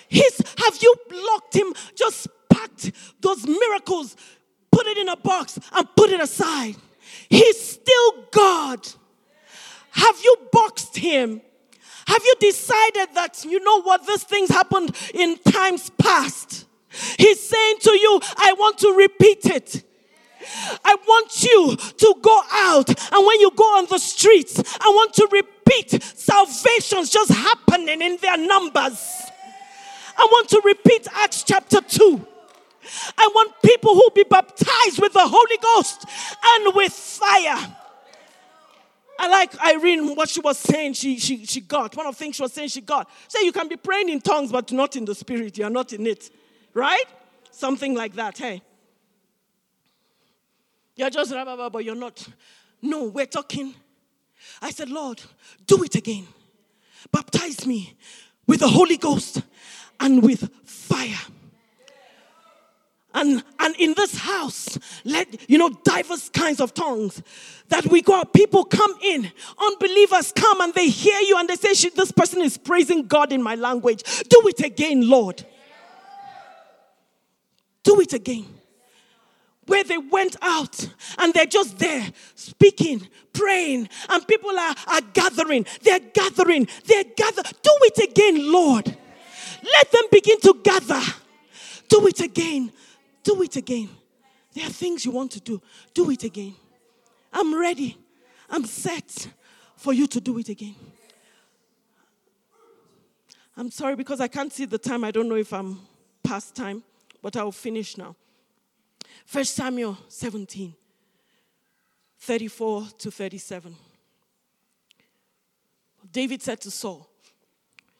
He's, 0.08 0.40
have 0.56 0.78
you 0.80 0.94
locked 1.32 1.54
Him, 1.54 1.74
just 1.94 2.28
packed 2.48 2.92
those 3.20 3.46
miracles, 3.46 4.16
put 4.70 4.86
it 4.86 4.96
in 4.96 5.10
a 5.10 5.16
box, 5.16 5.58
and 5.72 5.86
put 5.94 6.08
it 6.08 6.20
aside? 6.20 6.76
He's 7.28 7.60
still 7.60 8.24
God. 8.30 8.88
Have 9.98 10.20
you 10.22 10.36
boxed 10.52 10.96
him? 10.96 11.42
Have 12.06 12.22
you 12.24 12.34
decided 12.40 13.08
that, 13.14 13.44
you 13.44 13.60
know 13.60 13.82
what, 13.82 14.06
these 14.06 14.22
things 14.22 14.48
happened 14.48 14.96
in 15.12 15.36
times 15.38 15.90
past? 15.90 16.66
He's 17.18 17.46
saying 17.46 17.76
to 17.80 17.90
you, 17.90 18.20
I 18.36 18.54
want 18.56 18.78
to 18.78 18.92
repeat 18.92 19.44
it. 19.46 19.84
I 20.84 20.94
want 21.06 21.42
you 21.42 21.76
to 21.76 22.14
go 22.22 22.40
out, 22.52 22.88
and 22.88 23.26
when 23.26 23.40
you 23.40 23.50
go 23.50 23.64
on 23.76 23.86
the 23.90 23.98
streets, 23.98 24.62
I 24.80 24.88
want 24.88 25.12
to 25.14 25.28
repeat 25.30 26.02
salvations 26.02 27.10
just 27.10 27.32
happening 27.32 28.00
in 28.00 28.16
their 28.22 28.38
numbers. 28.38 29.04
I 30.16 30.26
want 30.30 30.48
to 30.50 30.62
repeat 30.64 31.08
Acts 31.16 31.42
chapter 31.42 31.80
2. 31.80 32.26
I 33.18 33.28
want 33.34 33.52
people 33.62 33.94
who 33.94 34.08
be 34.14 34.24
baptized 34.24 35.00
with 35.00 35.12
the 35.12 35.26
Holy 35.26 35.58
Ghost 35.60 36.06
and 36.42 36.74
with 36.74 36.92
fire. 36.92 37.76
I 39.18 39.28
like 39.28 39.60
Irene, 39.64 40.14
what 40.14 40.28
she 40.28 40.40
was 40.40 40.58
saying, 40.58 40.92
she, 40.92 41.18
she, 41.18 41.44
she 41.44 41.60
got. 41.60 41.96
One 41.96 42.06
of 42.06 42.14
the 42.14 42.18
things 42.18 42.36
she 42.36 42.42
was 42.42 42.52
saying, 42.52 42.68
she 42.68 42.80
got. 42.80 43.10
Say, 43.26 43.44
you 43.44 43.50
can 43.50 43.66
be 43.66 43.76
praying 43.76 44.08
in 44.08 44.20
tongues, 44.20 44.52
but 44.52 44.70
not 44.70 44.94
in 44.94 45.04
the 45.04 45.14
spirit. 45.14 45.58
You're 45.58 45.70
not 45.70 45.92
in 45.92 46.06
it. 46.06 46.30
Right? 46.72 47.04
Something 47.50 47.94
like 47.94 48.14
that. 48.14 48.38
Hey. 48.38 48.62
You're 50.94 51.10
just, 51.10 51.30
blah 51.32 51.44
blah, 51.44 51.68
but 51.68 51.84
you're 51.84 51.96
not. 51.96 52.26
No, 52.80 53.04
we're 53.04 53.26
talking. 53.26 53.74
I 54.62 54.70
said, 54.70 54.88
Lord, 54.88 55.20
do 55.66 55.82
it 55.82 55.96
again. 55.96 56.26
Baptize 57.10 57.66
me 57.66 57.96
with 58.46 58.60
the 58.60 58.68
Holy 58.68 58.96
Ghost 58.96 59.42
and 59.98 60.22
with 60.22 60.48
fire. 60.64 61.18
And, 63.18 63.42
and 63.58 63.74
in 63.80 63.94
this 63.94 64.16
house, 64.16 64.78
let, 65.04 65.50
you 65.50 65.58
know, 65.58 65.70
diverse 65.70 66.28
kinds 66.28 66.60
of 66.60 66.72
tongues 66.72 67.20
that 67.68 67.84
we 67.86 68.00
go 68.00 68.22
People 68.24 68.64
come 68.64 68.94
in, 69.02 69.32
unbelievers 69.60 70.30
come 70.30 70.60
and 70.60 70.72
they 70.72 70.88
hear 70.88 71.18
you 71.20 71.36
and 71.36 71.48
they 71.48 71.56
say, 71.56 71.88
This 71.90 72.12
person 72.12 72.42
is 72.42 72.56
praising 72.56 73.08
God 73.08 73.32
in 73.32 73.42
my 73.42 73.56
language. 73.56 74.04
Do 74.28 74.42
it 74.44 74.64
again, 74.64 75.08
Lord. 75.08 75.44
Do 77.82 78.00
it 78.00 78.12
again. 78.12 78.46
Where 79.66 79.82
they 79.82 79.98
went 79.98 80.36
out 80.40 80.88
and 81.18 81.34
they're 81.34 81.44
just 81.46 81.76
there 81.78 82.06
speaking, 82.36 83.08
praying, 83.32 83.88
and 84.08 84.28
people 84.28 84.56
are, 84.56 84.74
are 84.86 85.00
gathering. 85.12 85.66
They're 85.82 85.98
gathering. 85.98 86.68
They're 86.84 87.04
gathering. 87.16 87.52
Do 87.62 87.72
it 87.80 88.10
again, 88.10 88.52
Lord. 88.52 88.96
Let 89.64 89.90
them 89.90 90.04
begin 90.12 90.40
to 90.42 90.54
gather. 90.62 91.02
Do 91.88 92.06
it 92.06 92.20
again. 92.20 92.70
Do 93.28 93.42
it 93.42 93.56
again. 93.56 93.90
There 94.54 94.64
are 94.64 94.70
things 94.70 95.04
you 95.04 95.10
want 95.10 95.32
to 95.32 95.40
do. 95.40 95.60
Do 95.92 96.10
it 96.10 96.24
again. 96.24 96.54
I'm 97.30 97.54
ready. 97.54 97.98
I'm 98.48 98.64
set 98.64 99.28
for 99.76 99.92
you 99.92 100.06
to 100.06 100.18
do 100.18 100.38
it 100.38 100.48
again. 100.48 100.74
I'm 103.54 103.70
sorry 103.70 103.96
because 103.96 104.22
I 104.22 104.28
can't 104.28 104.50
see 104.50 104.64
the 104.64 104.78
time. 104.78 105.04
I 105.04 105.10
don't 105.10 105.28
know 105.28 105.34
if 105.34 105.52
I'm 105.52 105.78
past 106.22 106.56
time, 106.56 106.82
but 107.20 107.36
I'll 107.36 107.52
finish 107.52 107.98
now. 107.98 108.16
First 109.26 109.54
Samuel 109.54 109.98
17, 110.08 110.74
34 112.20 112.86
to 112.96 113.10
37. 113.10 113.76
David 116.10 116.40
said 116.40 116.62
to 116.62 116.70
Saul, 116.70 117.06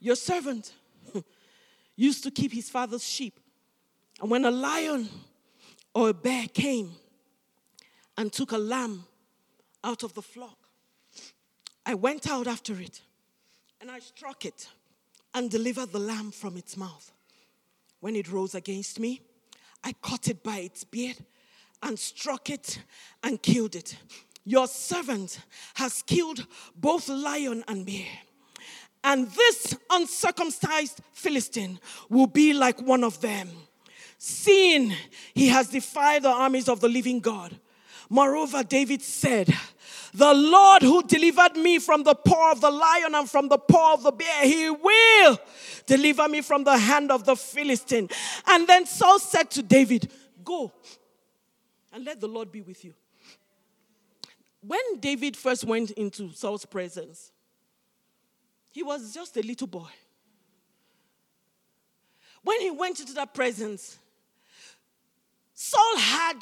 Your 0.01 0.17
servant 0.17 0.73
used 1.97 2.25
to 2.25 2.31
keep 2.31 2.51
his 2.51 2.71
father's 2.71 3.07
sheep. 3.07 3.39
And 4.21 4.31
when 4.31 4.45
a 4.45 4.51
lion 4.51 5.09
or 5.95 6.09
a 6.09 6.15
bear 6.15 6.47
came 6.49 6.93
and 8.17 8.33
took 8.33 8.53
a 8.53 8.59
lamb 8.59 9.05
out 9.85 10.03
of 10.03 10.15
the 10.15 10.23
flock, 10.23 10.59
I 11.87 11.95
went 11.95 12.29
out 12.29 12.47
after 12.47 12.81
it 12.81 13.01
and 13.81 13.91
I 13.91 14.01
struck 14.01 14.45
it 14.45 14.69
and 15.35 15.51
delivered 15.51 15.93
the 15.93 16.01
lamb 16.01 16.33
from 16.33 16.57
its 16.57 16.77
mouth. 16.77 17.13
When 18.01 18.17
it 18.17 18.31
rose 18.31 18.55
against 18.55 18.99
me, 18.99 19.21
I 19.85 19.93
caught 20.03 20.29
it 20.29 20.43
by 20.43 20.59
its 20.59 20.85
beard 20.85 21.17
and 21.83 21.99
struck 21.99 22.51
it 22.51 22.81
and 23.23 23.41
killed 23.41 23.77
it. 23.77 23.97
Your 24.45 24.67
servant 24.67 25.41
has 25.75 26.03
killed 26.03 26.47
both 26.75 27.09
lion 27.09 27.65
and 27.69 27.87
bear. 27.87 28.07
And 29.05 29.31
this 29.31 29.77
uncircumcised 29.91 31.01
Philistine 31.13 31.79
will 32.09 32.27
be 32.27 32.53
like 32.53 32.81
one 32.81 33.05
of 33.05 33.21
them 33.21 33.49
seeing 34.19 34.93
he 35.33 35.49
has 35.49 35.69
defied 35.69 36.25
the 36.25 36.31
armies 36.31 36.69
of 36.69 36.81
the 36.81 36.89
living 36.89 37.21
God. 37.21 37.59
Moreover, 38.11 38.63
David 38.65 39.01
said, 39.01 39.55
The 40.13 40.35
Lord 40.35 40.83
who 40.83 41.03
delivered 41.05 41.57
me 41.57 41.79
from 41.79 42.03
the 42.03 42.15
paw 42.15 42.53
of 42.53 42.61
the 42.61 42.71
lion 42.71 43.15
and 43.15 43.31
from 43.31 43.49
the 43.49 43.59
paw 43.59 43.95
of 43.95 44.03
the 44.03 44.13
bear, 44.13 44.45
he 44.45 44.69
will 44.69 45.39
deliver 45.87 46.29
me 46.29 46.41
from 46.41 46.65
the 46.65 46.77
hand 46.77 47.11
of 47.11 47.25
the 47.25 47.37
Philistine. 47.37 48.09
And 48.47 48.67
then 48.67 48.87
Saul 48.87 49.19
said 49.19 49.51
to 49.53 49.63
David, 49.63 50.11
Go 50.45 50.73
and 51.93 52.05
let 52.05 52.21
the 52.21 52.29
Lord 52.29 52.51
be 52.51 52.61
with 52.61 52.85
you. 52.85 52.95
When 54.61 54.99
David 54.99 55.37
first 55.37 55.65
went 55.65 55.93
into 55.93 56.33
Saul's 56.33 56.65
presence, 56.65 57.31
he 58.71 58.83
was 58.83 59.15
just 59.15 59.37
a 59.37 59.41
little 59.41 59.67
boy. 59.67 59.89
When 62.43 62.61
he 62.61 62.71
went 62.71 63.01
into 63.01 63.13
that 63.15 63.35
presence, 63.35 63.99
Saul 65.61 65.99
had 65.99 66.37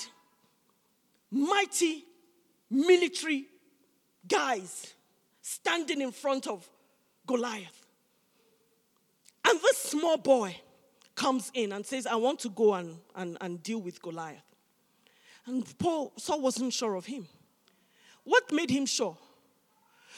mighty 1.31 2.05
military 2.71 3.47
guys 4.29 4.93
standing 5.41 6.03
in 6.03 6.13
front 6.13 6.47
of 6.47 6.69
Goliath. 7.27 7.87
And 9.49 9.59
this 9.63 9.79
small 9.79 10.19
boy 10.19 10.55
comes 11.15 11.51
in 11.55 11.73
and 11.73 11.87
says, 11.87 12.07
I 12.07 12.17
want 12.17 12.41
to 12.41 12.51
go 12.51 12.75
and, 12.75 12.99
and, 13.15 13.39
and 13.41 13.63
deal 13.63 13.81
with 13.81 14.03
Goliath. 14.03 14.45
And 15.47 15.65
Paul, 15.79 16.13
Saul 16.19 16.43
wasn't 16.43 16.75
sure 16.75 16.95
of 16.95 17.07
him. 17.07 17.27
What 18.23 18.53
made 18.53 18.69
him 18.69 18.85
sure? 18.85 19.17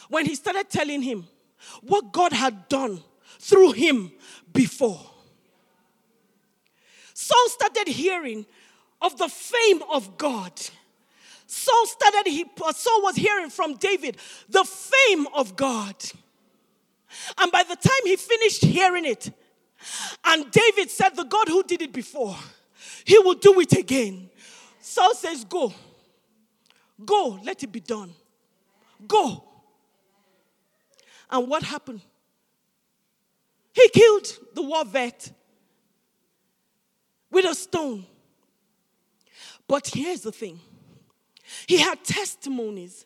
When 0.08 0.26
he 0.26 0.34
started 0.34 0.70
telling 0.70 1.02
him 1.02 1.28
what 1.82 2.12
God 2.12 2.32
had 2.32 2.68
done 2.68 3.04
through 3.38 3.72
him 3.72 4.10
before. 4.52 5.08
Saul 7.14 7.48
started 7.48 7.86
hearing 7.86 8.44
of 9.00 9.16
the 9.18 9.28
fame 9.28 9.82
of 9.90 10.18
God. 10.18 10.52
Saul 11.46 11.86
started, 11.86 12.30
he, 12.30 12.44
uh, 12.62 12.72
Saul 12.72 13.02
was 13.02 13.16
hearing 13.16 13.50
from 13.50 13.76
David 13.76 14.18
the 14.48 14.64
fame 14.64 15.26
of 15.34 15.56
God. 15.56 15.94
And 17.38 17.50
by 17.50 17.62
the 17.62 17.76
time 17.76 18.04
he 18.04 18.16
finished 18.16 18.64
hearing 18.64 19.04
it, 19.04 19.30
and 20.24 20.50
David 20.50 20.90
said, 20.90 21.16
The 21.16 21.24
God 21.24 21.48
who 21.48 21.62
did 21.62 21.82
it 21.82 21.92
before, 21.92 22.36
he 23.04 23.18
will 23.18 23.34
do 23.34 23.58
it 23.60 23.72
again. 23.72 24.28
Saul 24.80 25.14
says, 25.14 25.44
Go. 25.44 25.72
Go, 27.04 27.38
let 27.44 27.62
it 27.62 27.70
be 27.70 27.80
done. 27.80 28.12
Go. 29.06 29.44
And 31.30 31.48
what 31.48 31.62
happened? 31.62 32.00
He 33.72 33.88
killed 33.90 34.26
the 34.54 34.62
war 34.62 34.84
vet 34.84 35.30
with 37.30 37.44
a 37.44 37.54
stone. 37.54 38.04
But 39.68 39.88
here's 39.94 40.22
the 40.22 40.32
thing 40.32 40.58
he 41.66 41.78
had 41.78 42.02
testimonies. 42.02 43.04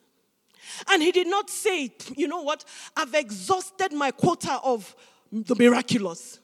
And 0.88 1.02
he 1.02 1.10
did 1.10 1.26
not 1.26 1.50
say, 1.50 1.92
you 2.16 2.28
know 2.28 2.42
what, 2.42 2.64
I've 2.96 3.14
exhausted 3.14 3.92
my 3.92 4.12
quota 4.12 4.60
of 4.62 4.94
the 5.30 5.56
miraculous. 5.56 6.38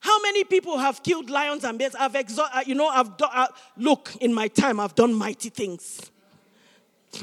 How 0.00 0.20
many 0.22 0.44
people 0.44 0.78
have 0.78 1.02
killed 1.02 1.28
lions 1.28 1.64
and 1.64 1.78
bears? 1.78 1.94
I've 1.94 2.14
exhausted, 2.14 2.56
uh, 2.56 2.62
you 2.66 2.74
know, 2.74 2.88
I've 2.88 3.16
done, 3.16 3.30
uh, 3.32 3.48
look, 3.76 4.14
in 4.20 4.32
my 4.32 4.48
time, 4.48 4.80
I've 4.80 4.94
done 4.94 5.12
mighty 5.12 5.50
things. 5.50 6.00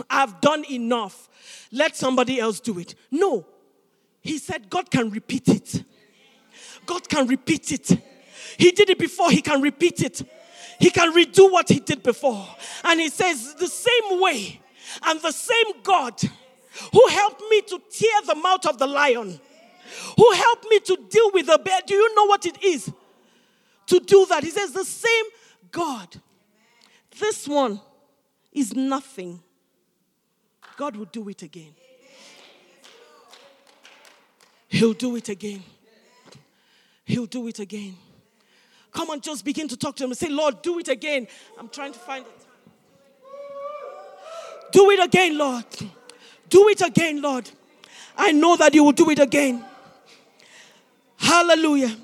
I've 0.10 0.40
done 0.42 0.66
enough. 0.70 1.30
Let 1.72 1.96
somebody 1.96 2.40
else 2.40 2.60
do 2.60 2.80
it. 2.80 2.96
No. 3.10 3.46
He 4.22 4.38
said, 4.38 4.70
God 4.70 4.92
can 4.92 5.10
repeat 5.10 5.48
it. 5.48 5.84
God 6.86 7.08
can 7.10 7.28
repeat 7.28 7.72
it. 7.72 7.90
He 8.58 8.72
did 8.72 8.90
it 8.90 9.00
before, 9.00 9.32
He 9.32 9.42
can 9.42 9.62
repeat 9.62 10.02
it. 10.02 10.22
He 10.84 10.90
can 10.90 11.14
redo 11.14 11.50
what 11.50 11.70
He 11.70 11.80
did 11.80 12.04
before. 12.04 12.46
And 12.84 13.00
He 13.00 13.08
says, 13.08 13.56
the 13.56 13.68
same 13.68 14.20
way 14.20 14.60
and 15.06 15.22
the 15.22 15.32
same 15.32 15.82
God 15.82 16.22
who 16.92 17.08
helped 17.08 17.42
me 17.50 17.62
to 17.62 17.82
tear 17.90 18.22
the 18.28 18.36
mouth 18.36 18.66
of 18.66 18.78
the 18.78 18.86
lion, 18.86 19.40
who 20.18 20.32
helped 20.34 20.66
me 20.70 20.82
to 20.82 20.98
deal 21.10 21.32
with 21.32 21.46
the 21.46 21.58
bear. 21.64 21.80
Do 21.88 21.94
you 21.94 22.14
know 22.14 22.26
what 22.26 22.46
it 22.46 22.62
is 22.62 22.92
to 23.88 24.00
do 24.02 24.26
that? 24.26 24.44
He 24.44 24.50
says, 24.50 24.74
the 24.74 24.84
same 24.84 25.26
God. 25.72 26.20
This 27.18 27.48
one 27.48 27.80
is 28.52 28.76
nothing. 28.76 29.42
God 30.76 30.98
will 30.98 31.06
do 31.06 31.30
it 31.30 31.44
again. 31.44 31.74
He'll 34.68 34.92
do 34.92 35.16
it 35.16 35.30
again. 35.30 35.64
He'll 37.06 37.26
do 37.26 37.48
it 37.48 37.60
again. 37.60 37.96
Come 38.94 39.10
on, 39.10 39.22
just 39.22 39.44
begin 39.44 39.68
to 39.68 39.76
talk 39.76 39.96
to 39.98 40.04
him 40.04 40.12
and 40.12 40.18
say, 40.18 40.30
Lord, 40.30 40.62
do 40.62 40.80
it 40.80 40.88
again. 40.88 41.28
I'm 41.58 41.68
trying 41.68 41.94
to 41.94 42.00
find 42.00 42.26
it. 42.26 42.46
Do 44.72 44.90
it 44.92 45.04
again, 45.04 45.38
Lord. 45.38 45.66
Do 46.50 46.68
it 46.70 46.82
again, 46.82 47.22
Lord. 47.22 47.50
I 48.16 48.32
know 48.32 48.56
that 48.56 48.74
you 48.74 48.84
will 48.84 48.92
do 48.92 49.10
it 49.10 49.20
again. 49.20 49.66
Hallelujah. 51.18 51.96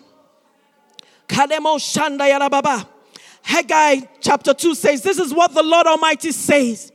Kademo 1.27 1.77
Shanda 1.77 2.29
Yarababa. 2.29 2.87
Haggai 3.43 4.01
chapter 4.19 4.53
2 4.53 4.75
says, 4.75 5.01
This 5.01 5.19
is 5.19 5.33
what 5.33 5.53
the 5.53 5.63
Lord 5.63 5.87
Almighty 5.87 6.31
says. 6.31 6.91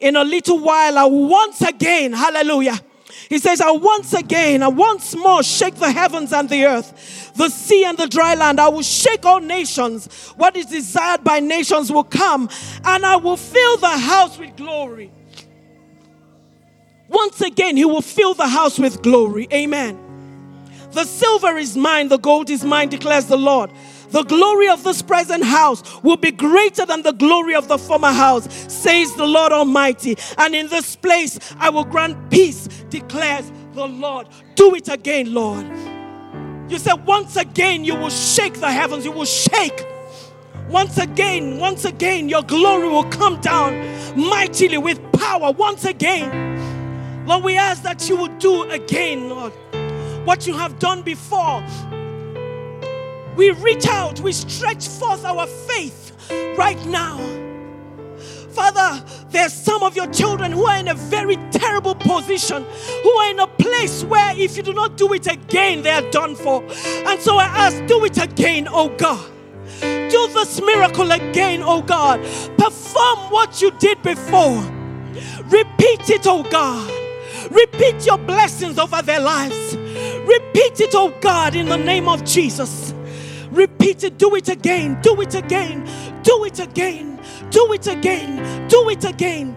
In 0.00 0.16
a 0.16 0.24
little 0.24 0.58
while, 0.58 0.98
I 0.98 1.04
once 1.04 1.62
again, 1.62 2.12
hallelujah. 2.12 2.78
He 3.28 3.38
says, 3.38 3.60
I 3.60 3.70
once 3.70 4.12
again, 4.12 4.62
I 4.62 4.68
once 4.68 5.14
more 5.14 5.42
shake 5.42 5.76
the 5.76 5.90
heavens 5.90 6.32
and 6.32 6.48
the 6.48 6.64
earth, 6.64 7.32
the 7.34 7.48
sea 7.48 7.84
and 7.84 7.96
the 7.96 8.06
dry 8.06 8.34
land. 8.34 8.60
I 8.60 8.68
will 8.68 8.82
shake 8.82 9.24
all 9.24 9.40
nations. 9.40 10.06
What 10.36 10.56
is 10.56 10.66
desired 10.66 11.24
by 11.24 11.40
nations 11.40 11.90
will 11.90 12.04
come, 12.04 12.48
and 12.84 13.04
I 13.04 13.16
will 13.16 13.36
fill 13.36 13.76
the 13.78 13.88
house 13.88 14.38
with 14.38 14.56
glory. 14.56 15.10
Once 17.08 17.40
again, 17.42 17.76
he 17.76 17.84
will 17.84 18.02
fill 18.02 18.34
the 18.34 18.48
house 18.48 18.78
with 18.78 19.02
glory. 19.02 19.46
Amen. 19.52 19.98
The 20.92 21.04
silver 21.04 21.56
is 21.56 21.76
mine, 21.76 22.08
the 22.08 22.18
gold 22.18 22.50
is 22.50 22.64
mine, 22.64 22.88
declares 22.88 23.26
the 23.26 23.36
Lord. 23.36 23.70
The 24.12 24.24
glory 24.24 24.68
of 24.68 24.84
this 24.84 25.00
present 25.00 25.42
house 25.42 25.82
will 26.02 26.18
be 26.18 26.30
greater 26.30 26.84
than 26.84 27.02
the 27.02 27.12
glory 27.12 27.54
of 27.54 27.66
the 27.66 27.78
former 27.78 28.12
house, 28.12 28.46
says 28.70 29.14
the 29.16 29.26
Lord 29.26 29.52
Almighty. 29.52 30.18
And 30.36 30.54
in 30.54 30.68
this 30.68 30.96
place 30.96 31.38
I 31.58 31.70
will 31.70 31.84
grant 31.84 32.30
peace, 32.30 32.68
declares 32.90 33.50
the 33.72 33.88
Lord. 33.88 34.28
Do 34.54 34.74
it 34.74 34.88
again, 34.88 35.32
Lord. 35.32 35.66
You 36.70 36.78
said, 36.78 37.06
once 37.06 37.36
again, 37.36 37.84
you 37.84 37.94
will 37.94 38.10
shake 38.10 38.60
the 38.60 38.70
heavens, 38.70 39.06
you 39.06 39.12
will 39.12 39.24
shake. 39.24 39.84
Once 40.68 40.98
again, 40.98 41.58
once 41.58 41.86
again, 41.86 42.28
your 42.28 42.42
glory 42.42 42.88
will 42.88 43.04
come 43.04 43.40
down 43.40 43.74
mightily 44.14 44.76
with 44.78 45.00
power. 45.12 45.52
Once 45.52 45.86
again, 45.86 47.26
Lord, 47.26 47.44
we 47.44 47.56
ask 47.56 47.82
that 47.82 48.08
you 48.10 48.16
will 48.16 48.34
do 48.38 48.64
again, 48.70 49.30
Lord, 49.30 49.54
what 50.26 50.46
you 50.46 50.54
have 50.54 50.78
done 50.78 51.00
before 51.02 51.64
we 53.36 53.50
reach 53.52 53.86
out, 53.86 54.20
we 54.20 54.32
stretch 54.32 54.88
forth 54.88 55.24
our 55.24 55.46
faith 55.46 56.12
right 56.56 56.84
now. 56.86 57.18
Father, 58.50 59.02
there's 59.30 59.52
some 59.52 59.82
of 59.82 59.96
your 59.96 60.06
children 60.08 60.52
who 60.52 60.66
are 60.66 60.78
in 60.78 60.88
a 60.88 60.94
very 60.94 61.36
terrible 61.50 61.94
position, 61.94 62.66
who 63.02 63.10
are 63.10 63.30
in 63.30 63.40
a 63.40 63.46
place 63.46 64.04
where 64.04 64.36
if 64.36 64.56
you 64.56 64.62
do 64.62 64.74
not 64.74 64.98
do 64.98 65.12
it 65.14 65.26
again, 65.26 65.82
they 65.82 65.90
are 65.90 66.10
done 66.10 66.34
for. 66.34 66.62
And 66.62 67.20
so 67.20 67.38
I 67.38 67.44
ask, 67.44 67.84
do 67.86 68.04
it 68.04 68.22
again, 68.22 68.68
oh 68.70 68.88
God. 68.96 69.30
Do 69.80 70.28
this 70.34 70.60
miracle 70.60 71.10
again, 71.10 71.62
oh 71.62 71.80
God. 71.80 72.20
Perform 72.58 73.30
what 73.30 73.62
you 73.62 73.70
did 73.78 74.02
before. 74.02 74.62
Repeat 75.46 76.10
it, 76.10 76.26
oh 76.26 76.42
God. 76.42 76.90
Repeat 77.50 78.06
your 78.06 78.18
blessings 78.18 78.78
over 78.78 79.02
their 79.02 79.20
lives. 79.20 79.76
Repeat 79.76 80.80
it, 80.80 80.94
oh 80.94 81.12
God, 81.20 81.54
in 81.54 81.66
the 81.66 81.76
name 81.78 82.08
of 82.08 82.24
Jesus. 82.24 82.94
Repeat 83.52 84.04
it. 84.04 84.18
Do 84.18 84.34
it 84.34 84.48
again. 84.48 84.98
Do 85.02 85.20
it 85.20 85.34
again. 85.34 85.86
Do 86.22 86.44
it 86.44 86.58
again. 86.58 87.20
Do 87.50 87.72
it 87.72 87.86
again. 87.86 88.68
Do 88.68 88.88
it 88.88 89.04
again. 89.04 89.56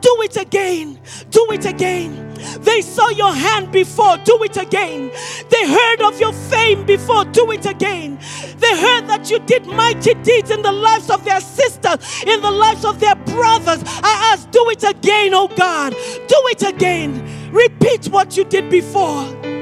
Do 0.00 0.22
it 0.22 0.36
again. 0.36 0.98
Do 1.30 1.46
it 1.50 1.64
again. 1.64 2.34
They 2.60 2.82
saw 2.82 3.08
your 3.08 3.32
hand 3.32 3.72
before. 3.72 4.18
Do 4.18 4.42
it 4.42 4.56
again. 4.58 5.10
They 5.48 5.66
heard 5.66 6.02
of 6.02 6.20
your 6.20 6.32
fame 6.32 6.84
before. 6.84 7.24
Do 7.24 7.50
it 7.52 7.64
again. 7.64 8.18
They 8.58 8.80
heard 8.80 9.06
that 9.06 9.30
you 9.30 9.38
did 9.40 9.66
mighty 9.66 10.14
deeds 10.14 10.50
in 10.50 10.60
the 10.62 10.72
lives 10.72 11.08
of 11.08 11.24
their 11.24 11.40
sisters, 11.40 12.22
in 12.26 12.40
the 12.42 12.50
lives 12.50 12.84
of 12.84 13.00
their 13.00 13.14
brothers. 13.14 13.82
I 13.86 14.32
ask, 14.32 14.50
do 14.50 14.68
it 14.70 14.84
again, 14.84 15.32
oh 15.34 15.48
God. 15.48 15.92
Do 15.92 16.40
it 16.52 16.62
again. 16.62 17.50
Repeat 17.52 18.08
what 18.08 18.36
you 18.36 18.44
did 18.44 18.68
before. 18.70 19.55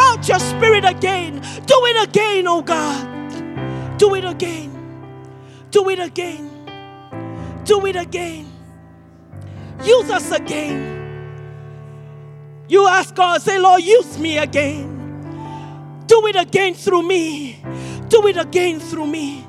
Out 0.00 0.28
your 0.28 0.38
spirit 0.38 0.84
again. 0.84 1.40
Do 1.66 1.76
it 1.86 2.08
again, 2.08 2.46
oh 2.46 2.62
God. 2.62 3.98
Do 3.98 4.14
it 4.14 4.24
again. 4.24 4.74
Do 5.70 5.88
it 5.88 5.98
again. 5.98 6.50
Do 7.64 7.84
it 7.86 7.96
again. 7.96 8.46
Use 9.84 10.10
us 10.10 10.30
again. 10.30 10.96
You 12.68 12.86
ask 12.86 13.14
God, 13.14 13.40
say, 13.42 13.58
Lord, 13.58 13.82
use 13.82 14.18
me 14.18 14.38
again. 14.38 14.96
Do 16.06 16.26
it 16.26 16.36
again 16.36 16.74
through 16.74 17.02
me. 17.02 17.62
Do 18.08 18.26
it 18.26 18.36
again 18.36 18.80
through 18.80 19.06
me. 19.06 19.46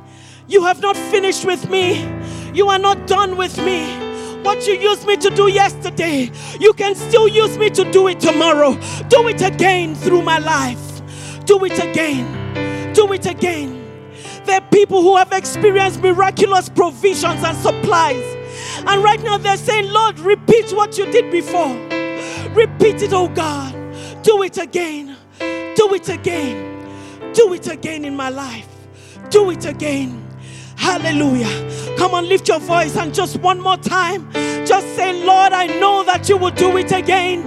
You 0.48 0.64
have 0.64 0.82
not 0.82 0.98
finished 0.98 1.46
with 1.46 1.70
me. 1.70 2.06
You 2.54 2.70
are 2.70 2.80
not 2.80 3.08
done 3.08 3.38
with 3.38 3.58
me. 3.58 4.09
What 4.44 4.66
you 4.66 4.74
used 4.74 5.06
me 5.06 5.18
to 5.18 5.30
do 5.30 5.48
yesterday, 5.48 6.32
you 6.60 6.74
can 6.74 6.96
still 6.96 7.28
use 7.28 7.58
me 7.58 7.70
to 7.72 7.90
do 7.92 8.08
it 8.08 8.20
tomorrow. 8.20 8.74
Do 9.10 9.28
it 9.28 9.42
again 9.42 9.96
through 9.96 10.22
my 10.22 10.40
life. 10.40 11.02
Do 11.46 11.64
it 11.66 11.78
again. 11.78 12.94
Do 12.94 13.12
it 13.14 13.26
again. 13.26 13.76
There 14.46 14.62
are 14.62 14.68
people 14.70 15.02
who 15.02 15.18
have 15.18 15.32
experienced 15.32 16.02
miraculous 16.02 16.70
provisions 16.70 17.44
and 17.44 17.58
supplies. 17.58 18.24
And 18.88 19.04
right 19.04 19.22
now 19.22 19.38
they're 19.38 19.58
saying, 19.58 19.92
Lord, 19.92 20.20
repeat 20.20 20.72
what 20.72 20.98
you 20.98 21.06
did 21.12 21.32
before. 21.32 21.76
Repeat 22.54 23.02
it, 23.04 23.14
oh 23.14 23.28
God. 23.28 23.74
Do 24.24 24.44
it 24.44 24.58
again. 24.58 25.16
Do 25.40 25.94
it 25.94 26.10
again. 26.10 27.34
Do 27.34 27.54
it 27.54 27.68
again 27.68 28.06
in 28.06 28.16
my 28.16 28.30
life. 28.30 28.68
Do 29.30 29.50
it 29.52 29.66
again. 29.66 30.29
Hallelujah. 30.80 31.98
Come 31.98 32.14
on, 32.14 32.30
lift 32.30 32.48
your 32.48 32.60
voice 32.60 32.96
and 32.96 33.14
just 33.14 33.36
one 33.42 33.60
more 33.60 33.76
time. 33.76 34.32
Just 34.66 34.96
say, 34.96 35.12
Lord, 35.26 35.52
I 35.52 35.68
know 35.68 36.06
that 36.06 36.30
you 36.30 36.38
will 36.38 36.52
do 36.52 36.78
it 36.78 36.94
again. 36.94 37.44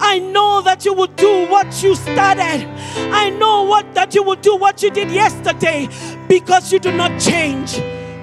I 0.00 0.18
know 0.18 0.60
that 0.60 0.84
you 0.84 0.92
will 0.92 1.06
do 1.06 1.46
what 1.48 1.84
you 1.84 1.94
started. 1.94 2.68
I 3.12 3.30
know 3.30 3.62
what 3.62 3.94
that 3.94 4.12
you 4.16 4.24
will 4.24 4.34
do 4.34 4.56
what 4.56 4.82
you 4.82 4.90
did 4.90 5.12
yesterday 5.12 5.88
because 6.26 6.72
you 6.72 6.80
do 6.80 6.90
not 6.90 7.20
change. 7.20 7.76